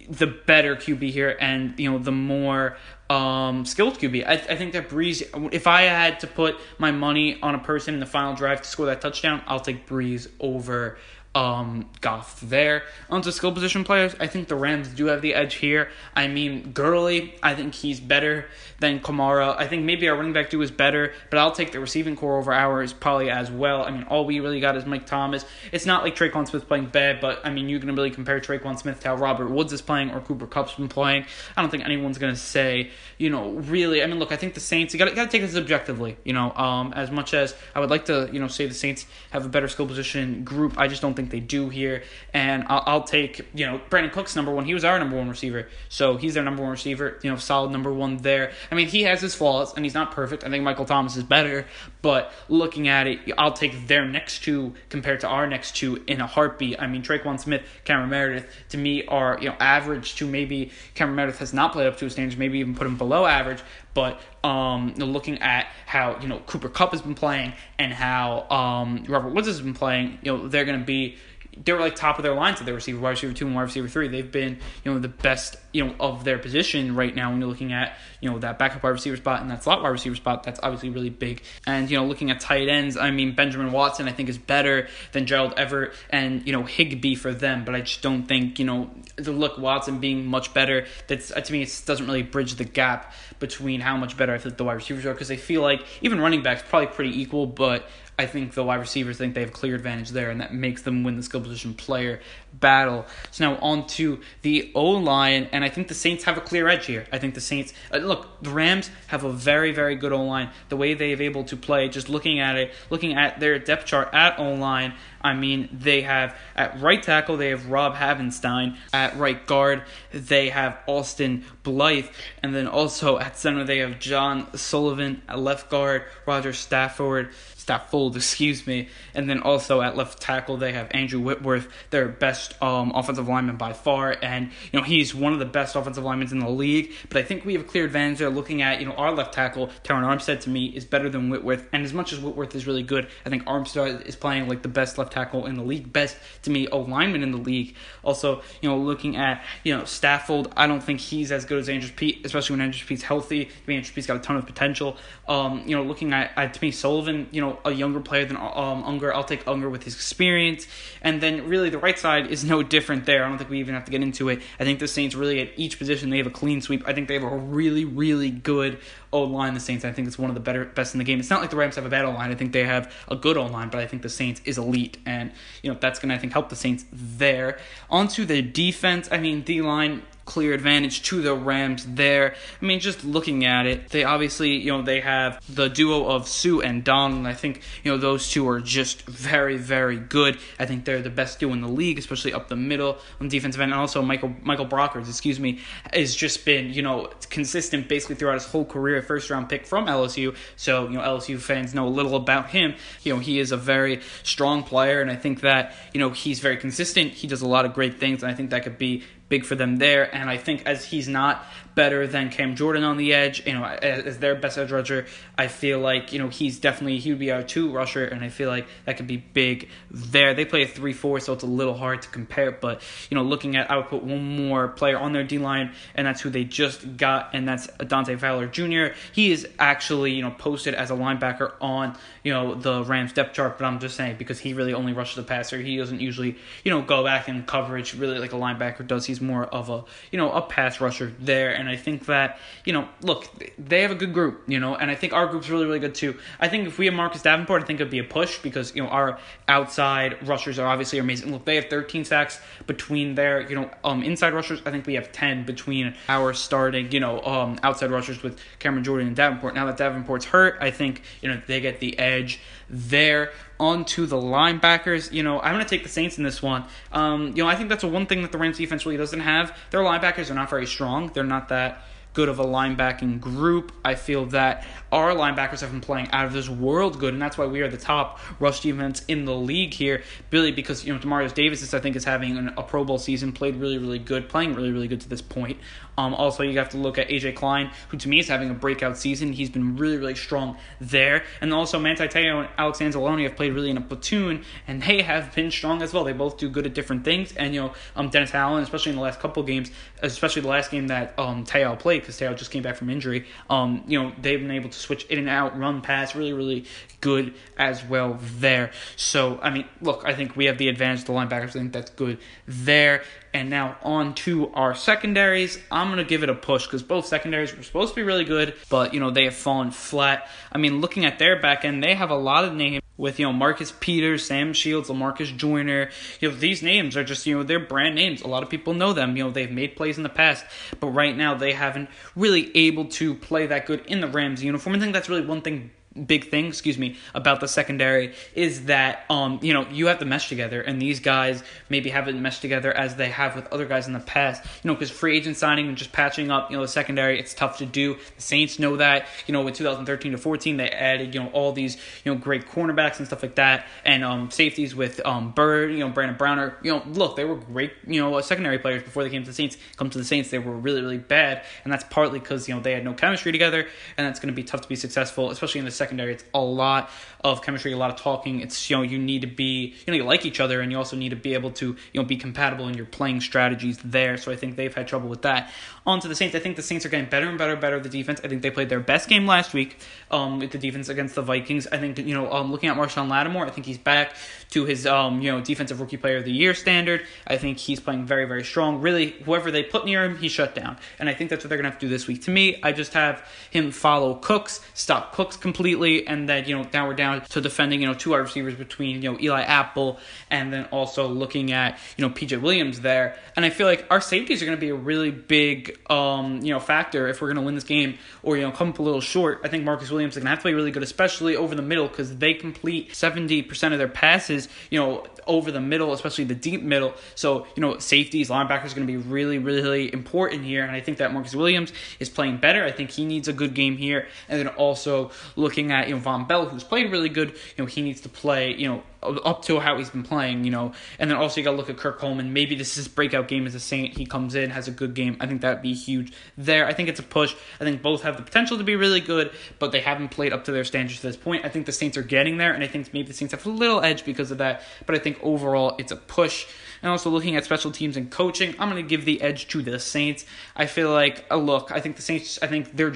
the 0.09 0.27
better 0.27 0.77
QB 0.77 1.11
here, 1.11 1.37
and 1.41 1.79
you 1.79 1.91
know 1.91 1.99
the 1.99 2.13
more 2.13 2.77
um, 3.09 3.65
skilled 3.65 3.99
QB. 3.99 4.27
I, 4.27 4.33
I 4.33 4.57
think 4.57 4.73
that 4.73 4.89
Brees. 4.89 5.23
If 5.53 5.67
I 5.67 5.83
had 5.83 6.21
to 6.21 6.27
put 6.27 6.57
my 6.79 6.91
money 6.91 7.41
on 7.43 7.55
a 7.55 7.59
person 7.59 7.95
in 7.95 8.01
the 8.01 8.07
final 8.07 8.35
drive 8.35 8.63
to 8.63 8.69
score 8.69 8.87
that 8.87 9.01
touchdown, 9.01 9.43
I'll 9.47 9.61
take 9.61 9.87
Brees 9.87 10.29
over 10.41 10.99
um, 11.35 11.89
Goff 12.01 12.41
there. 12.41 12.83
Onto 13.09 13.31
skill 13.31 13.53
position 13.53 13.85
players, 13.85 14.17
I 14.19 14.27
think 14.27 14.49
the 14.49 14.57
Rams 14.57 14.89
do 14.89 15.07
have 15.07 15.23
the 15.23 15.35
edge 15.35 15.55
here. 15.55 15.91
I 16.15 16.27
mean, 16.27 16.73
Gurley, 16.73 17.35
I 17.43 17.55
think 17.55 17.75
he's 17.75 18.01
better 18.01 18.47
than 18.81 19.01
Kamara. 19.01 19.55
I 19.57 19.67
think 19.67 19.85
maybe 19.85 20.09
our 20.09 20.17
running 20.17 20.33
back 20.33 20.51
do 20.51 20.61
is 20.63 20.71
better, 20.71 21.13
but 21.31 21.39
I'll 21.39 21.53
take 21.53 21.71
the 21.71 21.79
receiving 21.79 22.17
corps 22.17 22.39
over 22.39 22.53
ours 22.53 22.93
probably 22.93 23.31
as 23.31 23.51
well. 23.51 23.85
I 23.85 23.91
mean, 23.91 24.05
all 24.05 24.25
we 24.25 24.41
really 24.41 24.61
got 24.61 24.77
is 24.77 24.87
Mike 24.87 25.07
Thomas. 25.07 25.45
It's 25.71 25.87
not 25.87 26.03
like 26.03 26.17
Tre'Quan 26.17 26.49
Smith 26.49 26.67
playing 26.67 26.87
bad, 26.87 27.21
but 27.21 27.41
I 27.45 27.51
mean, 27.51 27.69
going 27.69 27.81
to 27.87 27.93
really 27.93 28.11
compare 28.11 28.41
Tre'Quan 28.41 28.79
Smith 28.79 29.01
to 29.01 29.09
how 29.09 29.17
Robert 29.17 29.51
Woods 29.51 29.73
is 29.73 29.83
playing 29.83 30.11
or 30.11 30.21
Cooper 30.21 30.47
Kupp's 30.47 30.75
been 30.75 30.89
playing. 30.89 31.27
I 31.57 31.63
don't 31.63 31.71
think 31.71 31.85
anyone's 31.85 32.19
going 32.19 32.35
to 32.35 32.41
say, 32.41 32.91
you 33.19 33.31
know, 33.31 33.51
really. 33.51 34.03
I 34.03 34.07
mean, 34.07 34.19
look, 34.19 34.33
I 34.33 34.37
think 34.37 34.55
the 34.55 34.61
Saints, 34.61 34.95
you 34.95 34.99
got 34.99 35.15
to 35.15 35.27
take 35.27 35.43
this 35.43 35.57
objectively, 35.57 36.17
you 36.25 36.33
know, 36.33 36.53
um, 36.55 36.93
as 36.95 37.11
much 37.11 37.35
as 37.35 37.55
I 37.75 37.81
would 37.81 37.91
like 37.91 38.07
to, 38.07 38.29
you 38.33 38.41
know, 38.41 38.49
say 38.49 38.67
the 38.67 38.75
Saints 38.75 39.07
have 39.31 39.45
a 39.45 39.49
better 39.49 39.69
skill 39.69 39.87
position 39.87 40.43
group, 40.43 40.79
I 40.79 40.89
just 40.89 41.03
don't 41.03 41.15
think 41.15 41.20
think 41.21 41.31
they 41.31 41.41
do 41.41 41.69
here. 41.69 42.03
And 42.33 42.65
I'll, 42.69 42.83
I'll, 42.87 43.03
take, 43.03 43.47
you 43.55 43.67
know, 43.67 43.81
Brandin 43.91 44.13
Cooks 44.13 44.37
number 44.37 44.53
one. 44.53 44.65
He 44.65 44.75
was 44.75 44.85
our 44.85 44.99
number 44.99 45.17
one 45.17 45.29
receiver. 45.29 45.69
So 45.89 46.17
he's 46.17 46.35
their 46.35 46.43
number 46.43 46.63
one 46.63 46.71
receiver, 46.71 47.19
you 47.23 47.31
know, 47.31 47.37
solid 47.37 47.71
number 47.71 47.93
one 47.93 48.19
there. 48.19 48.53
I 48.71 48.75
mean, 48.75 48.89
he 48.89 49.03
has 49.03 49.21
his 49.21 49.35
flaws 49.35 49.75
and 49.75 49.85
he's 49.85 49.95
not 49.95 50.13
perfect. 50.13 50.45
I 50.45 50.51
think 50.51 50.65
Michael 50.65 50.85
Thomas 50.85 51.17
is 51.17 51.25
better. 51.25 51.67
But 52.03 52.33
looking 52.49 52.89
at 52.89 53.07
it, 53.07 53.21
I'll 53.37 53.53
take 53.53 53.87
their 53.87 54.05
next 54.05 54.43
two 54.45 54.75
compared 54.89 55.21
to 55.21 55.29
our 55.29 55.47
next 55.47 55.77
two 55.77 56.03
in 56.07 56.21
a 56.21 56.27
heartbeat. 56.27 56.81
I 56.81 56.87
mean, 56.87 57.03
Tre'Quan 57.03 57.39
Smith, 57.39 57.63
Cameron 57.85 58.11
Meredith, 58.11 58.47
to 58.71 58.79
me, 58.79 59.05
are, 59.07 59.39
you 59.41 59.49
know, 59.51 59.57
average 59.61 60.15
to 60.17 60.27
maybe 60.27 60.71
Cameron 60.95 61.17
Meredith 61.17 61.39
has 61.39 61.53
not 61.53 61.73
played 61.73 61.87
up 61.87 61.99
to 61.99 62.07
his 62.07 62.15
standards, 62.15 62.39
maybe 62.39 62.59
even 62.59 62.75
put 62.75 62.87
him 62.87 62.97
below 62.97 63.27
average. 63.27 63.63
But 63.93 64.21
um, 64.45 64.95
looking 64.95 65.43
at 65.43 65.67
how 65.87 66.19
you 66.21 66.29
know 66.29 66.39
Cooper 66.41 66.69
Kupp 66.69 66.93
has 66.93 67.03
been 67.03 67.15
playing 67.17 67.55
and 67.79 67.93
how 67.93 68.49
um, 68.49 69.05
Robert 69.09 69.31
Woods 69.31 69.49
has 69.49 69.61
been 69.61 69.75
playing, 69.75 70.19
you 70.23 70.33
know 70.33 70.49
they're 70.49 70.65
going 70.65 70.79
to 70.79 70.87
be 70.87 71.17
they 71.57 71.73
were 71.73 71.81
like 71.81 71.97
top 71.97 72.19
of 72.19 72.23
their 72.23 72.35
lines 72.35 72.61
at 72.61 72.67
their 72.67 72.75
receiver, 72.75 73.01
wide 73.01 73.11
receiver 73.11 73.33
two 73.33 73.47
and 73.47 73.55
wide 73.55 73.63
receiver 73.63 73.89
three. 73.89 74.09
They've 74.09 74.31
been, 74.31 74.59
you 74.85 74.93
know, 74.93 74.99
the 74.99 75.09
best, 75.09 75.57
you 75.73 75.85
know, 75.85 75.95
of 75.99 76.25
their 76.25 76.39
position 76.39 76.95
right 76.95 77.15
now 77.15 77.31
when 77.31 77.41
you're 77.41 77.49
looking 77.49 77.73
at, 77.73 77.97
you 78.21 78.31
know, 78.31 78.39
that 78.39 78.59
backup 78.59 78.83
wide 78.83 78.91
receiver 78.91 79.17
spot 79.17 79.41
and 79.41 79.51
that 79.51 79.63
slot 79.63 79.83
wide 79.83 79.89
receiver 79.89 80.15
spot. 80.15 80.45
That's 80.45 80.61
obviously 80.63 80.91
really 80.91 81.11
big. 81.11 81.43
And, 81.67 81.91
you 81.91 81.97
know, 81.97 82.07
looking 82.07 82.31
at 82.31 82.41
tight 82.41 82.69
ends, 82.69 82.97
I 82.97 83.11
mean, 83.11 83.35
Benjamin 83.35 83.73
Watson, 83.73 84.09
I 84.09 84.13
think, 84.13 84.29
is 84.29 84.39
better 84.39 84.89
than 85.13 85.27
Gerald 85.27 85.55
Everett 85.57 85.93
and, 86.11 86.47
you 86.47 86.53
know, 86.53 86.63
Higbee 86.63 87.17
for 87.17 87.33
them. 87.33 87.65
But 87.65 87.75
I 87.75 87.81
just 87.81 88.03
don't 88.03 88.25
think, 88.27 88.59
you 88.59 88.65
know, 88.65 88.91
the 89.17 89.33
look 89.33 89.59
Watson 89.59 89.99
being 89.99 90.27
much 90.27 90.55
better, 90.55 90.87
that's, 91.09 91.33
uh, 91.33 91.41
to 91.41 91.53
me, 91.53 91.63
it 91.63 91.83
doesn't 91.85 92.07
really 92.07 92.23
bridge 92.23 92.55
the 92.55 92.65
gap 92.65 93.13
between 93.41 93.81
how 93.81 93.97
much 93.97 94.17
better 94.17 94.35
I 94.35 94.39
think 94.39 94.57
the 94.57 94.65
wide 94.65 94.75
receivers 94.75 95.07
are 95.07 95.13
because 95.13 95.31
I 95.31 95.37
feel 95.37 95.63
like 95.63 95.85
even 96.03 96.21
running 96.21 96.43
backs 96.43 96.63
probably 96.69 96.89
pretty 96.89 97.21
equal, 97.21 97.47
but 97.47 97.89
I 98.21 98.27
think 98.27 98.53
the 98.53 98.63
wide 98.63 98.81
receivers 98.81 99.17
think 99.17 99.33
they 99.33 99.41
have 99.41 99.55
clear 99.55 99.75
advantage 99.75 100.11
there, 100.11 100.29
and 100.29 100.43
that 100.43 100.53
makes 100.53 100.83
them 100.83 101.05
win 101.05 101.17
the 101.17 101.23
skill 101.23 101.41
position 101.41 101.73
player 101.73 102.21
battle. 102.53 103.07
So 103.31 103.51
now 103.51 103.59
on 103.63 103.87
to 103.99 104.21
the 104.43 104.71
O 104.75 104.91
line, 104.91 105.49
and 105.53 105.65
I 105.65 105.71
think 105.71 105.89
the 105.89 105.95
Saints 105.95 106.25
have 106.25 106.37
a 106.37 106.43
clear 106.43 106.69
edge 106.69 106.85
here. 106.85 107.07
I 107.11 107.19
think 107.19 107.33
the 107.33 107.41
Saints 107.41 107.73
uh, 107.91 107.97
look 107.97 108.43
the 108.43 108.51
Rams 108.51 108.91
have 109.07 109.25
a 109.25 109.33
very 109.33 109.73
very 109.73 109.97
good 109.97 110.13
O 110.13 110.23
line. 110.23 110.51
The 110.69 110.77
way 110.77 110.93
they've 110.93 111.19
able 111.19 111.45
to 111.45 111.57
play, 111.57 111.89
just 111.89 112.11
looking 112.11 112.41
at 112.41 112.57
it, 112.57 112.75
looking 112.91 113.15
at 113.15 113.41
their 113.41 113.59
depth 113.59 113.87
chart 113.87 114.11
at 114.13 114.39
O 114.39 114.53
line, 114.53 114.93
I 115.21 115.35
mean, 115.35 115.69
they 115.73 116.03
have 116.03 116.37
at 116.57 116.81
right 116.81 117.03
tackle, 117.03 117.37
they 117.37 117.51
have 117.51 117.67
Rob 117.71 117.95
Havenstein. 117.95 118.77
At 118.93 119.19
right 119.19 119.45
guard, 119.47 119.83
they 120.13 120.49
have 120.51 120.79
Austin 120.87 121.45
Blythe. 121.63 122.07
And 122.43 122.55
then 122.55 122.67
also 122.67 123.19
at 123.19 123.37
center, 123.37 123.65
they 123.65 123.79
have 123.79 123.99
John 123.99 124.55
Sullivan. 124.57 125.23
At 125.29 125.39
left 125.39 125.71
guard, 125.71 126.05
Roger 126.27 126.53
Stafford. 126.53 127.31
Staffold, 127.71 128.17
excuse 128.17 128.67
me. 128.67 128.89
And 129.15 129.29
then 129.29 129.43
also 129.43 129.81
at 129.81 129.97
left 129.97 130.21
tackle, 130.21 130.57
they 130.57 130.73
have 130.73 130.89
Andrew 130.93 131.21
Whitworth, 131.21 131.69
their 131.91 132.09
best 132.09 132.61
um, 132.63 132.91
offensive 132.95 133.29
lineman 133.29 133.57
by 133.57 133.75
far. 133.75 134.17
And, 134.23 134.51
you 134.73 134.81
know, 134.81 134.85
he's 134.85 135.15
one 135.15 135.35
of 135.35 135.39
the 135.39 135.45
best 135.45 135.77
offensive 135.77 136.03
linemen 136.03 136.29
in 136.33 136.39
the 136.39 136.49
league. 136.49 136.93
But 137.09 137.19
I 137.19 137.23
think 137.23 137.45
we 137.45 137.53
have 137.53 137.63
a 137.63 137.67
clear 137.67 137.85
advantage 137.85 138.19
there 138.19 138.31
looking 138.31 138.63
at, 138.63 138.81
you 138.81 138.87
know, 138.87 138.95
our 138.95 139.13
left 139.13 139.35
tackle, 139.35 139.69
Terron 139.85 140.03
Armstead, 140.03 140.41
to 140.41 140.51
me, 140.51 140.67
is 140.67 140.85
better 140.85 141.09
than 141.09 141.29
Whitworth. 141.29 141.69
And 141.73 141.85
as 141.85 141.93
much 141.93 142.13
as 142.13 142.19
Whitworth 142.19 142.55
is 142.55 142.67
really 142.67 142.83
good, 142.83 143.07
I 143.27 143.29
think 143.29 143.45
Armstead 143.45 144.07
is 144.07 144.17
playing 144.17 144.49
like 144.49 144.63
the 144.63 144.69
best 144.69 144.99
left 144.99 145.10
tackle 145.11 145.47
in 145.47 145.55
the 145.57 145.63
league, 145.63 145.93
best, 145.93 146.17
to 146.43 146.51
me, 146.51 146.69
O 146.69 146.81
lineman 146.81 147.23
in 147.23 147.33
the 147.33 147.39
league. 147.39 147.75
Also, 148.03 148.43
you 148.61 148.69
know, 148.69 148.79
looking 148.79 149.17
at, 149.17 149.45
you 149.65 149.77
know, 149.77 149.85
Stafford, 149.85 150.49
I 150.57 150.67
don't 150.67 150.83
think 150.83 151.01
he's 151.01 151.33
as 151.33 151.45
good 151.45 151.59
as 151.59 151.69
Andrus 151.69 151.93
Peat, 151.95 152.25
especially 152.25 152.55
when 152.55 152.63
Andrus 152.63 152.83
Peat's 152.85 153.03
healthy. 153.03 153.47
I 153.47 153.51
mean, 153.67 153.79
Andrus 153.79 153.93
Peat's 153.93 154.07
got 154.07 154.17
a 154.17 154.21
ton 154.21 154.37
of 154.37 154.47
potential. 154.47 154.97
Um, 155.29 155.63
you 155.67 155.77
know, 155.77 155.83
looking 155.83 156.13
at, 156.13 156.33
at 156.37 156.55
to 156.55 156.63
me, 156.63 156.71
Sullivan, 156.71 157.29
you 157.31 157.41
know, 157.41 157.59
a 157.65 157.73
younger 157.73 158.01
player 158.01 158.25
than 158.25 158.37
um, 158.37 158.83
Unger. 158.85 159.15
I'll 159.15 159.25
take 159.25 159.47
Unger 159.47 159.69
with 159.69 159.83
his 159.83 159.95
experience. 159.95 160.67
And 161.03 161.21
then 161.21 161.49
really 161.49 161.71
the 161.71 161.79
right 161.79 161.99
side 161.99 162.29
is 162.29 162.45
no 162.45 162.63
different 162.63 163.07
there. 163.07 163.25
I 163.25 163.29
don't 163.29 163.39
think 163.39 163.51
we 163.51 163.61
even 163.61 163.75
have 163.75 163.85
to 163.85 163.91
get 163.91 164.03
into 164.03 164.29
it. 164.29 164.43
I 164.59 164.65
think 164.65 164.79
the 164.79 164.89
Saints 164.89 165.15
really 165.15 165.41
at 165.41 165.51
each 165.57 165.79
position 165.79 166.11
they 166.11 166.19
have 166.19 166.27
a 166.27 166.31
clean 166.31 166.61
sweep. 166.61 166.87
I 166.87 166.93
think 166.93 167.09
they 167.09 167.15
have 167.15 167.23
a 167.23 167.37
really, 167.37 167.85
really 167.85 168.31
good 168.31 168.79
O 169.13 169.23
line. 169.23 169.55
The 169.55 169.61
Saints, 169.61 169.85
I 169.85 169.93
think 169.93 170.09
it's 170.09 170.19
one 170.19 170.31
of 170.31 170.35
the 170.35 170.41
better 170.41 170.65
best 170.65 170.95
in 170.95 170.99
the 170.99 171.05
game. 171.05 171.21
It's 171.21 171.31
not 171.31 171.41
like 171.41 171.51
the 171.51 171.57
Rams 171.57 171.77
have 171.77 171.87
a 171.87 171.89
bad 171.89 172.05
O 172.05 172.11
line. 172.11 172.31
I 172.31 172.35
think 172.35 172.53
they 172.53 172.65
have 172.65 172.93
a 173.09 173.17
good 173.17 173.37
O 173.37 173.47
line, 173.47 173.69
but 173.69 173.81
I 173.81 173.87
think 173.87 174.03
the 174.03 174.09
Saints 174.09 174.41
is 174.45 174.59
elite. 174.59 174.99
And, 175.07 175.33
you 175.63 175.73
know, 175.73 175.79
that's 175.81 175.99
gonna 175.99 176.15
I 176.15 176.19
think 176.19 176.33
help 176.33 176.49
the 176.49 176.57
Saints 176.57 176.85
there. 176.93 177.59
Onto 177.89 178.25
the 178.25 178.43
defense, 178.43 179.09
I 179.11 179.19
mean 179.19 179.43
D 179.43 179.61
line 179.61 180.03
clear 180.25 180.55
advantage 180.55 181.03
to 181.03 181.23
the 181.23 181.35
Rams 181.35 181.85
there. 181.87 182.35
I 182.61 182.65
mean, 182.65 182.81
just 182.81 183.05
looking 183.05 183.45
at 183.45 183.67
it, 183.67 183.89
they 183.89 184.05
obviously, 184.05 184.57
you 184.57 184.73
know, 184.73 184.83
they 184.83 185.01
have 185.01 185.41
the 185.53 185.69
duo 185.69 186.07
of 186.07 186.29
Suh 186.29 186.61
and 186.61 186.85
Donald. 186.85 187.27
I 187.27 187.35
think, 187.35 187.63
you 187.83 187.91
know, 187.91 187.99
those 187.99 188.31
two 188.31 188.49
are 188.49 188.61
just 188.61 189.03
very, 189.03 189.57
very 189.57 189.97
good. 189.97 190.39
I 190.59 190.67
think 190.67 190.85
they're 190.85 191.03
the 191.03 191.11
best 191.11 191.41
duo 191.41 191.53
in 191.53 191.61
the 191.61 191.69
league, 191.69 191.99
especially 191.99 192.33
up 192.33 192.49
the 192.49 192.57
middle 192.57 192.99
on 193.21 193.29
defensive 193.29 193.61
end. 193.61 193.73
And 193.73 193.81
also 193.81 194.03
Michael 194.03 194.35
Michael 194.43 194.67
Brockers, 194.67 195.09
excuse 195.09 195.41
me, 195.41 195.61
has 195.93 196.15
just 196.15 196.45
been, 196.45 196.73
you 196.73 196.83
know, 196.83 197.11
consistent 197.29 197.89
basically 197.89 198.17
throughout 198.17 198.35
his 198.35 198.47
whole 198.47 198.65
career, 198.65 199.03
first 199.03 199.31
round 199.31 199.49
pick 199.49 199.67
from 199.67 199.87
LSU. 199.87 200.37
So, 200.57 200.85
you 200.85 200.95
know, 200.95 201.01
LSU 201.01 201.39
fans 201.41 201.75
know 201.75 201.87
a 201.87 201.91
little 201.91 202.17
about 202.17 202.51
him. 202.51 202.75
You 203.03 203.15
know, 203.15 203.21
he 203.21 203.39
is 203.39 203.53
a 203.53 203.57
very 203.57 204.01
strong 204.23 204.63
player, 204.63 205.01
and 205.01 205.11
I 205.11 205.17
think 205.17 205.41
that, 205.41 205.75
you 205.93 206.01
know, 206.01 206.11
he's 206.11 206.41
very 206.41 206.57
consistent. 206.57 207.13
He 207.13 207.27
does 207.27 207.43
a 207.43 207.49
lot 207.49 207.65
of 207.65 207.75
great 207.75 207.99
things, 207.99 208.23
and 208.23 208.31
I 208.31 208.35
think 208.35 208.51
that 208.51 208.63
could 208.63 208.79
be 208.79 209.03
big 209.31 209.47
for 209.47 209.55
them 209.55 209.79
there. 209.79 210.15
And 210.15 210.29
I 210.29 210.37
think 210.37 210.67
as 210.67 210.85
he's 210.85 211.09
not 211.09 211.43
better 211.75 212.07
than 212.07 212.31
Cam 212.31 212.57
Jordan 212.57 212.83
on 212.83 212.97
the 212.97 213.15
edge, 213.15 213.47
you 213.47 213.53
know, 213.53 213.65
as, 213.65 214.19
their 214.19 214.35
best 214.35 214.59
edge 214.59 214.73
rusher, 214.73 215.07
I 215.39 215.47
feel 215.47 215.79
like, 215.79 216.13
you 216.13 216.19
know, 216.19 216.29
he's 216.29 216.59
definitely, 216.59 216.99
he 216.99 217.11
would 217.11 217.19
be 217.19 217.31
our 217.31 217.43
two 217.43 217.71
rusher, 217.71 218.05
and 218.05 218.25
I 218.25 218.29
feel 218.29 218.49
like 218.49 218.67
that 218.87 218.97
could 218.97 219.07
be 219.07 219.19
big 219.19 219.69
there. 219.91 220.35
They 220.35 220.45
play 220.45 220.63
a 220.63 220.67
3 220.67 220.93
4, 220.93 221.21
so 221.21 221.33
it's 221.33 221.45
a 221.45 221.47
little 221.47 221.75
hard 221.75 222.03
to 222.03 222.09
compare, 222.09 222.51
but, 222.51 222.83
you 223.11 223.15
know, 223.15 223.23
looking 223.23 223.57
at, 223.57 223.71
I 223.71 223.77
would 223.77 223.87
put 223.87 224.03
one 224.03 224.37
more 224.37 224.69
player 224.69 224.99
on 224.99 225.13
their 225.13 225.25
D 225.25 225.39
line, 225.39 225.73
and 225.95 226.07
that's 226.07 226.21
who 226.21 226.31
they 226.31 226.45
just 226.45 226.97
got, 226.97 227.31
and 227.35 227.47
that's 227.47 227.67
Dante 227.87 228.17
Fowler 228.17 228.47
Jr. 228.47 228.95
He 229.13 229.31
is 229.31 229.47
actually, 229.59 230.13
you 230.13 230.23
know, 230.23 230.31
posted 230.31 230.75
as 230.75 230.91
a 230.91 230.95
linebacker 230.95 231.53
on, 231.61 231.97
you 232.25 232.33
know, 232.33 232.55
the 232.55 232.83
Rams 232.85 233.13
depth 233.13 233.35
chart, 233.35 233.59
but 233.59 233.65
I'm 233.65 233.79
just 233.79 233.97
saying 233.97 234.17
because 234.17 234.39
he 234.39 234.55
really 234.55 234.75
only 234.75 234.93
rushes 234.93 235.17
the 235.17 235.23
passer. 235.23 235.59
He 235.59 235.77
doesn't 235.77 236.01
usually, 236.01 236.37
you 236.65 236.71
know, 236.71 236.83
go 236.83 237.05
back 237.05 237.29
in 237.29 237.45
coverage 237.45 237.95
really 237.95 238.19
like 238.19 238.33
a 238.33 238.37
linebacker 238.37 238.87
does. 238.87 239.07
He's 239.07 239.21
more 239.21 239.45
of 239.45 239.69
a 239.69 239.85
you 240.11 240.19
know 240.19 240.33
a 240.33 240.43
pass 240.43 240.81
rusher 240.81 241.13
there, 241.19 241.53
and 241.61 241.69
I 241.69 241.77
think 241.77 242.07
that 242.07 242.39
you 242.65 242.73
know 242.73 242.89
look 243.03 243.27
they 243.59 243.83
have 243.83 243.91
a 243.91 243.95
good 243.95 244.13
group, 244.13 244.43
you 244.49 244.59
know, 244.59 244.75
and 244.75 244.91
I 244.91 244.95
think 244.95 245.13
our 245.13 245.27
group's 245.27 245.49
really 245.49 245.67
really 245.67 245.79
good 245.79 245.95
too. 245.95 246.17
I 246.41 246.49
think 246.49 246.67
if 246.67 246.79
we 246.79 246.87
have 246.87 246.95
Marcus 246.95 247.23
Davenport, 247.23 247.63
I 247.63 247.67
think 247.67 247.81
it'd 247.81 247.91
be 247.91 247.99
a 247.99 248.05
push 248.05 248.39
because 248.39 248.75
you 248.75 248.83
know 248.83 248.89
our 248.89 249.19
outside 249.49 250.27
rushers 250.27 250.59
are 250.59 250.67
obviously 250.67 250.99
amazing. 250.99 251.33
Look, 251.33 251.45
they 251.45 251.57
have 251.57 251.67
13 251.67 252.05
sacks 252.05 252.41
between 252.67 253.15
their 253.15 253.49
you 253.49 253.55
know 253.55 253.71
um 253.85 254.03
inside 254.03 254.33
rushers. 254.33 254.61
I 254.67 254.71
think 254.71 254.87
we 254.87 254.95
have 254.95 255.13
10 255.13 255.45
between 255.45 255.95
our 256.09 256.33
starting 256.33 256.91
you 256.91 257.01
know 257.01 257.23
um 257.23 257.59
outside 257.63 257.91
rushers 257.91 258.23
with 258.23 258.41
Cameron 258.59 258.85
Jordan 258.85 259.07
and 259.09 259.17
Davenport. 259.17 259.55
Now 259.55 259.67
that 259.67 259.77
Davenport's 259.77 260.25
hurt, 260.25 260.57
I 260.61 260.71
think 260.71 261.03
you 261.23 261.29
know 261.29 261.41
they 261.47 261.61
get 261.61 261.81
the 261.81 261.99
edge 261.99 262.41
there 262.71 263.33
onto 263.59 264.07
the 264.07 264.17
linebackers. 264.17 265.13
You 265.13 265.23
know, 265.23 265.41
I'm 265.41 265.55
going 265.55 265.65
to 265.65 265.69
take 265.69 265.83
the 265.83 265.89
Saints 265.89 266.17
in 266.17 266.25
this 266.25 266.43
one. 266.43 266.65
Um, 266.93 267.29
you 267.29 267.43
know, 267.43 267.49
I 267.49 267.57
think 267.57 267.69
that's 267.69 267.85
a 267.85 267.89
one 267.89 268.07
thing 268.07 268.23
that 268.23 268.33
the 268.33 268.39
Rams 268.39 268.59
defense 268.59 268.87
really 268.87 268.97
doesn't 268.97 269.21
have. 269.21 269.57
Their 269.71 269.81
linebackers 269.81 270.31
are 270.31 270.35
not 270.35 270.49
very 270.49 270.67
strong. 270.67 271.09
They're 271.09 271.25
not 271.25 271.49
that 271.49 271.83
good 272.13 272.29
of 272.29 272.39
a 272.39 272.45
linebacking 272.45 273.21
group. 273.21 273.73
I 273.85 273.95
feel 273.95 274.27
that 274.27 274.67
our 274.91 275.13
linebackers 275.15 275.61
have 275.61 275.71
been 275.71 275.81
playing 275.81 276.11
out 276.11 276.27
of 276.27 276.33
this 276.33 276.49
world 276.49 276.99
good, 276.99 277.13
and 277.13 277.23
that's 277.23 277.39
why 277.39 277.47
we 277.47 277.61
are 277.61 277.69
the 277.69 277.77
top 277.77 278.19
rush 278.41 278.61
defense 278.61 279.05
in 279.07 279.25
the 279.25 279.35
league 279.35 279.75
here. 279.75 280.03
Billy, 280.31 280.53
because 280.53 280.85
you 280.85 280.93
know 280.93 280.99
Demario 280.99 281.33
Davis 281.33 281.63
is 281.63 281.73
I 281.73 281.81
think 281.81 281.97
is 281.97 282.05
having 282.05 282.37
an, 282.37 282.49
a 282.57 282.63
Pro 282.63 282.85
Bowl 282.85 282.99
season, 282.99 283.33
played 283.33 283.57
really 283.57 283.79
really 283.79 283.99
good, 283.99 284.29
playing 284.29 284.55
really 284.55 284.73
really 284.73 284.89
good 284.89 285.01
to 285.03 285.09
this 285.09 285.23
point. 285.23 285.59
Um, 285.99 286.15
also, 286.15 286.43
you 286.43 286.59
have 286.59 286.71
to 286.71 286.77
look 286.77 286.99
at 286.99 287.09
AJ 287.09 287.37
Klein, 287.37 287.71
who 287.89 287.97
to 287.99 288.09
me 288.09 288.19
is 288.19 288.29
having 288.29 288.51
a 288.51 288.55
breakout 288.55 288.97
season. 288.97 289.33
He's 289.33 289.51
been 289.51 289.77
really, 289.77 289.97
really 289.97 290.15
strong 290.15 290.57
there. 290.81 291.25
And 291.41 291.53
also, 291.53 291.79
Manti 291.79 292.09
Te'o 292.09 292.41
and 292.41 292.49
Alex 292.59 292.79
Anzalone 292.79 293.23
have 293.25 293.37
played 293.37 293.53
really 293.53 293.71
in 293.71 293.77
a 293.77 293.81
platoon, 293.81 294.45
and 294.67 294.83
they 294.83 295.03
have 295.03 295.35
been 295.35 295.51
strong 295.51 295.83
as 295.83 295.93
well. 295.93 296.05
They 296.05 296.13
both 296.13 296.39
do 296.39 296.49
good 296.49 296.67
at 296.67 296.75
different 296.75 297.05
things. 297.05 297.33
And, 297.37 297.55
you 297.55 297.61
know, 297.61 297.73
um, 297.97 298.09
Dennis 298.09 298.35
Allen, 298.35 298.63
especially 298.63 298.91
in 298.91 298.97
the 298.97 299.03
last 299.03 299.21
couple 299.21 299.43
games, 299.43 299.71
especially 300.03 300.43
the 300.43 300.49
last 300.49 300.71
game 300.71 300.89
that 300.89 301.19
um, 301.19 301.45
Te'o 301.45 301.79
played, 301.79 302.03
because 302.03 302.19
Te'o 302.19 302.35
just 302.35 302.51
came 302.51 302.63
back 302.63 302.77
from 302.77 302.91
injury, 302.91 303.27
um, 303.49 303.85
you 303.87 304.01
know, 304.01 304.13
they've 304.21 304.41
been 304.41 304.51
able 304.51 304.71
to 304.71 304.79
switch 304.79 305.05
in 305.07 305.19
and 305.19 305.29
out, 305.29 305.59
run, 305.59 305.81
pass, 305.81 306.15
really, 306.15 306.33
really 306.33 306.65
good 307.01 307.35
as 307.57 307.85
well 307.85 308.19
there. 308.39 308.71
So, 308.97 309.39
I 309.43 309.51
mean, 309.51 309.67
look, 309.81 310.03
I 310.05 310.15
think 310.15 310.37
we 310.37 310.47
have 310.47 310.59
the 310.59 310.69
advantage. 310.69 311.05
The 311.05 311.13
linebackers, 311.13 311.49
I 311.49 311.53
think 311.53 311.73
that's 311.73 311.91
good 311.91 312.19
there. 312.47 313.03
And 313.33 313.49
now 313.49 313.77
on 313.83 314.15
to 314.17 314.51
our 314.55 314.75
secondaries. 314.75 315.59
I'm 315.71 315.89
going 315.89 315.99
to 315.99 316.05
give 316.05 316.23
it 316.23 316.29
a 316.29 316.35
push 316.35 316.67
because 316.67 316.83
both 316.83 317.07
secondaries 317.07 317.57
were 317.57 317.63
supposed 317.63 317.91
to 317.91 317.97
be 317.97 318.03
really 318.03 318.25
good, 318.25 318.55
but, 318.69 318.93
you 318.93 318.99
know, 318.99 319.11
they 319.11 319.25
have 319.25 319.35
fallen 319.35 319.71
flat. 319.71 320.29
I 320.51 320.59
mean, 320.59 320.81
looking 320.81 321.05
at 321.05 321.19
their 321.19 321.41
back 321.41 321.65
end, 321.65 321.83
they 321.83 321.95
have 321.95 322.11
a 322.11 322.17
lot 322.17 322.45
of 322.45 322.55
names 322.55 322.83
with 323.01 323.19
you 323.19 323.27
know 323.27 323.33
Marcus 323.33 323.73
Peters, 323.81 324.27
Sam 324.27 324.53
Shields, 324.53 324.91
Lamarcus 324.91 325.35
Joyner. 325.35 325.91
You 326.21 326.31
know 326.31 326.37
these 326.37 326.63
names 326.63 326.97
are 326.97 327.03
just 327.03 327.27
you 327.27 327.39
know 327.39 327.43
they're 327.43 327.59
brand 327.59 327.95
names. 327.95 328.21
A 328.21 328.29
lot 328.29 328.43
of 328.43 328.51
people 328.51 328.75
know 328.75 328.93
them. 328.93 329.17
You 329.17 329.25
know 329.25 329.31
they've 329.31 329.51
made 329.51 329.75
plays 329.75 329.97
in 329.97 330.03
the 330.03 330.11
past, 330.11 330.45
but 330.79 330.89
right 330.89 331.17
now 331.17 331.35
they 331.35 331.53
haven't 331.53 331.89
really 332.15 332.55
able 332.55 332.85
to 332.85 333.15
play 333.15 333.47
that 333.47 333.67
good 333.67 333.87
in 333.87 334.03
the 334.03 334.07
Rams 334.07 334.45
uniform. 334.45 334.77
I 334.77 334.79
think 334.79 334.93
that's 334.93 335.09
really 335.09 335.25
one 335.25 335.41
thing 335.41 335.71
big 336.07 336.31
thing, 336.31 336.47
excuse 336.47 336.79
me, 336.79 336.97
about 337.15 337.41
the 337.41 337.49
secondary 337.49 338.15
is 338.35 338.67
that 338.67 339.05
um 339.11 339.41
you 339.43 339.53
know 339.53 339.67
you 339.71 339.87
have 339.87 339.99
to 339.99 340.05
mesh 340.05 340.29
together, 340.29 340.61
and 340.61 340.81
these 340.81 341.01
guys 341.01 341.43
maybe 341.69 341.91
haven't 341.91 342.21
meshed 342.21 342.41
together 342.41 342.73
as 342.73 342.97
they 342.97 343.09
have 343.09 343.35
with 343.35 343.47
other 343.53 343.67
guys 343.67 343.87
in 343.87 343.93
the 343.93 344.01
past. 344.01 344.45
You 344.63 344.69
know, 344.69 344.75
because 344.75 344.91
free 344.91 345.17
agent 345.17 345.37
signing 345.37 345.69
and 345.69 345.77
just 345.77 345.93
patching 345.93 346.31
up, 346.31 346.51
you 346.51 346.57
know, 346.57 346.63
the 346.63 346.69
secondary, 346.69 347.19
it's 347.19 347.35
tough 347.35 347.59
to 347.59 347.67
do. 347.67 347.95
The 348.17 348.23
Saints 348.23 348.59
know 348.59 348.77
that. 348.77 349.07
You 349.27 349.33
know, 349.33 349.43
with 349.43 349.55
2013 349.55 350.13
to 350.13 350.19
14, 350.19 350.57
they 350.57 350.69
added 350.69 351.15
you 351.15 351.21
know 351.23 351.29
all 351.31 351.53
these 351.53 351.77
you 352.05 352.13
know 352.13 352.19
great 352.19 352.47
cornerbacks 352.47 352.99
and 352.99 353.07
stuff 353.07 353.23
like 353.23 353.35
that, 353.35 353.67
and 353.85 354.05
um 354.05 354.31
safeties 354.31 354.75
with 354.75 355.05
um 355.05 355.33
Byrd, 355.33 355.73
you 355.73 355.79
know, 355.79 355.89
Brandon 355.89 356.17
Browner. 356.17 356.57
You 356.63 356.73
know, 356.73 356.83
look, 356.87 357.17
they 357.17 357.25
were 357.25 357.37
great 357.37 357.73
you 357.87 358.01
know 358.01 358.21
secondary 358.21 358.59
players 358.59 358.83
before 358.83 359.03
they 359.03 359.11
came 359.11 359.25
to 359.25 359.31
the 359.31 359.35
Saints. 359.35 359.57
Come 359.77 359.91
to 359.91 359.99
the 359.99 360.05
Saints, 360.05 360.31
they 360.31 360.39
were 360.39 360.55
really 360.55 360.83
really 360.83 360.99
bad, 360.99 361.45
and 361.65 361.73
that's 361.73 361.85
partly 361.91 362.21
because 362.21 362.49
you 362.49 362.55
know 362.55 362.61
they 362.61 362.73
had 362.73 362.85
no 362.85 362.95
chemistry 362.95 363.33
together, 363.33 363.67
and 363.97 364.07
that's 364.07 364.21
going 364.21 364.33
to 364.33 364.37
be 364.37 364.45
tough 364.45 364.61
to 364.61 364.69
be 364.69 364.77
successful, 364.77 365.31
especially 365.31 365.59
in 365.59 365.65
the 365.65 365.80
secondary. 365.81 366.13
It's 366.13 366.25
a 366.33 366.41
lot 366.41 366.91
of 367.23 367.43
chemistry, 367.43 367.73
a 367.73 367.77
lot 367.77 367.91
of 367.91 367.97
talking. 367.97 368.41
It's 368.41 368.71
you 368.71 368.77
know 368.77 368.83
you 368.83 368.99
need 368.99 369.23
to 369.23 369.27
be 369.27 369.75
you 369.87 369.91
know 369.91 369.95
you 369.95 370.05
like 370.05 370.25
each 370.25 370.41
other, 370.41 370.61
and 370.61 370.71
you 370.71 370.79
also 370.79 370.97
need 370.97 371.09
to 371.09 371.17
be 371.17 371.35
able 371.35 371.51
to 371.53 371.67
you 371.93 372.01
know 372.01 372.05
be 372.05 372.17
compatible 372.17 372.69
in 372.69 372.75
your 372.75 372.87
playing 372.87 373.21
strategies 373.21 373.79
there. 373.85 374.17
So 374.17 374.31
I 374.31 374.37
think 374.37 374.57
they've 374.57 374.75
had 374.75 374.87
trouble 374.87 375.09
with 375.09 375.23
that. 375.23 375.51
On 375.87 375.99
to 376.01 376.09
the 376.09 376.15
Saints. 376.15 376.35
I 376.35 376.39
think 376.39 376.57
the 376.57 376.63
Saints 376.63 376.85
are 376.87 376.91
getting 376.91 377.09
better 377.09 377.27
and 377.27 377.39
better 377.39 377.53
and 377.53 377.61
better 377.61 377.81
the 377.81 377.89
defense. 377.89 378.21
I 378.23 378.29
think 378.29 378.43
they 378.43 378.51
played 378.51 378.69
their 378.69 378.81
best 378.81 379.09
game 379.09 379.27
last 379.27 379.55
week 379.55 379.79
um, 380.11 380.39
with 380.39 380.53
the 380.53 380.59
defense 380.59 380.89
against 380.89 381.15
the 381.15 381.23
Vikings. 381.23 381.67
I 381.67 381.79
think 381.79 381.99
you 381.99 382.15
know 382.15 382.31
um, 382.33 382.53
looking 382.53 382.69
at 382.69 382.77
Marshon 382.77 383.09
Lattimore, 383.09 383.47
I 383.47 383.51
think 383.51 383.67
he's 383.67 383.79
back 383.79 384.15
to 384.51 384.65
his 384.65 384.87
um, 384.87 385.21
you 385.21 385.31
know 385.31 385.41
defensive 385.41 385.81
rookie 385.81 385.97
player 385.97 386.19
of 386.19 386.25
the 386.25 386.33
year 386.33 386.55
standard. 386.55 387.07
I 387.27 387.37
think 387.37 387.59
he's 387.59 387.81
playing 387.81 388.07
very 388.07 388.27
very 388.27 388.45
strong. 388.45 388.81
Really, 388.81 389.11
whoever 389.25 389.51
they 389.51 389.63
put 389.63 389.85
near 389.85 390.05
him, 390.05 390.19
he 390.19 390.29
shut 390.29 390.55
down, 390.55 390.77
and 390.99 391.09
I 391.09 391.15
think 391.15 391.31
that's 391.31 391.45
what 391.45 391.49
they're 391.49 391.59
gonna 391.59 391.71
have 391.71 391.79
to 391.79 391.87
do 391.87 391.91
this 391.91 392.07
week. 392.07 392.23
To 392.23 392.31
me, 392.31 392.61
I 392.63 392.73
just 392.73 392.93
have 392.95 393.27
him 393.51 393.71
follow 393.71 394.15
Cooks, 394.15 394.61
stop 394.75 395.15
Cooks 395.15 395.37
completely, 395.37 396.07
and 396.07 396.29
then 396.29 396.45
you 396.47 396.57
know 396.57 396.69
now 396.73 396.87
we're 396.87 396.95
down 396.95 397.23
to 397.23 397.41
defending 397.41 397.81
you 397.81 397.87
know 397.87 397.95
two 397.95 398.11
wide 398.11 398.19
receivers 398.19 398.55
between 398.55 399.03
you 399.03 399.13
know 399.13 399.19
Eli 399.21 399.43
Apple 399.43 399.99
and 400.31 400.53
then 400.53 400.65
also 400.67 401.09
looking 401.09 401.53
at 401.53 401.79
you 401.97 402.07
know 402.07 402.13
PJ 402.13 402.41
Williams 402.41 402.81
there, 402.81 403.17
and 403.37 403.45
I 403.45 403.51
feel 403.51 403.67
like 403.67 403.87
our 403.91 404.01
safeties 404.01 404.43
are 404.43 404.47
gonna 404.47 404.57
be 404.57 404.71
a 404.71 404.75
really 404.75 405.11
big 405.11 405.79
um, 405.91 406.41
you 406.43 406.53
know 406.53 406.61
factor 406.61 407.09
if 407.09 407.23
we're 407.23 407.29
gonna 407.29 407.43
win 407.43 407.55
this 407.55 407.65
game 407.65 407.99
or 408.23 408.37
you 408.37 408.43
know 408.43 408.51
come 408.51 408.71
up 408.71 408.79
a 408.79 408.83
little 408.83 409.01
short. 409.01 409.41
I 409.45 409.49
think 409.49 409.65
Marcus 409.65 409.91
Williams 409.91 410.17
is 410.17 410.23
gonna 410.23 410.31
have 410.31 410.41
to 410.41 410.43
play 410.43 410.55
really 410.55 410.71
good, 410.71 410.83
especially 410.83 411.37
over 411.37 411.55
the 411.55 411.63
middle 411.63 411.87
because 411.87 412.17
they 412.17 412.35
complete 412.35 412.95
seventy 412.95 413.43
percent 413.43 413.75
of 413.75 413.79
their 413.79 413.89
passes 413.89 414.40
passes, 414.41 414.53
you 414.71 414.79
know, 414.79 415.05
over 415.27 415.51
the 415.51 415.61
middle, 415.61 415.93
especially 415.93 416.25
the 416.25 416.35
deep 416.35 416.63
middle. 416.63 416.93
So, 417.15 417.47
you 417.55 417.61
know, 417.61 417.79
safeties, 417.79 418.31
linebackers 418.31 418.75
going 418.75 418.87
to 418.87 418.93
be 418.93 418.97
really, 418.97 419.39
really 419.39 419.93
important 419.93 420.45
here. 420.45 420.63
And 420.63 420.73
I 420.73 420.81
think 420.81 420.99
that 420.99 421.13
Marcus 421.13 421.35
Williams 421.35 421.73
is 421.99 422.09
playing 422.09 422.39
better. 422.39 422.65
I 422.65 422.73
think 422.73 422.91
he 422.91 423.05
needs 423.05 423.29
a 423.29 423.33
good 423.33 423.55
game 423.55 423.77
here. 423.77 424.09
And 424.29 424.39
then 424.39 424.49
also 424.49 425.11
looking 425.37 425.73
at, 425.73 425.89
you 425.89 425.95
know, 425.95 426.01
Vonn 426.01 426.27
Bell, 426.27 426.47
who's 426.47 426.65
played 426.65 426.91
really 426.91 427.09
good, 427.09 427.31
you 427.31 427.59
know, 427.59 427.67
he 427.67 427.83
needs 427.83 428.01
to 428.03 428.09
play, 428.09 428.55
you 428.55 428.69
know, 428.69 428.83
up 429.03 429.43
to 429.43 429.61
how 429.61 429.79
he's 429.79 429.91
been 429.91 430.03
playing, 430.03 430.45
you 430.45 430.51
know. 430.51 430.73
And 430.99 431.11
then 431.11 431.17
also 431.17 431.41
you 431.41 431.45
got 431.45 431.53
to 431.53 431.57
look 431.57 431.71
at 431.71 431.77
Kurt 431.77 431.99
Coleman. 431.99 432.33
Maybe 432.33 432.55
this 432.55 432.71
is 432.71 432.77
his 432.77 432.89
breakout 432.89 433.29
game 433.29 433.47
as 433.47 433.55
a 433.55 433.61
Saint. 433.61 433.97
He 433.97 434.07
comes 434.07 434.35
in, 434.35 434.51
has 434.51 434.69
a 434.69 434.71
good 434.71 434.95
game. 434.95 435.17
I 435.21 435.27
think 435.27 435.41
that'd 435.41 435.63
be 435.63 435.75
huge 435.75 436.13
there. 436.37 436.67
I 436.67 436.73
think 436.73 436.89
it's 436.89 437.01
a 437.01 437.05
push. 437.05 437.35
I 437.61 437.65
think 437.65 437.83
both 437.83 438.03
have 438.03 438.17
the 438.17 438.23
potential 438.23 438.59
to 438.59 438.65
be 438.65 438.77
really 438.77 439.01
good, 439.01 439.33
but 439.59 439.73
they 439.73 439.81
haven't 439.81 440.11
played 440.11 440.33
up 440.33 440.45
to 440.45 440.53
their 440.53 440.65
standards 440.65 441.01
to 441.01 441.07
this 441.07 441.17
point. 441.17 441.45
I 441.45 441.49
think 441.49 441.67
the 441.67 441.73
Saints 441.73 441.97
are 441.97 442.03
getting 442.03 442.37
there, 442.37 442.53
and 442.53 442.63
I 442.63 442.67
think 442.67 442.93
maybe 442.93 443.09
the 443.09 443.15
Saints 443.15 443.33
have 443.33 443.47
a 443.47 443.51
little 443.51 443.81
edge 443.83 444.05
because 444.05 444.31
of 444.31 444.39
that. 444.39 444.63
But 444.87 444.95
I 444.95 444.99
think 444.99 445.19
overall 445.23 445.77
it's 445.79 445.93
a 445.93 445.97
push. 445.97 446.47
And 446.83 446.91
also 446.91 447.11
looking 447.11 447.37
at 447.37 447.45
special 447.45 447.71
teams 447.71 447.97
and 447.97 448.11
coaching, 448.11 448.55
I'm 448.59 448.71
going 448.71 448.83
to 448.83 448.89
give 448.89 449.05
the 449.05 449.21
edge 449.21 449.49
to 449.49 449.63
the 449.63 449.79
Saints. 449.79 450.25
I 450.57 450.67
feel 450.67 450.91
like, 450.91 451.27
a 451.31 451.37
look, 451.37 451.71
I 451.71 451.81
think 451.81 451.97
the 451.97 452.03
Saints, 452.03 452.39
I 452.43 452.47
think 452.47 452.77
they're 452.77 452.95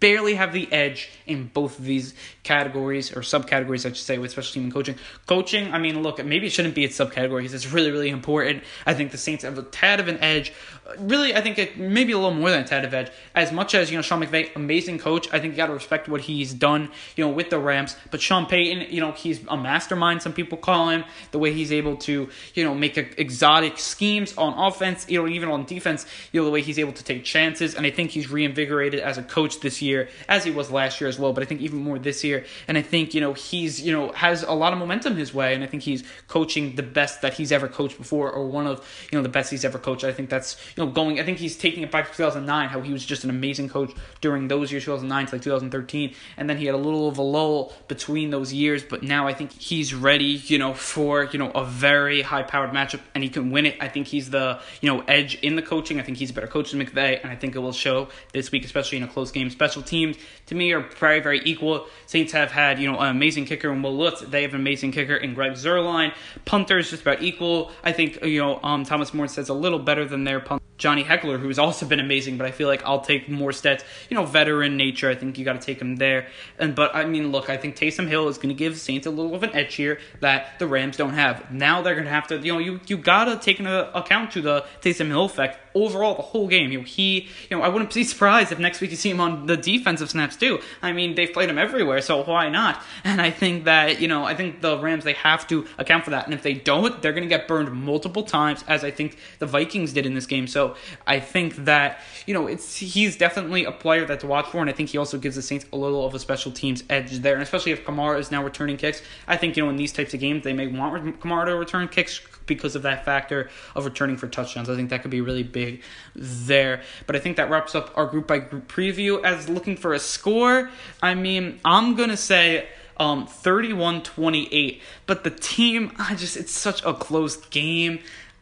barely 0.00 0.34
have 0.34 0.52
the 0.52 0.72
edge 0.72 1.10
in 1.26 1.48
both 1.52 1.78
of 1.78 1.84
these 1.84 2.14
categories 2.42 3.12
or 3.12 3.20
subcategories, 3.20 3.84
I 3.84 3.90
should 3.90 3.96
say, 3.96 4.18
with 4.18 4.30
special 4.30 4.54
team 4.54 4.64
and 4.64 4.72
coaching. 4.72 4.96
Coaching, 5.26 5.72
I 5.72 5.78
mean, 5.78 6.02
look, 6.02 6.24
maybe 6.24 6.46
it 6.46 6.50
shouldn't 6.50 6.74
be 6.74 6.84
its 6.84 6.96
subcategories. 6.96 7.52
It's 7.52 7.72
really, 7.72 7.90
really 7.90 8.08
important. 8.08 8.62
I 8.86 8.94
think 8.94 9.10
the 9.10 9.18
Saints 9.18 9.44
have 9.44 9.58
a 9.58 9.62
tad 9.62 10.00
of 10.00 10.08
an 10.08 10.18
edge. 10.20 10.52
Really, 10.98 11.34
I 11.34 11.40
think 11.40 11.58
it 11.58 11.78
maybe 11.78 12.12
a 12.12 12.18
little 12.18 12.34
more 12.34 12.50
than 12.50 12.62
a 12.62 12.66
tad 12.66 12.84
of 12.84 12.94
edge. 12.94 13.10
As 13.34 13.52
much 13.52 13.74
as 13.74 13.90
you 13.90 13.98
know, 13.98 14.02
Sean 14.02 14.22
McVay, 14.22 14.54
amazing 14.54 14.98
coach. 14.98 15.28
I 15.32 15.40
think 15.40 15.52
you 15.52 15.56
got 15.56 15.66
to 15.66 15.74
respect 15.74 16.08
what 16.08 16.20
he's 16.22 16.54
done, 16.54 16.90
you 17.16 17.24
know, 17.24 17.30
with 17.30 17.50
the 17.50 17.58
Rams. 17.58 17.96
But 18.10 18.20
Sean 18.20 18.46
Payton, 18.46 18.92
you 18.92 19.00
know, 19.00 19.12
he's 19.12 19.40
a 19.48 19.56
mastermind. 19.56 20.22
Some 20.22 20.32
people 20.32 20.58
call 20.58 20.88
him 20.90 21.04
the 21.32 21.38
way 21.38 21.52
he's 21.52 21.72
able 21.72 21.96
to, 21.98 22.28
you 22.54 22.64
know, 22.64 22.74
make 22.74 22.96
exotic 22.96 23.78
schemes 23.78 24.36
on 24.36 24.54
offense, 24.54 25.06
you 25.08 25.20
know, 25.20 25.28
even 25.28 25.48
on 25.48 25.64
defense. 25.64 26.06
You 26.32 26.40
know, 26.40 26.44
the 26.44 26.52
way 26.52 26.62
he's 26.62 26.78
able 26.78 26.92
to 26.92 27.04
take 27.04 27.24
chances, 27.24 27.74
and 27.74 27.84
I 27.84 27.90
think 27.90 28.12
he's 28.12 28.30
reinvigorated 28.30 29.00
as 29.00 29.18
a 29.18 29.22
coach 29.22 29.58
this 29.66 29.82
year, 29.82 30.08
as 30.28 30.44
he 30.44 30.52
was 30.52 30.70
last 30.70 31.00
year 31.00 31.08
as 31.08 31.18
well. 31.18 31.32
But 31.32 31.42
I 31.42 31.46
think 31.46 31.60
even 31.60 31.78
more 31.80 31.98
this 31.98 32.22
year, 32.22 32.44
and 32.68 32.78
I 32.78 32.82
think 32.82 33.14
you 33.14 33.20
know 33.20 33.32
he's 33.32 33.80
you 33.80 33.92
know 33.92 34.12
has 34.12 34.44
a 34.44 34.52
lot 34.52 34.72
of 34.72 34.78
momentum 34.78 35.16
his 35.16 35.34
way, 35.34 35.54
and 35.54 35.64
I 35.64 35.66
think 35.66 35.82
he's 35.82 36.04
coaching 36.28 36.76
the 36.76 36.84
best 36.84 37.22
that 37.22 37.34
he's 37.34 37.50
ever 37.50 37.66
coached 37.66 37.98
before, 37.98 38.30
or 38.30 38.46
one 38.46 38.66
of 38.66 38.76
you 39.10 39.18
know 39.18 39.22
the 39.22 39.28
best 39.28 39.50
he's 39.50 39.64
ever 39.64 39.78
coached. 39.78 40.04
I 40.04 40.12
think 40.12 40.30
that's 40.30 40.56
you 40.76 40.84
know 40.84 40.90
going. 40.90 41.18
I 41.18 41.24
think 41.24 41.38
he's 41.38 41.56
taking 41.56 41.82
it 41.82 41.90
back 41.90 42.10
to 42.10 42.16
2009, 42.16 42.68
how 42.68 42.80
he 42.80 42.92
was 42.92 43.04
just 43.04 43.24
an 43.24 43.30
amazing 43.30 43.68
coach 43.68 43.92
during 44.20 44.46
those 44.46 44.70
years, 44.70 44.84
2009 44.84 45.26
to 45.26 45.34
like 45.34 45.42
2013, 45.42 46.14
and 46.36 46.48
then 46.48 46.56
he 46.58 46.66
had 46.66 46.74
a 46.74 46.78
little 46.78 47.08
of 47.08 47.18
a 47.18 47.22
lull 47.22 47.72
between 47.88 48.30
those 48.30 48.52
years. 48.52 48.84
But 48.84 49.02
now 49.02 49.26
I 49.26 49.34
think 49.34 49.52
he's 49.52 49.92
ready, 49.92 50.40
you 50.46 50.58
know, 50.58 50.74
for 50.74 51.24
you 51.24 51.38
know 51.40 51.50
a 51.50 51.64
very 51.64 52.22
high 52.22 52.44
powered 52.44 52.70
matchup, 52.70 53.00
and 53.14 53.24
he 53.24 53.30
can 53.30 53.50
win 53.50 53.66
it. 53.66 53.76
I 53.80 53.88
think 53.88 54.06
he's 54.06 54.30
the 54.30 54.60
you 54.80 54.88
know 54.88 55.00
edge 55.08 55.34
in 55.42 55.56
the 55.56 55.62
coaching. 55.62 55.98
I 55.98 56.04
think 56.04 56.18
he's 56.18 56.30
a 56.30 56.34
better 56.34 56.46
coach 56.46 56.70
than 56.70 56.80
McVay, 56.84 57.20
and 57.20 57.32
I 57.32 57.36
think 57.36 57.56
it 57.56 57.58
will 57.58 57.72
show 57.72 58.08
this 58.32 58.52
week, 58.52 58.64
especially 58.64 58.98
in 58.98 59.04
a 59.04 59.08
close 59.08 59.32
game. 59.32 59.50
Special 59.56 59.80
teams 59.80 60.18
to 60.46 60.54
me 60.54 60.72
are 60.72 60.80
very 60.80 61.20
very 61.20 61.40
equal. 61.46 61.86
Saints 62.04 62.32
have 62.32 62.52
had 62.52 62.78
you 62.78 62.92
know 62.92 62.98
an 62.98 63.08
amazing 63.08 63.46
kicker 63.46 63.72
in 63.72 63.82
Wil 63.82 63.96
Lutz. 63.96 64.20
They 64.20 64.42
have 64.42 64.52
an 64.52 64.60
amazing 64.60 64.92
kicker 64.92 65.16
in 65.16 65.32
Greg 65.32 65.52
Zuerlein. 65.52 66.12
Punters 66.44 66.90
just 66.90 67.00
about 67.00 67.22
equal. 67.22 67.70
I 67.82 67.92
think 67.92 68.22
you 68.22 68.40
know 68.40 68.60
um, 68.62 68.84
Thomas 68.84 69.12
Morstead's 69.12 69.48
a 69.48 69.54
little 69.54 69.78
better 69.78 70.04
than 70.04 70.24
their 70.24 70.40
punt. 70.40 70.62
Johnny 70.78 71.04
Hekker, 71.04 71.40
who's 71.40 71.58
also 71.58 71.86
been 71.86 72.00
amazing, 72.00 72.36
but 72.36 72.46
I 72.46 72.50
feel 72.50 72.68
like 72.68 72.84
I'll 72.84 73.00
take 73.00 73.28
Morstead's. 73.28 73.82
You 74.10 74.14
know, 74.14 74.26
veteran 74.26 74.76
nature. 74.76 75.10
I 75.10 75.14
think 75.14 75.38
you 75.38 75.44
got 75.44 75.58
to 75.58 75.66
take 75.66 75.80
him 75.80 75.96
there. 75.96 76.28
And 76.58 76.74
but 76.74 76.94
I 76.94 77.06
mean, 77.06 77.32
look, 77.32 77.48
I 77.48 77.56
think 77.56 77.76
Taysom 77.76 78.06
Hill 78.06 78.28
is 78.28 78.36
going 78.36 78.50
to 78.50 78.54
give 78.54 78.76
Saints 78.78 79.06
a 79.06 79.10
little 79.10 79.34
of 79.34 79.42
an 79.42 79.54
edge 79.54 79.74
here 79.74 79.98
that 80.20 80.58
the 80.58 80.66
Rams 80.66 80.96
don't 80.96 81.14
have. 81.14 81.50
Now 81.50 81.82
they're 81.82 81.94
going 81.94 82.04
to 82.04 82.10
have 82.10 82.26
to, 82.28 82.38
you 82.38 82.52
know, 82.52 82.58
you 82.58 82.80
you 82.86 82.98
got 82.98 83.24
to 83.24 83.36
take 83.36 83.58
into 83.58 83.98
account 83.98 84.32
to 84.32 84.42
the 84.42 84.66
Taysom 84.82 85.06
Hill 85.06 85.24
effect 85.24 85.58
overall 85.74 86.14
the 86.14 86.22
whole 86.22 86.48
game. 86.48 86.72
You 86.72 86.78
know, 86.78 86.84
he, 86.84 87.28
you 87.48 87.56
know, 87.56 87.62
I 87.62 87.68
wouldn't 87.68 87.92
be 87.92 88.04
surprised 88.16 88.52
if 88.52 88.58
next 88.58 88.80
week 88.80 88.90
you 88.90 88.96
see 88.96 89.10
him 89.10 89.20
on 89.20 89.45
the 89.46 89.56
defensive 89.56 90.10
snaps 90.10 90.36
too. 90.36 90.60
I 90.82 90.92
mean, 90.92 91.14
they've 91.14 91.32
played 91.32 91.48
him 91.48 91.58
everywhere, 91.58 92.00
so 92.00 92.22
why 92.24 92.48
not? 92.48 92.82
And 93.04 93.20
I 93.20 93.30
think 93.30 93.64
that 93.64 94.00
you 94.00 94.08
know, 94.08 94.24
I 94.24 94.34
think 94.34 94.60
the 94.60 94.78
Rams 94.78 95.04
they 95.04 95.14
have 95.14 95.46
to 95.48 95.66
account 95.78 96.04
for 96.04 96.10
that, 96.10 96.24
and 96.24 96.34
if 96.34 96.42
they 96.42 96.54
don't, 96.54 97.00
they're 97.02 97.12
going 97.12 97.24
to 97.24 97.28
get 97.28 97.48
burned 97.48 97.72
multiple 97.72 98.22
times, 98.22 98.64
as 98.68 98.84
I 98.84 98.90
think 98.90 99.18
the 99.38 99.46
Vikings 99.46 99.92
did 99.92 100.06
in 100.06 100.14
this 100.14 100.26
game. 100.26 100.46
So 100.46 100.76
I 101.06 101.20
think 101.20 101.56
that 101.64 102.00
you 102.26 102.34
know, 102.34 102.46
it's 102.46 102.76
he's 102.76 103.16
definitely 103.16 103.64
a 103.64 103.72
player 103.72 104.04
that 104.06 104.20
to 104.20 104.26
watch 104.26 104.46
for, 104.46 104.60
and 104.60 104.68
I 104.68 104.72
think 104.72 104.90
he 104.90 104.98
also 104.98 105.18
gives 105.18 105.36
the 105.36 105.42
Saints 105.42 105.66
a 105.72 105.76
little 105.76 106.06
of 106.06 106.14
a 106.14 106.18
special 106.18 106.52
teams 106.52 106.82
edge 106.90 107.18
there, 107.18 107.34
and 107.34 107.42
especially 107.42 107.72
if 107.72 107.84
Kamara 107.84 108.18
is 108.18 108.30
now 108.30 108.42
returning 108.42 108.76
kicks. 108.76 109.02
I 109.26 109.36
think 109.36 109.56
you 109.56 109.64
know 109.64 109.70
in 109.70 109.76
these 109.76 109.92
types 109.92 110.14
of 110.14 110.20
games 110.20 110.44
they 110.44 110.52
may 110.52 110.66
want 110.66 111.20
Kamara 111.20 111.46
to 111.46 111.56
return 111.56 111.88
kicks 111.88 112.20
because 112.46 112.76
of 112.76 112.82
that 112.82 113.04
factor 113.04 113.50
of 113.74 113.84
returning 113.84 114.16
for 114.16 114.28
touchdowns. 114.28 114.68
I 114.68 114.76
think 114.76 114.90
that 114.90 115.02
could 115.02 115.10
be 115.10 115.20
really 115.20 115.42
big 115.42 115.82
there. 116.14 116.82
But 117.06 117.16
I 117.16 117.18
think 117.18 117.36
that 117.36 117.50
wraps 117.50 117.74
up 117.74 117.92
our 117.96 118.06
group 118.06 118.26
by 118.26 118.38
group 118.38 118.68
preview. 118.68 119.22
As 119.22 119.48
looking 119.48 119.76
for 119.76 119.92
a 119.92 119.98
score, 119.98 120.70
I 121.02 121.14
mean, 121.14 121.60
I'm 121.64 121.94
going 121.94 122.10
to 122.10 122.16
say 122.16 122.68
um 122.98 123.26
31-28, 123.26 124.80
but 125.04 125.22
the 125.22 125.30
team 125.30 125.92
I 125.98 126.14
just 126.14 126.36
it's 126.36 126.52
such 126.52 126.82
a 126.84 126.94
close 126.94 127.36
game. 127.36 127.98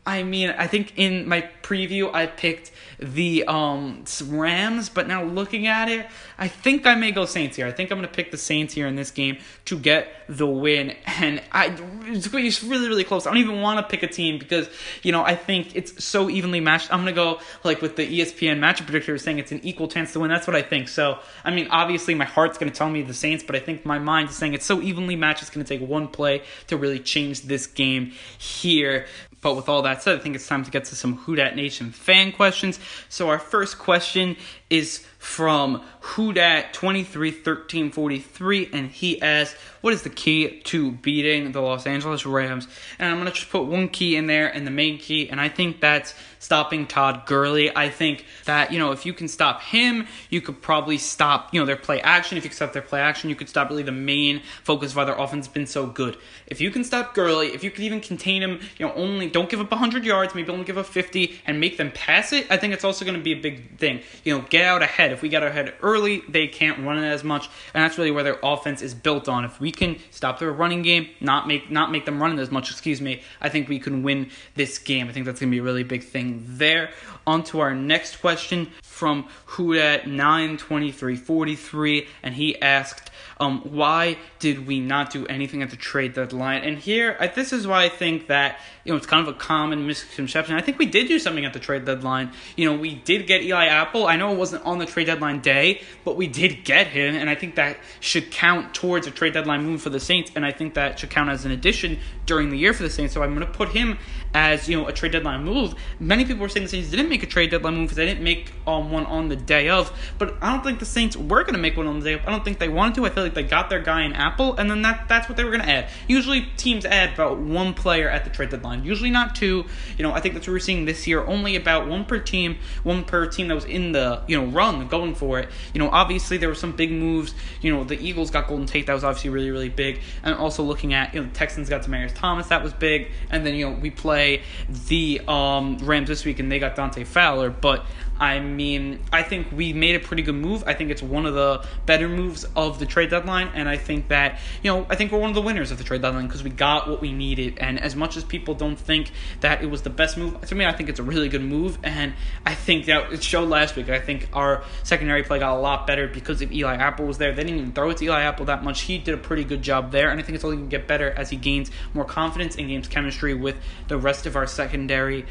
I 0.06 0.22
mean, 0.22 0.50
I 0.50 0.66
think 0.66 0.92
in 0.96 1.26
my 1.26 1.48
preview 1.62 2.12
I 2.12 2.26
picked 2.26 2.70
the 2.98 3.44
um 3.44 4.04
Rams, 4.26 4.90
but 4.90 5.08
now 5.08 5.24
looking 5.24 5.66
at 5.66 5.88
it, 5.88 6.06
I 6.38 6.46
think 6.46 6.86
I 6.86 6.94
may 6.94 7.10
go 7.10 7.24
Saints 7.24 7.56
here. 7.56 7.66
I 7.66 7.72
think 7.72 7.90
I'm 7.90 7.98
going 7.98 8.08
to 8.08 8.14
pick 8.14 8.30
the 8.30 8.36
Saints 8.36 8.74
here 8.74 8.86
in 8.86 8.96
this 8.96 9.10
game 9.10 9.38
to 9.64 9.78
get 9.78 10.08
the 10.28 10.46
win, 10.46 10.94
and 11.06 11.42
I 11.52 11.74
it's 12.06 12.62
really 12.62 12.88
really 12.88 13.04
close. 13.04 13.26
I 13.26 13.30
don't 13.30 13.38
even 13.38 13.62
want 13.62 13.78
to 13.78 13.90
pick 13.90 14.02
a 14.02 14.12
team 14.12 14.38
because 14.38 14.68
you 15.02 15.10
know 15.10 15.24
I 15.24 15.36
think 15.36 15.74
it's 15.74 16.04
so 16.04 16.28
evenly 16.28 16.60
matched. 16.60 16.92
I'm 16.92 17.02
going 17.02 17.14
to 17.14 17.20
go 17.20 17.40
like 17.62 17.80
with 17.80 17.96
the 17.96 18.06
ESPN 18.06 18.58
matchup 18.58 18.84
predictor 18.84 19.16
saying 19.16 19.38
it's 19.38 19.52
an 19.52 19.60
equal 19.62 19.88
chance 19.88 20.12
to 20.12 20.20
win. 20.20 20.30
That's 20.30 20.46
what 20.46 20.56
I 20.56 20.62
think. 20.62 20.88
So 20.88 21.18
I 21.44 21.50
mean, 21.50 21.68
obviously 21.70 22.14
my 22.14 22.26
heart's 22.26 22.58
going 22.58 22.70
to 22.70 22.76
tell 22.76 22.90
me 22.90 23.00
the 23.00 23.14
Saints, 23.14 23.42
but 23.42 23.56
I 23.56 23.60
think 23.60 23.86
my 23.86 23.98
mind 23.98 24.28
is 24.28 24.36
saying 24.36 24.52
it's 24.52 24.66
so 24.66 24.82
evenly 24.82 25.16
matched. 25.16 25.40
It's 25.40 25.50
going 25.50 25.64
to 25.64 25.78
take 25.78 25.86
one 25.86 26.08
play 26.08 26.42
to 26.66 26.76
really 26.76 26.98
change 26.98 27.42
this 27.42 27.66
game 27.66 28.12
here. 28.36 29.06
But 29.44 29.57
with 29.57 29.68
all 29.68 29.83
that 29.83 30.02
said, 30.02 30.18
I 30.18 30.22
think 30.22 30.37
it's 30.37 30.46
time 30.46 30.64
to 30.64 30.70
get 30.70 30.87
to 30.87 30.96
some 30.96 31.16
Who 31.18 31.37
Dat 31.37 31.54
Nation 31.54 31.90
fan 31.90 32.33
questions. 32.33 32.80
So 33.11 33.28
our 33.28 33.38
first 33.38 33.78
question 33.78 34.38
is 34.70 35.07
from 35.24 35.82
Hudat 36.02 36.72
231343, 36.74 38.68
and 38.74 38.90
he 38.90 39.20
asked, 39.22 39.56
What 39.80 39.94
is 39.94 40.02
the 40.02 40.10
key 40.10 40.60
to 40.60 40.92
beating 40.92 41.52
the 41.52 41.62
Los 41.62 41.87
Angeles 41.87 42.26
Rams? 42.26 42.68
And 42.98 43.10
I'm 43.10 43.16
going 43.16 43.26
to 43.26 43.32
just 43.32 43.50
put 43.50 43.64
one 43.64 43.88
key 43.88 44.16
in 44.16 44.26
there 44.26 44.46
and 44.48 44.66
the 44.66 44.70
main 44.70 44.98
key, 44.98 45.30
and 45.30 45.40
I 45.40 45.48
think 45.48 45.80
that's 45.80 46.14
stopping 46.44 46.87
Todd 46.87 47.24
Gurley. 47.24 47.74
I 47.74 47.88
think 47.88 48.26
that, 48.44 48.70
you 48.70 48.78
know, 48.78 48.92
if 48.92 49.06
you 49.06 49.14
can 49.14 49.28
stop 49.28 49.62
him, 49.62 50.06
you 50.28 50.42
could 50.42 50.60
probably 50.60 50.98
stop, 50.98 51.54
you 51.54 51.60
know, 51.60 51.64
their 51.64 51.76
play 51.76 52.02
action. 52.02 52.37
If 52.37 52.44
you 52.44 52.50
can 52.50 52.56
stop 52.56 52.74
their 52.74 52.82
play 52.82 53.00
action, 53.00 53.30
you 53.30 53.37
could 53.37 53.48
stop 53.48 53.70
really 53.70 53.82
the 53.82 53.92
main 53.92 54.42
focus 54.62 54.90
of 54.90 54.96
why 54.96 55.04
their 55.04 55.16
offense 55.16 55.46
has 55.46 55.54
been 55.54 55.66
so 55.66 55.87
good. 55.87 56.18
If 56.46 56.60
you 56.60 56.70
can 56.70 56.84
stop 56.84 57.14
Gurley, 57.14 57.48
if 57.48 57.64
you 57.64 57.70
could 57.70 57.82
even 57.82 58.02
contain 58.02 58.42
him, 58.42 58.60
you 58.76 58.87
know, 58.87 58.92
only 58.92 59.30
don't 59.30 59.48
give 59.48 59.60
up 59.60 59.70
100 59.70 60.04
yards, 60.04 60.34
maybe 60.34 60.52
only 60.52 60.66
give 60.66 60.76
up 60.76 60.84
50, 60.87 61.40
and 61.46 61.58
make 61.58 61.78
them 61.78 61.90
pass 61.92 62.34
it, 62.34 62.46
I 62.50 62.58
think 62.58 62.74
it's 62.74 62.84
also 62.84 63.06
going 63.06 63.16
to 63.16 63.22
be 63.22 63.32
a 63.32 63.40
big 63.40 63.78
thing. 63.78 64.02
You 64.22 64.37
know, 64.37 64.44
get 64.50 64.66
out 64.66 64.82
ahead. 64.82 65.13
If 65.14 65.22
we 65.22 65.31
get 65.31 65.42
ahead 65.42 65.72
early, 65.81 66.22
they 66.29 66.46
can't 66.46 66.85
run 66.85 67.03
it 67.03 67.07
as 67.09 67.24
much, 67.24 67.48
and 67.72 67.83
that's 67.83 67.96
really 67.96 68.11
where 68.11 68.24
their 68.24 68.38
offense 68.42 68.83
is 68.83 68.92
built 68.92 69.29
on. 69.29 69.44
If 69.44 69.61
we 69.61 69.72
can 69.72 69.96
stop 70.11 70.38
their 70.38 70.53
running 70.53 70.83
game, 70.83 71.09
not 71.20 71.48
make 71.48 71.70
not 71.70 71.90
make 71.90 72.05
them 72.05 72.20
run 72.20 72.38
it 72.38 72.42
as 72.42 72.50
much, 72.50 72.70
excuse 72.70 73.00
me, 73.00 73.22
I 73.40 73.48
think 73.48 73.68
we 73.68 73.79
can 73.79 74.03
win 74.03 74.31
this 74.55 74.79
game. 74.79 75.09
I 75.09 75.12
think 75.12 75.24
that's 75.24 75.40
to 75.40 75.46
be 75.46 75.59
a 75.59 75.62
really 75.62 75.85
big 75.85 76.05
thing 76.05 76.44
there. 76.46 76.90
On 77.27 77.42
to 77.44 77.61
our 77.61 77.74
next 77.74 78.16
question 78.16 78.70
from 78.83 79.29
Huda 79.46 80.07
nine 80.07 80.59
twenty 80.59 80.92
three 80.92 81.16
forty 81.16 81.57
three, 81.57 82.09
and 82.22 82.35
he 82.35 82.61
asked, 82.61 83.11
um, 83.38 83.60
why 83.62 84.18
did 84.38 84.66
we 84.66 84.80
not 84.80 85.10
do 85.10 85.26
anything 85.26 85.62
at 85.62 85.70
the 85.70 85.76
trade 85.76 86.14
deadline? 86.14 86.62
And 86.62 86.78
here, 86.78 87.16
I, 87.18 87.26
this 87.26 87.52
is 87.52 87.66
why 87.66 87.84
I 87.84 87.88
think 87.88 88.28
that 88.28 88.58
you 88.84 88.92
know 88.92 88.96
it's 88.96 89.06
kind 89.06 89.26
of 89.26 89.34
a 89.34 89.38
common 89.38 89.86
misconception. 89.86 90.54
I 90.54 90.60
think 90.60 90.78
we 90.78 90.86
did 90.86 91.08
do 91.08 91.18
something 91.18 91.44
at 91.44 91.52
the 91.52 91.58
trade 91.58 91.84
deadline. 91.84 92.32
You 92.56 92.70
know, 92.70 92.78
we 92.78 92.94
did 92.94 93.26
get 93.26 93.42
Eli 93.42 93.66
Apple. 93.66 94.06
I 94.06 94.16
know 94.16 94.32
it 94.32 94.38
wasn't 94.38 94.64
on 94.64 94.78
the 94.78 94.86
trade 94.86 95.06
deadline 95.06 95.40
day, 95.40 95.82
but 96.04 96.16
we 96.16 96.26
did 96.26 96.64
get 96.64 96.88
him, 96.88 97.14
and 97.14 97.28
I 97.28 97.34
think 97.34 97.56
that 97.56 97.78
should 98.00 98.30
count 98.30 98.74
towards 98.74 99.06
a 99.06 99.10
trade 99.10 99.32
deadline 99.32 99.64
move 99.64 99.82
for 99.82 99.90
the 99.90 100.00
Saints, 100.00 100.30
and 100.34 100.44
I 100.44 100.52
think 100.52 100.74
that 100.74 100.98
should 100.98 101.10
count 101.10 101.30
as 101.30 101.44
an 101.44 101.50
addition 101.50 101.98
during 102.26 102.50
the 102.50 102.56
year 102.56 102.72
for 102.72 102.82
the 102.82 102.90
Saints. 102.90 103.14
So 103.14 103.22
I'm 103.22 103.34
going 103.34 103.46
to 103.46 103.52
put 103.52 103.70
him 103.70 103.98
as 104.34 104.68
you 104.68 104.76
know 104.76 104.86
a 104.86 104.92
trade 104.92 105.12
deadline 105.12 105.44
move. 105.44 105.74
Many 105.98 106.24
people 106.24 106.42
were 106.42 106.48
saying 106.48 106.64
the 106.64 106.70
Saints 106.70 106.90
didn't 106.90 107.08
make 107.08 107.22
a 107.22 107.26
trade 107.26 107.50
deadline 107.50 107.74
move 107.74 107.84
because 107.84 107.96
they 107.96 108.06
didn't 108.06 108.24
make 108.24 108.52
um, 108.66 108.90
one 108.90 109.06
on 109.06 109.28
the 109.28 109.36
day 109.36 109.68
of, 109.68 109.92
but 110.18 110.36
I 110.40 110.52
don't 110.52 110.62
think 110.62 110.78
the 110.78 110.84
Saints 110.84 111.16
were 111.16 111.42
going 111.42 111.54
to 111.54 111.60
make 111.60 111.76
one 111.76 111.86
on 111.86 111.98
the 111.98 112.04
day 112.04 112.12
of. 112.14 112.20
I 112.26 112.30
don't 112.30 112.44
think 112.44 112.58
they 112.58 112.68
wanted 112.68 112.96
to. 112.96 113.06
I 113.06 113.10
feel 113.10 113.23
like 113.24 113.34
they 113.34 113.42
got 113.42 113.70
their 113.70 113.80
guy 113.80 114.02
in 114.02 114.12
Apple, 114.12 114.56
and 114.56 114.70
then 114.70 114.82
that 114.82 115.08
that's 115.08 115.28
what 115.28 115.37
they 115.37 115.44
were 115.44 115.50
going 115.50 115.62
to 115.62 115.68
add. 115.68 115.88
Usually 116.06 116.42
teams 116.56 116.84
add 116.84 117.14
about 117.14 117.38
one 117.38 117.74
player 117.74 118.08
at 118.08 118.24
the 118.24 118.30
trade 118.30 118.50
deadline. 118.50 118.84
Usually 118.84 119.10
not 119.10 119.34
two. 119.34 119.64
You 119.98 120.02
know, 120.02 120.12
I 120.12 120.20
think 120.20 120.34
that's 120.34 120.46
what 120.46 120.52
we're 120.52 120.60
seeing 120.60 120.84
this 120.84 121.06
year. 121.06 121.24
Only 121.24 121.56
about 121.56 121.88
one 121.88 122.04
per 122.04 122.18
team, 122.18 122.58
one 122.82 123.04
per 123.04 123.26
team 123.26 123.48
that 123.48 123.54
was 123.54 123.64
in 123.64 123.92
the 123.92 124.22
you 124.28 124.40
know 124.40 124.46
run 124.46 124.87
going 124.88 125.14
for 125.14 125.38
it. 125.40 125.48
You 125.72 125.80
know, 125.80 125.90
obviously 125.90 126.37
there 126.37 126.48
were 126.48 126.54
some 126.54 126.72
big 126.72 126.92
moves. 126.92 127.34
You 127.60 127.72
know, 127.72 127.84
the 127.84 127.98
Eagles 127.98 128.30
got 128.30 128.48
Golden 128.48 128.66
Tate, 128.66 128.87
that 128.87 128.94
was 128.94 129.04
obviously 129.04 129.30
really, 129.30 129.50
really 129.50 129.68
big. 129.68 130.00
And 130.22 130.34
also 130.34 130.62
looking 130.62 130.94
at, 130.94 131.14
you 131.14 131.20
know, 131.20 131.26
the 131.26 131.34
Texans 131.34 131.68
got 131.68 131.82
Demaryius 131.82 132.14
Thomas, 132.14 132.48
that 132.48 132.62
was 132.62 132.72
big. 132.72 133.10
And 133.30 133.46
then, 133.46 133.54
you 133.54 133.68
know, 133.68 133.76
we 133.76 133.90
play 133.90 134.42
the 134.88 135.20
um, 135.26 135.78
Rams 135.78 136.08
this 136.08 136.24
week 136.24 136.38
and 136.38 136.50
they 136.50 136.58
got 136.58 136.76
Dante 136.76 137.04
Fowler. 137.04 137.50
But 137.50 137.84
I 138.18 138.38
mean, 138.38 139.00
I 139.12 139.22
think 139.22 139.48
we 139.52 139.72
made 139.72 139.96
a 139.96 140.00
pretty 140.00 140.22
good 140.22 140.37
move. 140.37 140.62
I 140.66 140.74
think 140.74 140.90
it's 140.90 141.02
one 141.02 141.26
of 141.26 141.34
the 141.34 141.64
better 141.84 142.08
moves 142.08 142.44
of 142.56 142.78
the 142.78 142.87
trade 142.87 143.10
deadline, 143.14 143.50
and 143.55 143.68
I 143.68 143.77
think 143.77 144.09
that 144.09 144.38
you 144.62 144.70
know, 144.70 144.87
I 144.88 144.96
think 144.96 145.12
we're 145.12 145.18
one 145.18 145.31
of 145.31 145.35
the 145.35 145.42
winners 145.42 145.70
of 145.70 145.79
the 145.79 145.85
trade 145.85 146.03
deadline 146.03 146.27
because 146.27 146.42
we 146.42 146.50
got 146.50 146.88
what 146.88 147.00
we 147.00 147.12
needed. 147.12 147.59
And 147.59 147.81
as 147.81 147.94
much 147.94 148.16
as 148.16 148.24
people 148.24 148.55
don't 148.55 148.79
think 148.79 149.11
that 149.40 149.62
it 149.62 149.66
was 149.66 149.83
the 149.83 149.90
best 149.90 150.16
move, 150.16 150.40
to 150.40 150.55
me, 150.55 150.64
I 150.64 150.72
think 150.72 150.88
it's 150.88 151.00
a 151.00 151.03
really 151.03 151.29
good 151.29 151.42
move. 151.42 151.79
And 151.83 152.14
I 152.46 152.55
think 152.55 152.87
that 152.87 153.12
it 153.12 153.22
showed 153.22 153.48
last 153.48 153.77
week. 153.77 153.88
I 153.88 154.00
think 154.00 154.29
our 154.33 154.64
secondary 154.83 155.22
play 155.22 155.38
got 155.38 155.57
a 155.57 155.61
lot 155.61 155.87
better 155.87 156.09
because 156.09 156.40
if 156.40 156.53
Eli 156.53 156.74
Apple 156.74 157.07
was 157.07 157.18
there. 157.18 157.33
They 157.33 157.44
didn't 157.44 157.59
even 157.59 157.72
throw 157.72 157.90
it 157.90 157.98
to 157.98 158.05
Eli 158.05 158.22
Apple 158.22 158.46
that 158.46 158.62
much. 158.62 158.83
He 158.83 158.98
did 158.98 159.14
a 159.14 159.18
pretty 159.18 159.44
good 159.44 159.62
job 159.62 159.90
there, 159.90 160.11
and 160.11 160.20
I 160.20 160.22
think 160.22 160.37
it's 160.37 160.44
only 160.44 160.57
going 160.57 160.68
to 160.68 160.77
get 160.77 160.87
better 160.87 161.11
as 161.11 161.31
he 161.31 161.37
gains 161.37 161.70
more 161.92 162.05
confidence 162.05 162.57
and 162.57 162.68
gains 162.68 162.88
chemistry 162.88 163.35
with 163.35 163.57
the 163.88 163.98
rest 163.98 164.27
of 164.27 164.37
our 164.37 164.46
secondary 164.46 165.27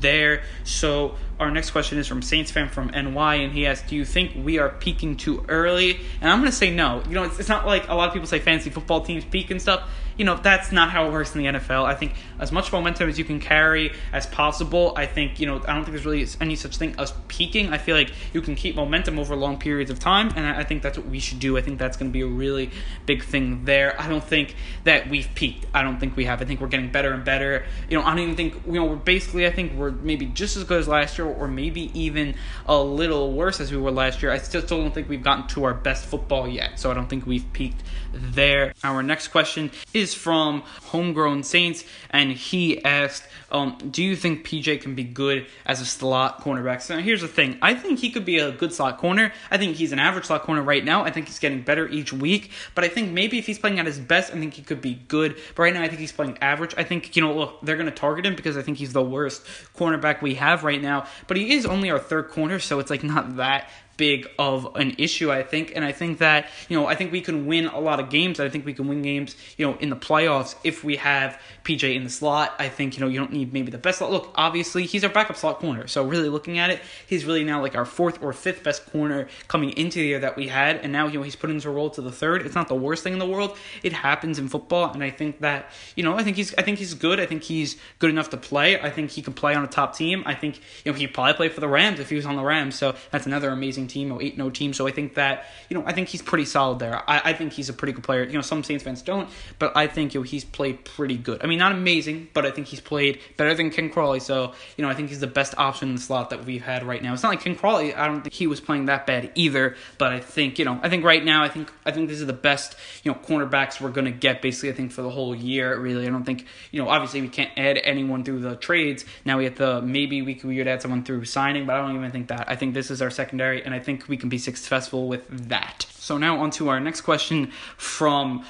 there. 0.00 0.42
So 0.64 1.16
our 1.38 1.50
next 1.50 1.70
question 1.70 1.98
is 1.98 2.06
from 2.06 2.22
Saints 2.22 2.50
fan 2.50 2.68
from 2.68 2.88
NY, 2.88 3.34
and 3.34 3.52
he 3.52 3.66
asks, 3.66 3.88
"Do 3.88 3.96
you 3.96 4.04
think 4.04 4.32
we 4.36 4.58
are 4.58 4.68
peaking 4.68 5.16
too 5.16 5.44
early?" 5.48 6.00
And 6.20 6.30
I'm 6.30 6.38
going 6.38 6.50
to 6.50 6.56
say 6.56 6.74
no. 6.74 7.02
You 7.08 7.14
know, 7.14 7.21
it's, 7.22 7.38
it's 7.38 7.48
not 7.48 7.66
like 7.66 7.88
a 7.88 7.94
lot 7.94 8.08
of 8.08 8.12
people 8.14 8.26
say 8.26 8.38
fantasy 8.38 8.70
football 8.70 9.00
teams 9.02 9.24
peak 9.24 9.50
and 9.50 9.60
stuff 9.60 9.88
you 10.16 10.24
know, 10.24 10.36
that's 10.36 10.72
not 10.72 10.90
how 10.90 11.06
it 11.06 11.12
works 11.12 11.34
in 11.34 11.42
the 11.42 11.58
NFL. 11.58 11.84
I 11.84 11.94
think 11.94 12.14
as 12.38 12.52
much 12.52 12.72
momentum 12.72 13.08
as 13.08 13.18
you 13.18 13.24
can 13.24 13.40
carry 13.40 13.92
as 14.12 14.26
possible, 14.26 14.92
I 14.96 15.06
think, 15.06 15.40
you 15.40 15.46
know, 15.46 15.62
I 15.66 15.74
don't 15.74 15.84
think 15.84 15.94
there's 15.94 16.06
really 16.06 16.26
any 16.40 16.56
such 16.56 16.76
thing 16.76 16.94
as 16.98 17.12
peaking. 17.28 17.72
I 17.72 17.78
feel 17.78 17.96
like 17.96 18.12
you 18.32 18.40
can 18.40 18.54
keep 18.54 18.76
momentum 18.76 19.18
over 19.18 19.34
long 19.36 19.58
periods 19.58 19.90
of 19.90 19.98
time, 19.98 20.32
and 20.36 20.46
I 20.46 20.64
think 20.64 20.82
that's 20.82 20.98
what 20.98 21.06
we 21.06 21.18
should 21.18 21.38
do. 21.38 21.56
I 21.56 21.62
think 21.62 21.78
that's 21.78 21.96
going 21.96 22.10
to 22.10 22.12
be 22.12 22.22
a 22.22 22.26
really 22.26 22.70
big 23.06 23.24
thing 23.24 23.64
there. 23.64 24.00
I 24.00 24.08
don't 24.08 24.24
think 24.24 24.54
that 24.84 25.08
we've 25.08 25.28
peaked. 25.34 25.66
I 25.74 25.82
don't 25.82 25.98
think 25.98 26.16
we 26.16 26.24
have. 26.24 26.42
I 26.42 26.44
think 26.44 26.60
we're 26.60 26.68
getting 26.68 26.90
better 26.90 27.12
and 27.12 27.24
better. 27.24 27.64
You 27.88 27.98
know, 27.98 28.04
I 28.04 28.10
don't 28.10 28.20
even 28.20 28.36
think, 28.36 28.54
you 28.66 28.72
know, 28.74 28.84
we're 28.84 28.96
basically, 28.96 29.46
I 29.46 29.50
think 29.50 29.74
we're 29.74 29.90
maybe 29.90 30.26
just 30.26 30.56
as 30.56 30.64
good 30.64 30.80
as 30.80 30.88
last 30.88 31.18
year, 31.18 31.26
or 31.26 31.48
maybe 31.48 31.90
even 31.98 32.34
a 32.66 32.78
little 32.80 33.32
worse 33.32 33.60
as 33.60 33.70
we 33.70 33.78
were 33.78 33.90
last 33.90 34.22
year. 34.22 34.32
I 34.32 34.38
still, 34.38 34.62
still 34.62 34.78
don't 34.78 34.92
think 34.92 35.08
we've 35.08 35.22
gotten 35.22 35.46
to 35.48 35.64
our 35.64 35.74
best 35.74 36.04
football 36.06 36.48
yet, 36.48 36.78
so 36.78 36.90
I 36.90 36.94
don't 36.94 37.08
think 37.08 37.26
we've 37.26 37.50
peaked 37.52 37.82
there. 38.12 38.74
Our 38.84 39.02
next 39.02 39.28
question 39.28 39.70
is 39.94 40.01
from 40.10 40.62
Homegrown 40.86 41.44
Saints, 41.44 41.84
and 42.10 42.32
he 42.32 42.82
asked, 42.84 43.24
um, 43.50 43.78
"Do 43.90 44.02
you 44.02 44.16
think 44.16 44.44
PJ 44.44 44.80
can 44.80 44.94
be 44.94 45.04
good 45.04 45.46
as 45.64 45.80
a 45.80 45.84
slot 45.84 46.42
cornerback?" 46.42 46.82
So 46.82 46.98
here's 46.98 47.20
the 47.20 47.28
thing: 47.28 47.58
I 47.62 47.74
think 47.74 48.00
he 48.00 48.10
could 48.10 48.24
be 48.24 48.38
a 48.38 48.50
good 48.50 48.72
slot 48.72 48.98
corner. 48.98 49.32
I 49.50 49.58
think 49.58 49.76
he's 49.76 49.92
an 49.92 49.98
average 49.98 50.24
slot 50.24 50.42
corner 50.42 50.62
right 50.62 50.84
now. 50.84 51.04
I 51.04 51.10
think 51.10 51.26
he's 51.28 51.38
getting 51.38 51.62
better 51.62 51.86
each 51.88 52.12
week, 52.12 52.50
but 52.74 52.84
I 52.84 52.88
think 52.88 53.12
maybe 53.12 53.38
if 53.38 53.46
he's 53.46 53.58
playing 53.58 53.78
at 53.78 53.86
his 53.86 53.98
best, 53.98 54.32
I 54.32 54.38
think 54.38 54.54
he 54.54 54.62
could 54.62 54.80
be 54.80 54.94
good. 55.08 55.36
But 55.54 55.62
right 55.62 55.74
now, 55.74 55.82
I 55.82 55.88
think 55.88 56.00
he's 56.00 56.12
playing 56.12 56.38
average. 56.40 56.74
I 56.76 56.84
think 56.84 57.14
you 57.14 57.22
know, 57.22 57.34
look, 57.34 57.60
they're 57.62 57.76
going 57.76 57.86
to 57.86 57.94
target 57.94 58.26
him 58.26 58.34
because 58.34 58.56
I 58.56 58.62
think 58.62 58.78
he's 58.78 58.92
the 58.92 59.02
worst 59.02 59.44
cornerback 59.76 60.22
we 60.22 60.34
have 60.34 60.64
right 60.64 60.80
now. 60.80 61.06
But 61.26 61.36
he 61.36 61.52
is 61.52 61.66
only 61.66 61.90
our 61.90 61.98
third 61.98 62.28
corner, 62.28 62.58
so 62.58 62.78
it's 62.78 62.90
like 62.90 63.04
not 63.04 63.36
that 63.36 63.68
big 63.96 64.28
of 64.38 64.74
an 64.76 64.94
issue, 64.98 65.30
I 65.30 65.42
think. 65.42 65.72
And 65.74 65.84
I 65.84 65.92
think 65.92 66.18
that, 66.18 66.48
you 66.68 66.78
know, 66.78 66.86
I 66.86 66.94
think 66.94 67.12
we 67.12 67.20
can 67.20 67.46
win 67.46 67.66
a 67.66 67.78
lot 67.78 68.00
of 68.00 68.10
games. 68.10 68.40
I 68.40 68.48
think 68.48 68.64
we 68.64 68.74
can 68.74 68.88
win 68.88 69.02
games, 69.02 69.36
you 69.56 69.66
know, 69.66 69.76
in 69.78 69.90
the 69.90 69.96
playoffs 69.96 70.54
if 70.64 70.82
we 70.82 70.96
have 70.96 71.40
PJ 71.64 71.94
in 71.94 72.04
the 72.04 72.10
slot. 72.10 72.54
I 72.58 72.68
think, 72.68 72.96
you 72.96 73.00
know, 73.00 73.08
you 73.08 73.18
don't 73.18 73.32
need 73.32 73.52
maybe 73.52 73.70
the 73.70 73.78
best 73.78 73.98
slot. 73.98 74.10
Look, 74.10 74.32
obviously, 74.34 74.86
he's 74.86 75.04
our 75.04 75.10
backup 75.10 75.36
slot 75.36 75.60
corner. 75.60 75.86
So, 75.86 76.04
really 76.04 76.28
looking 76.28 76.58
at 76.58 76.70
it, 76.70 76.80
he's 77.06 77.24
really 77.24 77.44
now 77.44 77.60
like 77.60 77.76
our 77.76 77.84
fourth 77.84 78.22
or 78.22 78.32
fifth 78.32 78.62
best 78.62 78.90
corner 78.90 79.28
coming 79.48 79.70
into 79.70 79.98
the 79.98 80.06
year 80.06 80.18
that 80.20 80.36
we 80.36 80.48
had. 80.48 80.76
And 80.76 80.92
now, 80.92 81.06
you 81.06 81.18
know, 81.18 81.22
he's 81.22 81.36
put 81.36 81.50
into 81.50 81.68
a 81.68 81.72
role 81.72 81.90
to 81.90 82.00
the 82.00 82.12
third. 82.12 82.44
It's 82.44 82.54
not 82.54 82.68
the 82.68 82.74
worst 82.74 83.02
thing 83.02 83.12
in 83.12 83.18
the 83.18 83.26
world. 83.26 83.56
It 83.82 83.92
happens 83.92 84.38
in 84.38 84.48
football. 84.48 84.92
And 84.92 85.02
I 85.02 85.10
think 85.10 85.40
that, 85.40 85.70
you 85.96 86.02
know, 86.02 86.16
I 86.16 86.24
think 86.24 86.36
he's, 86.36 86.54
I 86.54 86.62
think 86.62 86.78
he's 86.78 86.94
good. 86.94 87.20
I 87.20 87.26
think 87.26 87.42
he's 87.42 87.76
good 87.98 88.10
enough 88.10 88.30
to 88.30 88.36
play. 88.36 88.80
I 88.80 88.90
think 88.90 89.10
he 89.10 89.22
can 89.22 89.32
play 89.32 89.54
on 89.54 89.64
a 89.64 89.68
top 89.68 89.94
team. 89.96 90.22
I 90.26 90.34
think, 90.34 90.60
you 90.84 90.92
know, 90.92 90.98
he'd 90.98 91.14
probably 91.14 91.34
play 91.34 91.48
for 91.48 91.60
the 91.60 91.68
Rams 91.68 92.00
if 92.00 92.10
he 92.10 92.16
was 92.16 92.26
on 92.26 92.36
the 92.36 92.42
Rams. 92.42 92.74
So, 92.74 92.94
that's 93.10 93.26
another 93.26 93.50
amazing 93.50 93.81
team, 93.88 94.16
8 94.20 94.38
no 94.38 94.50
team. 94.50 94.72
So 94.72 94.86
I 94.86 94.90
think 94.90 95.14
that, 95.14 95.46
you 95.68 95.76
know, 95.76 95.84
I 95.86 95.92
think 95.92 96.08
he's 96.08 96.22
pretty 96.22 96.44
solid 96.44 96.78
there. 96.78 97.08
I, 97.08 97.30
I 97.30 97.32
think 97.32 97.52
he's 97.52 97.68
a 97.68 97.72
pretty 97.72 97.92
good 97.92 98.04
player. 98.04 98.24
You 98.24 98.34
know, 98.34 98.40
some 98.40 98.62
Saints 98.62 98.84
fans 98.84 99.02
don't, 99.02 99.28
but 99.58 99.76
I 99.76 99.86
think, 99.86 100.14
you 100.14 100.20
know, 100.20 100.24
he's 100.24 100.44
played 100.44 100.84
pretty 100.84 101.16
good. 101.16 101.42
I 101.42 101.46
mean, 101.46 101.58
not 101.58 101.72
amazing, 101.72 102.28
but 102.34 102.46
I 102.46 102.50
think 102.50 102.66
he's 102.68 102.80
played 102.80 103.20
better 103.36 103.54
than 103.54 103.70
Ken 103.70 103.90
Crawley. 103.90 104.20
So, 104.20 104.52
you 104.76 104.82
know, 104.82 104.90
I 104.90 104.94
think 104.94 105.08
he's 105.08 105.20
the 105.20 105.26
best 105.26 105.54
option 105.58 105.90
in 105.90 105.94
the 105.96 106.00
slot 106.00 106.30
that 106.30 106.44
we've 106.44 106.62
had 106.62 106.84
right 106.84 107.02
now. 107.02 107.12
It's 107.12 107.22
not 107.22 107.30
like 107.30 107.40
Ken 107.40 107.56
Crawley, 107.56 107.94
I 107.94 108.06
don't 108.06 108.22
think 108.22 108.34
he 108.34 108.46
was 108.46 108.60
playing 108.60 108.86
that 108.86 109.06
bad 109.06 109.30
either, 109.34 109.76
but 109.98 110.12
I 110.12 110.20
think, 110.20 110.58
you 110.58 110.64
know, 110.64 110.78
I 110.82 110.88
think 110.88 111.04
right 111.04 111.24
now, 111.24 111.42
I 111.42 111.48
think, 111.48 111.70
I 111.84 111.90
think 111.90 112.08
this 112.08 112.20
is 112.20 112.26
the 112.26 112.32
best, 112.32 112.76
you 113.02 113.12
know, 113.12 113.18
cornerbacks 113.18 113.80
we're 113.80 113.90
going 113.90 114.04
to 114.06 114.10
get 114.10 114.42
basically, 114.42 114.70
I 114.70 114.72
think, 114.72 114.92
for 114.92 115.02
the 115.02 115.10
whole 115.10 115.34
year, 115.34 115.78
really. 115.78 116.06
I 116.06 116.10
don't 116.10 116.24
think, 116.24 116.46
you 116.70 116.82
know, 116.82 116.88
obviously 116.88 117.20
we 117.20 117.28
can't 117.28 117.50
add 117.56 117.78
anyone 117.78 118.24
through 118.24 118.40
the 118.40 118.56
trades. 118.56 119.04
Now 119.24 119.38
we 119.38 119.44
have 119.44 119.56
to, 119.56 119.82
maybe 119.82 120.22
we 120.22 120.34
could, 120.34 120.48
we 120.48 120.58
would 120.58 120.68
add 120.68 120.82
someone 120.82 121.04
through 121.04 121.24
signing, 121.24 121.66
but 121.66 121.76
I 121.76 121.80
don't 121.80 121.96
even 121.96 122.10
think 122.10 122.28
that. 122.28 122.44
I 122.48 122.56
think 122.56 122.74
this 122.74 122.90
is 122.90 123.02
our 123.02 123.10
secondary, 123.10 123.64
and 123.64 123.71
I 123.72 123.80
think 123.80 124.08
we 124.08 124.16
can 124.16 124.28
be 124.28 124.38
successful 124.38 125.08
with 125.08 125.26
that. 125.48 125.86
So 126.02 126.18
now 126.18 126.40
on 126.40 126.50
to 126.52 126.68
our 126.68 126.80
next 126.80 127.02
question 127.02 127.52
from 127.76 128.44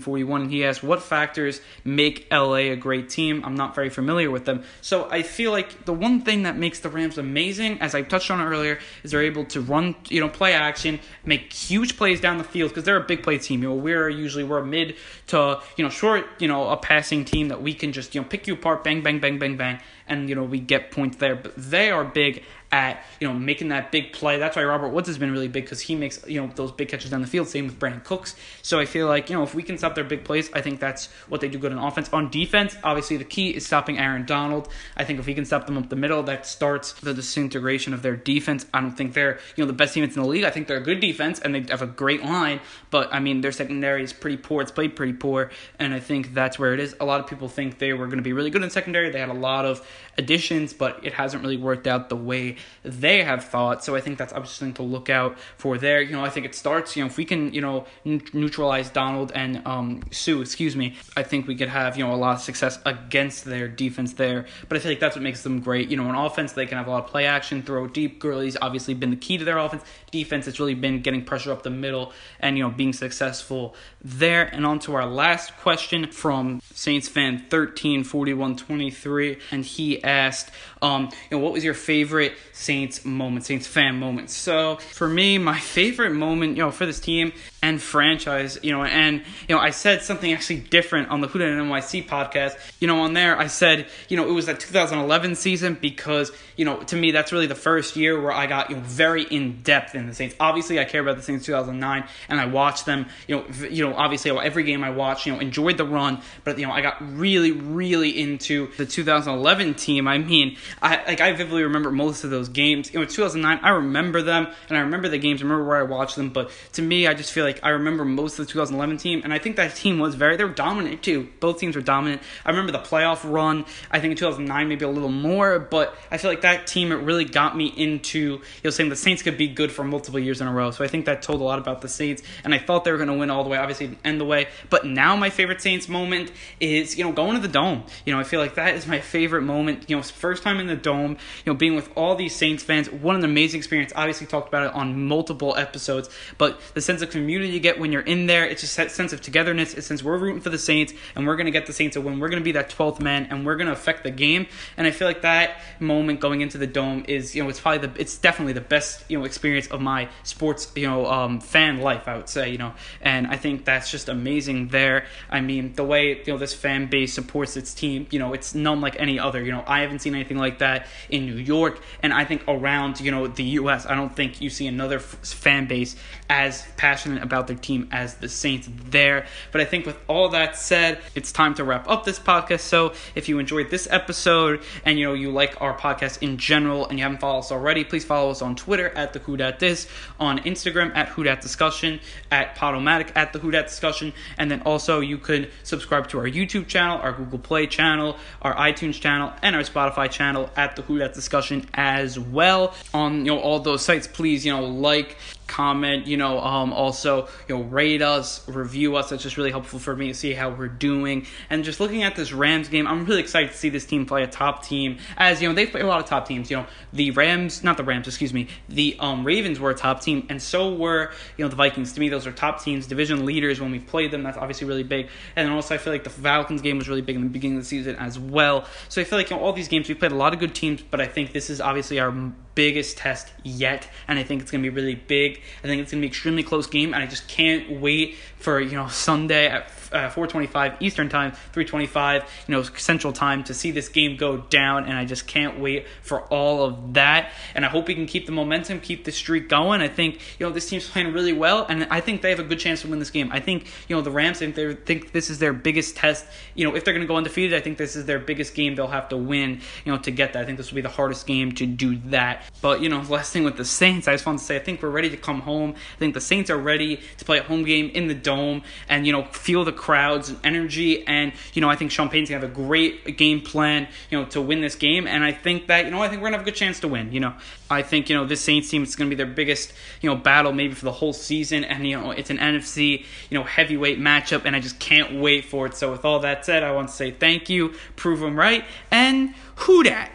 forty 0.00 0.22
one, 0.22 0.42
and 0.42 0.50
he 0.52 0.64
asks, 0.64 0.84
"What 0.84 1.02
factors 1.02 1.60
make 1.84 2.28
LA 2.30 2.70
a 2.70 2.76
great 2.76 3.08
team?" 3.10 3.42
I'm 3.44 3.56
not 3.56 3.74
very 3.74 3.90
familiar 3.90 4.30
with 4.30 4.44
them, 4.44 4.62
so 4.80 5.08
I 5.10 5.22
feel 5.22 5.50
like 5.50 5.84
the 5.84 5.92
one 5.92 6.20
thing 6.20 6.44
that 6.44 6.56
makes 6.56 6.78
the 6.78 6.90
Rams 6.90 7.18
amazing, 7.18 7.80
as 7.80 7.92
I 7.94 8.02
touched 8.02 8.30
on 8.30 8.40
earlier, 8.40 8.78
is 9.02 9.10
they're 9.10 9.22
able 9.22 9.46
to 9.46 9.60
run, 9.60 9.96
you 10.08 10.20
know, 10.20 10.28
play 10.28 10.52
action, 10.52 11.00
make 11.24 11.52
huge 11.52 11.96
plays 11.96 12.20
down 12.20 12.38
the 12.38 12.44
field 12.44 12.70
because 12.70 12.84
they're 12.84 13.02
a 13.02 13.04
big 13.04 13.24
play 13.24 13.38
team. 13.38 13.62
You 13.62 13.70
know, 13.70 13.74
we're 13.74 14.08
usually 14.08 14.44
we're 14.44 14.58
a 14.58 14.66
mid 14.66 14.94
to 15.28 15.60
you 15.76 15.82
know 15.82 15.90
short, 15.90 16.24
you 16.38 16.46
know, 16.46 16.68
a 16.68 16.76
passing 16.76 17.24
team 17.24 17.48
that 17.48 17.62
we 17.62 17.74
can 17.74 17.90
just 17.92 18.14
you 18.14 18.20
know 18.20 18.26
pick 18.28 18.46
you 18.46 18.54
apart, 18.54 18.84
bang, 18.84 19.02
bang, 19.02 19.18
bang, 19.18 19.40
bang, 19.40 19.56
bang, 19.56 19.80
and 20.06 20.28
you 20.28 20.36
know 20.36 20.44
we 20.44 20.60
get 20.60 20.92
points 20.92 21.16
there. 21.16 21.34
But 21.34 21.54
they 21.56 21.90
are 21.90 22.04
big 22.04 22.44
at 22.70 23.02
you 23.18 23.26
know 23.26 23.34
making 23.34 23.68
that 23.68 23.90
big 23.90 24.12
play. 24.12 24.38
That's 24.38 24.56
why 24.56 24.64
Robert 24.64 24.88
Woods 24.88 25.08
has 25.08 25.18
been 25.18 25.32
really 25.32 25.48
big 25.48 25.64
because 25.64 25.80
he 25.80 25.94
makes 25.94 26.26
you 26.26 26.40
know 26.40 26.50
those 26.54 26.72
big 26.72 26.88
catches 26.88 27.10
down 27.10 27.20
the 27.20 27.26
field. 27.26 27.48
Same 27.48 27.66
with 27.66 27.78
Brandin 27.78 28.04
Cooks. 28.04 28.36
So 28.62 28.78
I 28.78 28.84
feel 28.84 29.06
like 29.06 29.30
you 29.30 29.36
know 29.36 29.42
if 29.42 29.54
we 29.54 29.62
can 29.62 29.78
stop 29.78 29.94
their 29.94 30.04
big 30.04 30.24
plays, 30.24 30.50
I 30.52 30.60
think 30.60 30.80
that's 30.80 31.06
what 31.28 31.40
they 31.40 31.48
do 31.48 31.58
good 31.58 31.72
on 31.72 31.78
offense. 31.78 32.10
On 32.12 32.30
defense, 32.30 32.76
obviously 32.84 33.16
the 33.16 33.24
key 33.24 33.50
is 33.50 33.66
stopping 33.66 33.98
Aaron 33.98 34.26
Donald. 34.26 34.68
I 34.96 35.04
think 35.04 35.18
if 35.18 35.26
we 35.26 35.34
can 35.34 35.44
stop 35.44 35.66
them 35.66 35.78
up 35.78 35.88
the 35.88 35.96
middle, 35.96 36.22
that 36.24 36.46
starts 36.46 36.92
the 36.92 37.14
disintegration 37.14 37.94
of 37.94 38.02
their 38.02 38.16
defense. 38.16 38.66
I 38.74 38.80
don't 38.80 38.96
think 38.96 39.14
they're 39.14 39.38
you 39.56 39.64
know 39.64 39.68
the 39.68 39.76
best 39.76 39.94
defense 39.94 40.16
in 40.16 40.22
the 40.22 40.28
league. 40.28 40.44
I 40.44 40.50
think 40.50 40.66
they're 40.66 40.78
a 40.78 40.82
good 40.82 41.00
defense 41.00 41.40
and 41.40 41.54
they 41.54 41.64
have 41.70 41.82
a 41.82 41.86
great 41.86 42.22
line, 42.22 42.60
but 42.90 43.12
I 43.12 43.20
mean 43.20 43.40
their 43.40 43.52
secondary 43.52 44.02
is 44.04 44.12
pretty 44.12 44.36
poor. 44.36 44.62
It's 44.62 44.72
played 44.72 44.94
pretty 44.94 45.14
poor, 45.14 45.50
and 45.78 45.94
I 45.94 46.00
think 46.00 46.34
that's 46.34 46.58
where 46.58 46.74
it 46.74 46.80
is. 46.80 46.94
A 47.00 47.04
lot 47.06 47.20
of 47.20 47.26
people 47.26 47.48
think 47.48 47.78
they 47.78 47.94
were 47.94 48.06
going 48.06 48.18
to 48.18 48.22
be 48.22 48.34
really 48.34 48.50
good 48.50 48.62
in 48.62 48.70
secondary. 48.70 49.08
They 49.10 49.20
had 49.20 49.30
a 49.30 49.32
lot 49.32 49.64
of 49.64 49.86
additions, 50.18 50.72
but 50.72 51.04
it 51.04 51.14
hasn't 51.14 51.42
really 51.42 51.56
worked 51.56 51.86
out 51.86 52.08
the 52.08 52.16
way 52.16 52.56
they 52.82 53.22
have 53.22 53.44
thought. 53.44 53.84
So 53.84 53.96
I 53.96 54.00
think 54.00 54.18
that's 54.18 54.32
obviously 54.32 54.66
something 54.66 54.74
to 54.74 54.82
look 54.82 55.10
out 55.10 55.38
for 55.56 55.78
there. 55.78 56.00
You 56.00 56.12
know, 56.12 56.24
I 56.24 56.30
think 56.30 56.46
it 56.46 56.54
starts, 56.54 56.96
you 56.96 57.02
know, 57.02 57.06
if 57.06 57.16
we 57.16 57.24
can, 57.24 57.52
you 57.52 57.60
know, 57.60 57.86
neutralize 58.04 58.90
Donald 58.90 59.32
and 59.34 59.62
um, 59.66 60.02
Suh, 60.10 60.40
excuse 60.40 60.76
me, 60.76 60.96
I 61.16 61.22
think 61.22 61.46
we 61.46 61.56
could 61.56 61.68
have, 61.68 61.96
you 61.96 62.04
know, 62.04 62.14
a 62.14 62.16
lot 62.16 62.36
of 62.36 62.42
success 62.42 62.78
against 62.84 63.44
their 63.44 63.68
defense 63.68 64.14
there. 64.14 64.46
But 64.68 64.76
I 64.76 64.80
feel 64.80 64.92
like 64.92 65.00
that's 65.00 65.16
what 65.16 65.22
makes 65.22 65.42
them 65.42 65.60
great. 65.60 65.88
You 65.88 65.96
know, 65.96 66.08
on 66.08 66.14
offense, 66.14 66.52
they 66.52 66.66
can 66.66 66.78
have 66.78 66.86
a 66.86 66.90
lot 66.90 67.04
of 67.04 67.10
play 67.10 67.26
action, 67.26 67.62
throw 67.62 67.86
deep. 67.86 68.20
Gurley's 68.20 68.56
obviously 68.60 68.94
been 68.94 69.10
the 69.10 69.16
key 69.16 69.38
to 69.38 69.44
their 69.44 69.58
offense. 69.58 69.82
Defense, 70.10 70.46
it's 70.46 70.58
really 70.58 70.74
been 70.74 71.02
getting 71.02 71.24
pressure 71.24 71.52
up 71.52 71.62
the 71.62 71.70
middle 71.70 72.12
and, 72.40 72.56
you 72.56 72.64
know, 72.64 72.70
being 72.70 72.92
successful 72.92 73.74
there. 74.02 74.44
And 74.44 74.66
on 74.66 74.78
to 74.80 74.94
our 74.94 75.06
last 75.06 75.56
question 75.58 76.10
from 76.10 76.60
Saints 76.72 77.08
fan 77.08 77.34
134123. 77.34 79.38
And 79.50 79.64
he 79.64 80.02
asked, 80.02 80.50
um, 80.82 81.10
you 81.30 81.36
know, 81.36 81.38
what 81.38 81.52
was 81.52 81.64
your 81.64 81.74
favorite 81.74 82.34
Saints 82.52 83.04
moment, 83.04 83.44
Saints 83.46 83.66
fan 83.66 83.98
moment? 83.98 84.30
So 84.30 84.76
for 84.76 85.08
me, 85.08 85.38
my 85.38 85.58
favorite 85.58 86.12
moment, 86.12 86.56
you 86.56 86.62
know, 86.62 86.70
for 86.70 86.86
this 86.86 87.00
team 87.00 87.32
and 87.60 87.82
franchise, 87.82 88.58
you 88.62 88.70
know, 88.70 88.84
and 88.84 89.22
you 89.48 89.54
know, 89.54 89.60
I 89.60 89.70
said 89.70 90.02
something 90.02 90.32
actually 90.32 90.60
different 90.60 91.08
on 91.08 91.20
the 91.20 91.28
Huda 91.28 91.58
and 91.58 91.68
NYC 91.68 92.06
podcast. 92.06 92.56
You 92.78 92.86
know, 92.86 93.00
on 93.00 93.14
there, 93.14 93.36
I 93.36 93.48
said, 93.48 93.88
you 94.08 94.16
know, 94.16 94.28
it 94.28 94.32
was 94.32 94.46
that 94.46 94.60
2011 94.60 95.34
season 95.34 95.76
because, 95.80 96.30
you 96.56 96.64
know, 96.64 96.80
to 96.84 96.96
me, 96.96 97.10
that's 97.10 97.32
really 97.32 97.48
the 97.48 97.56
first 97.56 97.96
year 97.96 98.20
where 98.20 98.32
I 98.32 98.46
got, 98.46 98.70
you 98.70 98.76
know, 98.76 98.82
very 98.82 99.24
in 99.24 99.62
depth 99.62 99.96
in 99.96 100.06
the 100.06 100.14
Saints. 100.14 100.36
Obviously, 100.38 100.78
I 100.78 100.84
care 100.84 101.00
about 101.00 101.16
the 101.16 101.22
Saints 101.22 101.46
2009, 101.46 102.04
and 102.28 102.40
I 102.40 102.46
watched 102.46 102.86
them. 102.86 103.06
You 103.26 103.36
know, 103.36 103.46
you 103.68 103.84
know, 103.84 103.94
obviously, 103.94 104.30
every 104.30 104.62
game 104.62 104.84
I 104.84 104.90
watched, 104.90 105.26
you 105.26 105.32
know, 105.32 105.40
enjoyed 105.40 105.78
the 105.78 105.86
run, 105.86 106.22
but 106.44 106.58
you 106.58 106.66
know, 106.66 106.72
I 106.72 106.80
got 106.80 106.96
really, 107.16 107.50
really 107.50 108.20
into 108.20 108.70
the 108.76 108.86
2011 108.86 109.74
team. 109.74 110.06
I 110.06 110.18
mean, 110.18 110.56
I 110.80 111.04
like 111.04 111.20
I 111.20 111.32
vividly 111.32 111.64
remember 111.64 111.90
most 111.90 112.22
of 112.22 112.30
those 112.30 112.48
games. 112.48 112.92
You 112.92 113.00
know, 113.00 113.06
2009, 113.06 113.58
I 113.64 113.70
remember 113.70 114.22
them, 114.22 114.46
and 114.68 114.78
I 114.78 114.82
remember 114.82 115.08
the 115.08 115.18
games. 115.18 115.40
I 115.40 115.44
remember 115.44 115.64
where 115.64 115.78
I 115.78 115.82
watched 115.82 116.14
them, 116.14 116.30
but 116.30 116.52
to 116.74 116.82
me, 116.82 117.08
I 117.08 117.14
just 117.14 117.32
feel 117.32 117.44
like 117.44 117.47
I 117.62 117.70
remember 117.70 118.04
most 118.04 118.38
of 118.38 118.46
the 118.46 118.52
2011 118.52 118.98
team, 118.98 119.22
and 119.24 119.32
I 119.32 119.38
think 119.38 119.56
that 119.56 119.74
team 119.74 119.98
was 119.98 120.14
very 120.14 120.36
they 120.36 120.44
were 120.44 120.50
dominant 120.50 121.02
too. 121.02 121.28
Both 121.40 121.58
teams 121.58 121.76
were 121.76 121.82
dominant. 121.82 122.22
I 122.44 122.50
remember 122.50 122.72
the 122.72 122.78
playoff 122.78 123.28
run. 123.28 123.64
I 123.90 124.00
think 124.00 124.12
in 124.12 124.16
2009 124.16 124.68
maybe 124.68 124.84
a 124.84 124.88
little 124.88 125.08
more, 125.10 125.58
but 125.58 125.96
I 126.10 126.18
feel 126.18 126.30
like 126.30 126.42
that 126.42 126.66
team 126.66 126.92
it 126.92 126.96
really 126.96 127.24
got 127.24 127.56
me 127.56 127.66
into 127.66 128.18
you 128.18 128.40
know 128.64 128.70
saying 128.70 128.90
the 128.90 128.96
Saints 128.96 129.22
could 129.22 129.38
be 129.38 129.48
good 129.48 129.72
for 129.72 129.84
multiple 129.84 130.20
years 130.20 130.40
in 130.40 130.46
a 130.46 130.52
row. 130.52 130.70
So 130.70 130.84
I 130.84 130.88
think 130.88 131.06
that 131.06 131.22
told 131.22 131.40
a 131.40 131.44
lot 131.44 131.58
about 131.58 131.80
the 131.80 131.88
Saints, 131.88 132.22
and 132.44 132.54
I 132.54 132.58
thought 132.58 132.84
they 132.84 132.92
were 132.92 132.98
going 132.98 133.08
to 133.08 133.14
win 133.14 133.30
all 133.30 133.44
the 133.44 133.50
way. 133.50 133.58
Obviously, 133.58 133.96
end 134.04 134.20
the 134.20 134.24
way, 134.24 134.48
but 134.70 134.84
now 134.84 135.16
my 135.16 135.30
favorite 135.30 135.60
Saints 135.60 135.88
moment 135.88 136.32
is 136.60 136.98
you 136.98 137.04
know 137.04 137.12
going 137.12 137.34
to 137.34 137.40
the 137.40 137.52
dome. 137.52 137.84
You 138.04 138.12
know 138.12 138.20
I 138.20 138.24
feel 138.24 138.40
like 138.40 138.54
that 138.56 138.74
is 138.74 138.86
my 138.86 139.00
favorite 139.00 139.42
moment. 139.42 139.88
You 139.88 139.96
know 139.96 140.02
first 140.02 140.42
time 140.42 140.60
in 140.60 140.66
the 140.66 140.76
dome. 140.76 141.12
You 141.44 141.52
know 141.52 141.54
being 141.54 141.76
with 141.76 141.90
all 141.96 142.16
these 142.16 142.34
Saints 142.34 142.62
fans. 142.62 142.90
What 142.90 143.16
an 143.16 143.24
amazing 143.24 143.58
experience. 143.58 143.92
Obviously 143.94 144.26
talked 144.26 144.48
about 144.48 144.66
it 144.66 144.74
on 144.74 145.06
multiple 145.06 145.54
episodes, 145.56 146.10
but 146.36 146.60
the 146.74 146.80
sense 146.80 147.02
of 147.02 147.10
community 147.10 147.37
you 147.46 147.60
get 147.60 147.78
when 147.78 147.92
you're 147.92 148.02
in 148.02 148.26
there, 148.26 148.46
it's 148.46 148.60
just 148.60 148.78
a 148.78 148.88
sense 148.88 149.12
of 149.12 149.20
togetherness. 149.20 149.74
It's 149.74 149.86
since 149.86 150.02
we're 150.02 150.18
rooting 150.18 150.40
for 150.40 150.50
the 150.50 150.58
Saints 150.58 150.92
and 151.14 151.26
we're 151.26 151.36
going 151.36 151.46
to 151.46 151.52
get 151.52 151.66
the 151.66 151.72
Saints 151.72 151.94
to 151.94 152.00
win, 152.00 152.20
we're 152.20 152.28
going 152.28 152.40
to 152.40 152.44
be 152.44 152.52
that 152.52 152.70
12th 152.70 153.00
man 153.00 153.28
and 153.30 153.44
we're 153.46 153.56
going 153.56 153.66
to 153.66 153.72
affect 153.72 154.04
the 154.04 154.10
game. 154.10 154.46
And 154.76 154.86
I 154.86 154.90
feel 154.90 155.08
like 155.08 155.22
that 155.22 155.60
moment 155.80 156.20
going 156.20 156.40
into 156.40 156.58
the 156.58 156.66
dome 156.66 157.04
is, 157.08 157.34
you 157.34 157.42
know, 157.42 157.48
it's 157.48 157.60
probably 157.60 157.86
the, 157.86 158.00
it's 158.00 158.16
definitely 158.18 158.52
the 158.52 158.60
best, 158.60 159.04
you 159.08 159.18
know, 159.18 159.24
experience 159.24 159.66
of 159.68 159.80
my 159.80 160.08
sports, 160.22 160.70
you 160.74 160.86
know, 160.86 161.06
um, 161.06 161.40
fan 161.40 161.80
life, 161.80 162.08
I 162.08 162.16
would 162.16 162.28
say, 162.28 162.50
you 162.50 162.58
know, 162.58 162.74
and 163.00 163.26
I 163.26 163.36
think 163.36 163.64
that's 163.64 163.90
just 163.90 164.08
amazing 164.08 164.68
there. 164.68 165.06
I 165.30 165.40
mean, 165.40 165.74
the 165.74 165.84
way, 165.84 166.18
you 166.18 166.32
know, 166.32 166.38
this 166.38 166.54
fan 166.54 166.86
base 166.86 167.14
supports 167.14 167.56
its 167.56 167.74
team, 167.74 168.06
you 168.10 168.18
know, 168.18 168.32
it's 168.32 168.54
none 168.54 168.80
like 168.80 168.98
any 168.98 169.18
other. 169.18 169.42
You 169.42 169.52
know, 169.52 169.64
I 169.66 169.80
haven't 169.80 170.00
seen 170.00 170.14
anything 170.14 170.38
like 170.38 170.58
that 170.58 170.86
in 171.08 171.26
New 171.26 171.36
York 171.36 171.80
and 172.02 172.12
I 172.12 172.24
think 172.24 172.42
around, 172.48 173.00
you 173.00 173.10
know, 173.10 173.26
the 173.26 173.44
U.S. 173.44 173.86
I 173.86 173.94
don't 173.94 174.14
think 174.14 174.40
you 174.40 174.50
see 174.50 174.66
another 174.66 174.96
f- 174.96 175.18
fan 175.24 175.66
base 175.66 175.96
as 176.30 176.66
passionate 176.76 177.22
about 177.22 177.46
their 177.46 177.56
team 177.56 177.88
as 177.90 178.14
the 178.14 178.28
Saints 178.28 178.68
there. 178.90 179.26
But 179.50 179.60
I 179.60 179.64
think 179.64 179.86
with 179.86 179.98
all 180.08 180.28
that 180.30 180.56
said, 180.56 181.00
it's 181.14 181.32
time 181.32 181.54
to 181.54 181.64
wrap 181.64 181.88
up 181.88 182.04
this 182.04 182.18
podcast. 182.18 182.60
So 182.60 182.92
if 183.14 183.28
you 183.28 183.38
enjoyed 183.38 183.70
this 183.70 183.88
episode 183.90 184.62
and 184.84 184.98
you 184.98 185.06
know 185.06 185.14
you 185.14 185.30
like 185.30 185.60
our 185.60 185.76
podcast 185.76 186.22
in 186.22 186.36
general 186.36 186.86
and 186.86 186.98
you 186.98 187.02
haven't 187.04 187.20
followed 187.20 187.40
us 187.40 187.52
already, 187.52 187.84
please 187.84 188.04
follow 188.04 188.30
us 188.30 188.42
on 188.42 188.56
Twitter 188.56 188.90
at 188.90 189.12
the 189.12 189.20
Who 189.20 189.36
Dat 189.36 189.58
Dis, 189.58 189.88
on 190.20 190.38
Instagram 190.40 190.94
at 190.94 191.08
Who 191.10 191.22
Dat 191.24 191.40
Discussion, 191.40 192.00
at 192.30 192.56
Podomatic 192.56 193.10
at 193.14 193.32
the 193.32 193.38
Who 193.38 193.50
Dat 193.50 193.66
Discussion, 193.66 194.12
and 194.36 194.50
then 194.50 194.62
also 194.62 195.00
you 195.00 195.16
could 195.18 195.50
subscribe 195.62 196.08
to 196.08 196.18
our 196.18 196.26
YouTube 196.26 196.66
channel, 196.66 196.98
our 196.98 197.12
Google 197.12 197.38
Play 197.38 197.66
channel, 197.66 198.16
our 198.42 198.54
iTunes 198.54 199.00
channel, 199.00 199.32
and 199.42 199.56
our 199.56 199.62
Spotify 199.62 200.10
channel 200.10 200.50
at 200.56 200.76
the 200.76 200.82
Who 200.82 200.98
Dat 200.98 201.14
Discussion 201.14 201.66
as 201.74 202.18
well. 202.18 202.74
On 202.92 203.24
you 203.24 203.32
know 203.32 203.40
all 203.40 203.60
those 203.60 203.82
sites, 203.82 204.06
please 204.06 204.44
you 204.44 204.52
know 204.52 204.64
like 204.64 205.16
comment, 205.48 206.06
you 206.06 206.16
um, 206.26 206.72
also, 206.72 207.28
you 207.48 207.56
know, 207.56 207.62
rate 207.62 208.02
us, 208.02 208.46
review 208.48 208.96
us. 208.96 209.10
That's 209.10 209.22
just 209.22 209.36
really 209.36 209.50
helpful 209.50 209.78
for 209.78 209.94
me 209.94 210.08
to 210.08 210.14
see 210.14 210.32
how 210.32 210.50
we're 210.50 210.68
doing. 210.68 211.26
And 211.50 211.64
just 211.64 211.80
looking 211.80 212.02
at 212.02 212.16
this 212.16 212.32
Rams 212.32 212.68
game, 212.68 212.86
I'm 212.86 213.04
really 213.04 213.20
excited 213.20 213.52
to 213.52 213.56
see 213.56 213.68
this 213.68 213.84
team 213.84 214.06
play 214.06 214.22
a 214.22 214.26
top 214.26 214.64
team. 214.64 214.98
As, 215.16 215.40
you 215.40 215.48
know, 215.48 215.54
they 215.54 215.66
play 215.66 215.80
a 215.80 215.86
lot 215.86 216.00
of 216.00 216.06
top 216.06 216.26
teams. 216.26 216.50
You 216.50 216.58
know, 216.58 216.66
the 216.92 217.10
Rams, 217.12 217.62
not 217.62 217.76
the 217.76 217.84
Rams, 217.84 218.06
excuse 218.06 218.32
me, 218.32 218.48
the 218.68 218.96
um, 219.00 219.24
Ravens 219.24 219.60
were 219.60 219.70
a 219.70 219.74
top 219.74 220.00
team, 220.00 220.26
and 220.28 220.40
so 220.40 220.74
were, 220.74 221.12
you 221.36 221.44
know, 221.44 221.48
the 221.48 221.56
Vikings. 221.56 221.92
To 221.92 222.00
me, 222.00 222.08
those 222.08 222.26
are 222.26 222.32
top 222.32 222.62
teams, 222.62 222.86
division 222.86 223.24
leaders 223.24 223.60
when 223.60 223.70
we 223.70 223.78
played 223.78 224.10
them. 224.10 224.22
That's 224.22 224.38
obviously 224.38 224.66
really 224.66 224.82
big. 224.82 225.08
And 225.36 225.46
then 225.46 225.54
also, 225.54 225.74
I 225.74 225.78
feel 225.78 225.92
like 225.92 226.04
the 226.04 226.10
Falcons 226.10 226.62
game 226.62 226.78
was 226.78 226.88
really 226.88 227.02
big 227.02 227.16
in 227.16 227.22
the 227.22 227.28
beginning 227.28 227.58
of 227.58 227.62
the 227.62 227.68
season 227.68 227.96
as 227.96 228.18
well. 228.18 228.66
So 228.88 229.00
I 229.00 229.04
feel 229.04 229.18
like, 229.18 229.30
you 229.30 229.36
know, 229.36 229.42
all 229.42 229.52
these 229.52 229.68
games, 229.68 229.88
we 229.88 229.94
played 229.94 230.12
a 230.12 230.16
lot 230.16 230.32
of 230.32 230.40
good 230.40 230.54
teams, 230.54 230.82
but 230.82 231.00
I 231.00 231.06
think 231.06 231.32
this 231.32 231.50
is 231.50 231.60
obviously 231.60 232.00
our 232.00 232.12
biggest 232.58 232.98
test 232.98 233.28
yet, 233.44 233.86
and 234.08 234.18
I 234.18 234.24
think 234.24 234.42
it's 234.42 234.50
going 234.50 234.64
to 234.64 234.68
be 234.68 234.74
really 234.74 234.96
big. 234.96 235.40
I 235.62 235.68
think 235.68 235.80
it's 235.80 235.92
going 235.92 236.02
to 236.02 236.04
be 236.04 236.08
extremely 236.08 236.42
close 236.42 236.66
game, 236.66 236.92
and 236.92 237.00
I 237.00 237.06
just 237.06 237.28
can't 237.28 237.80
wait 237.80 238.16
for 238.36 238.58
you 238.60 238.72
know 238.72 238.88
Sunday 238.88 239.46
at 239.46 239.70
uh, 239.92 240.10
4:25 240.10 240.76
Eastern 240.80 241.08
Time, 241.08 241.32
3:25 241.52 242.24
you 242.46 242.54
know 242.54 242.62
Central 242.62 243.12
Time 243.12 243.44
to 243.44 243.54
see 243.54 243.70
this 243.70 243.88
game 243.88 244.16
go 244.16 244.38
down, 244.38 244.84
and 244.84 244.94
I 244.94 245.04
just 245.04 245.26
can't 245.26 245.58
wait 245.58 245.86
for 246.02 246.22
all 246.22 246.64
of 246.64 246.94
that. 246.94 247.32
And 247.54 247.64
I 247.64 247.68
hope 247.68 247.88
we 247.88 247.94
can 247.94 248.06
keep 248.06 248.26
the 248.26 248.32
momentum, 248.32 248.80
keep 248.80 249.04
the 249.04 249.12
streak 249.12 249.48
going. 249.48 249.80
I 249.80 249.88
think 249.88 250.20
you 250.38 250.46
know 250.46 250.52
this 250.52 250.68
team's 250.68 250.88
playing 250.88 251.12
really 251.12 251.32
well, 251.32 251.66
and 251.68 251.84
I 251.90 252.00
think 252.00 252.22
they 252.22 252.30
have 252.30 252.40
a 252.40 252.44
good 252.44 252.58
chance 252.58 252.82
to 252.82 252.88
win 252.88 252.98
this 252.98 253.10
game. 253.10 253.30
I 253.32 253.40
think 253.40 253.66
you 253.88 253.96
know 253.96 254.02
the 254.02 254.10
Rams 254.10 254.38
think 254.38 254.54
they 254.54 254.74
think 254.74 255.12
this 255.12 255.30
is 255.30 255.38
their 255.38 255.52
biggest 255.52 255.96
test. 255.96 256.26
You 256.54 256.68
know 256.68 256.74
if 256.74 256.84
they're 256.84 256.94
going 256.94 257.06
to 257.06 257.08
go 257.08 257.16
undefeated, 257.16 257.54
I 257.54 257.60
think 257.60 257.78
this 257.78 257.96
is 257.96 258.06
their 258.06 258.18
biggest 258.18 258.54
game 258.54 258.74
they'll 258.74 258.86
have 258.88 259.08
to 259.10 259.16
win. 259.16 259.60
You 259.84 259.92
know 259.92 259.98
to 259.98 260.10
get 260.10 260.32
that. 260.34 260.42
I 260.42 260.46
think 260.46 260.58
this 260.58 260.70
will 260.70 260.76
be 260.76 260.82
the 260.82 260.88
hardest 260.88 261.26
game 261.26 261.52
to 261.52 261.66
do 261.66 261.96
that. 262.06 262.44
But 262.60 262.80
you 262.80 262.88
know 262.88 263.00
last 263.08 263.32
thing 263.32 263.44
with 263.44 263.56
the 263.56 263.64
Saints, 263.64 264.08
I 264.08 264.12
just 264.12 264.26
want 264.26 264.38
to 264.38 264.44
say 264.44 264.56
I 264.56 264.60
think 264.60 264.82
we're 264.82 264.90
ready 264.90 265.10
to 265.10 265.16
come 265.16 265.40
home. 265.40 265.74
I 265.96 265.98
think 265.98 266.14
the 266.14 266.20
Saints 266.20 266.50
are 266.50 266.58
ready 266.58 267.00
to 267.16 267.24
play 267.24 267.38
a 267.38 267.42
home 267.42 267.64
game 267.64 267.90
in 267.90 268.08
the 268.08 268.14
dome 268.14 268.62
and 268.88 269.06
you 269.06 269.12
know 269.12 269.24
feel 269.24 269.64
the 269.64 269.72
crowds 269.78 270.28
and 270.28 270.38
energy. 270.44 271.06
And 271.06 271.32
you 271.54 271.62
know 271.62 271.70
I 271.70 271.76
think 271.76 271.90
Sean 271.90 272.10
Payton's 272.10 272.28
gonna 272.28 272.42
have 272.42 272.50
a 272.50 272.54
great 272.54 273.16
game 273.16 273.40
plan, 273.40 273.88
you 274.10 274.18
know, 274.18 274.26
to 274.26 274.42
win 274.42 274.60
this 274.60 274.74
game. 274.74 275.06
And 275.06 275.24
I 275.24 275.32
think 275.32 275.68
that 275.68 275.86
you 275.86 275.90
know 275.90 276.02
I 276.02 276.08
think 276.08 276.20
we're 276.20 276.26
gonna 276.26 276.38
have 276.38 276.46
a 276.46 276.50
good 276.50 276.56
chance 276.56 276.80
to 276.80 276.88
win. 276.88 277.12
You 277.12 277.20
know, 277.20 277.34
I 277.70 277.82
think 277.82 278.10
you 278.10 278.16
know 278.16 278.26
this 278.26 278.42
Saints 278.42 278.68
team 278.68 278.82
is 278.82 278.94
gonna 278.96 279.08
be 279.08 279.16
their 279.16 279.26
biggest 279.26 279.72
you 280.02 280.10
know 280.10 280.16
battle 280.16 280.52
maybe 280.52 280.74
for 280.74 280.84
the 280.84 280.92
whole 280.92 281.14
season. 281.14 281.64
And 281.64 281.86
you 281.86 281.98
know 281.98 282.10
it's 282.10 282.30
an 282.30 282.38
NFC 282.38 283.04
you 283.30 283.38
know 283.38 283.44
heavyweight 283.44 283.98
matchup, 283.98 284.44
and 284.44 284.54
I 284.54 284.60
just 284.60 284.78
can't 284.78 285.20
wait 285.20 285.46
for 285.46 285.66
it. 285.66 285.74
So 285.74 285.90
with 285.90 286.04
all 286.04 286.18
that 286.20 286.44
said, 286.44 286.62
I 286.62 286.72
want 286.72 286.88
to 286.88 286.94
say 286.94 287.10
thank 287.10 287.48
you, 287.48 287.74
prove 287.96 288.20
them 288.20 288.36
right, 288.36 288.64
and 288.90 289.34
who 289.54 289.84
dat. 289.84 290.10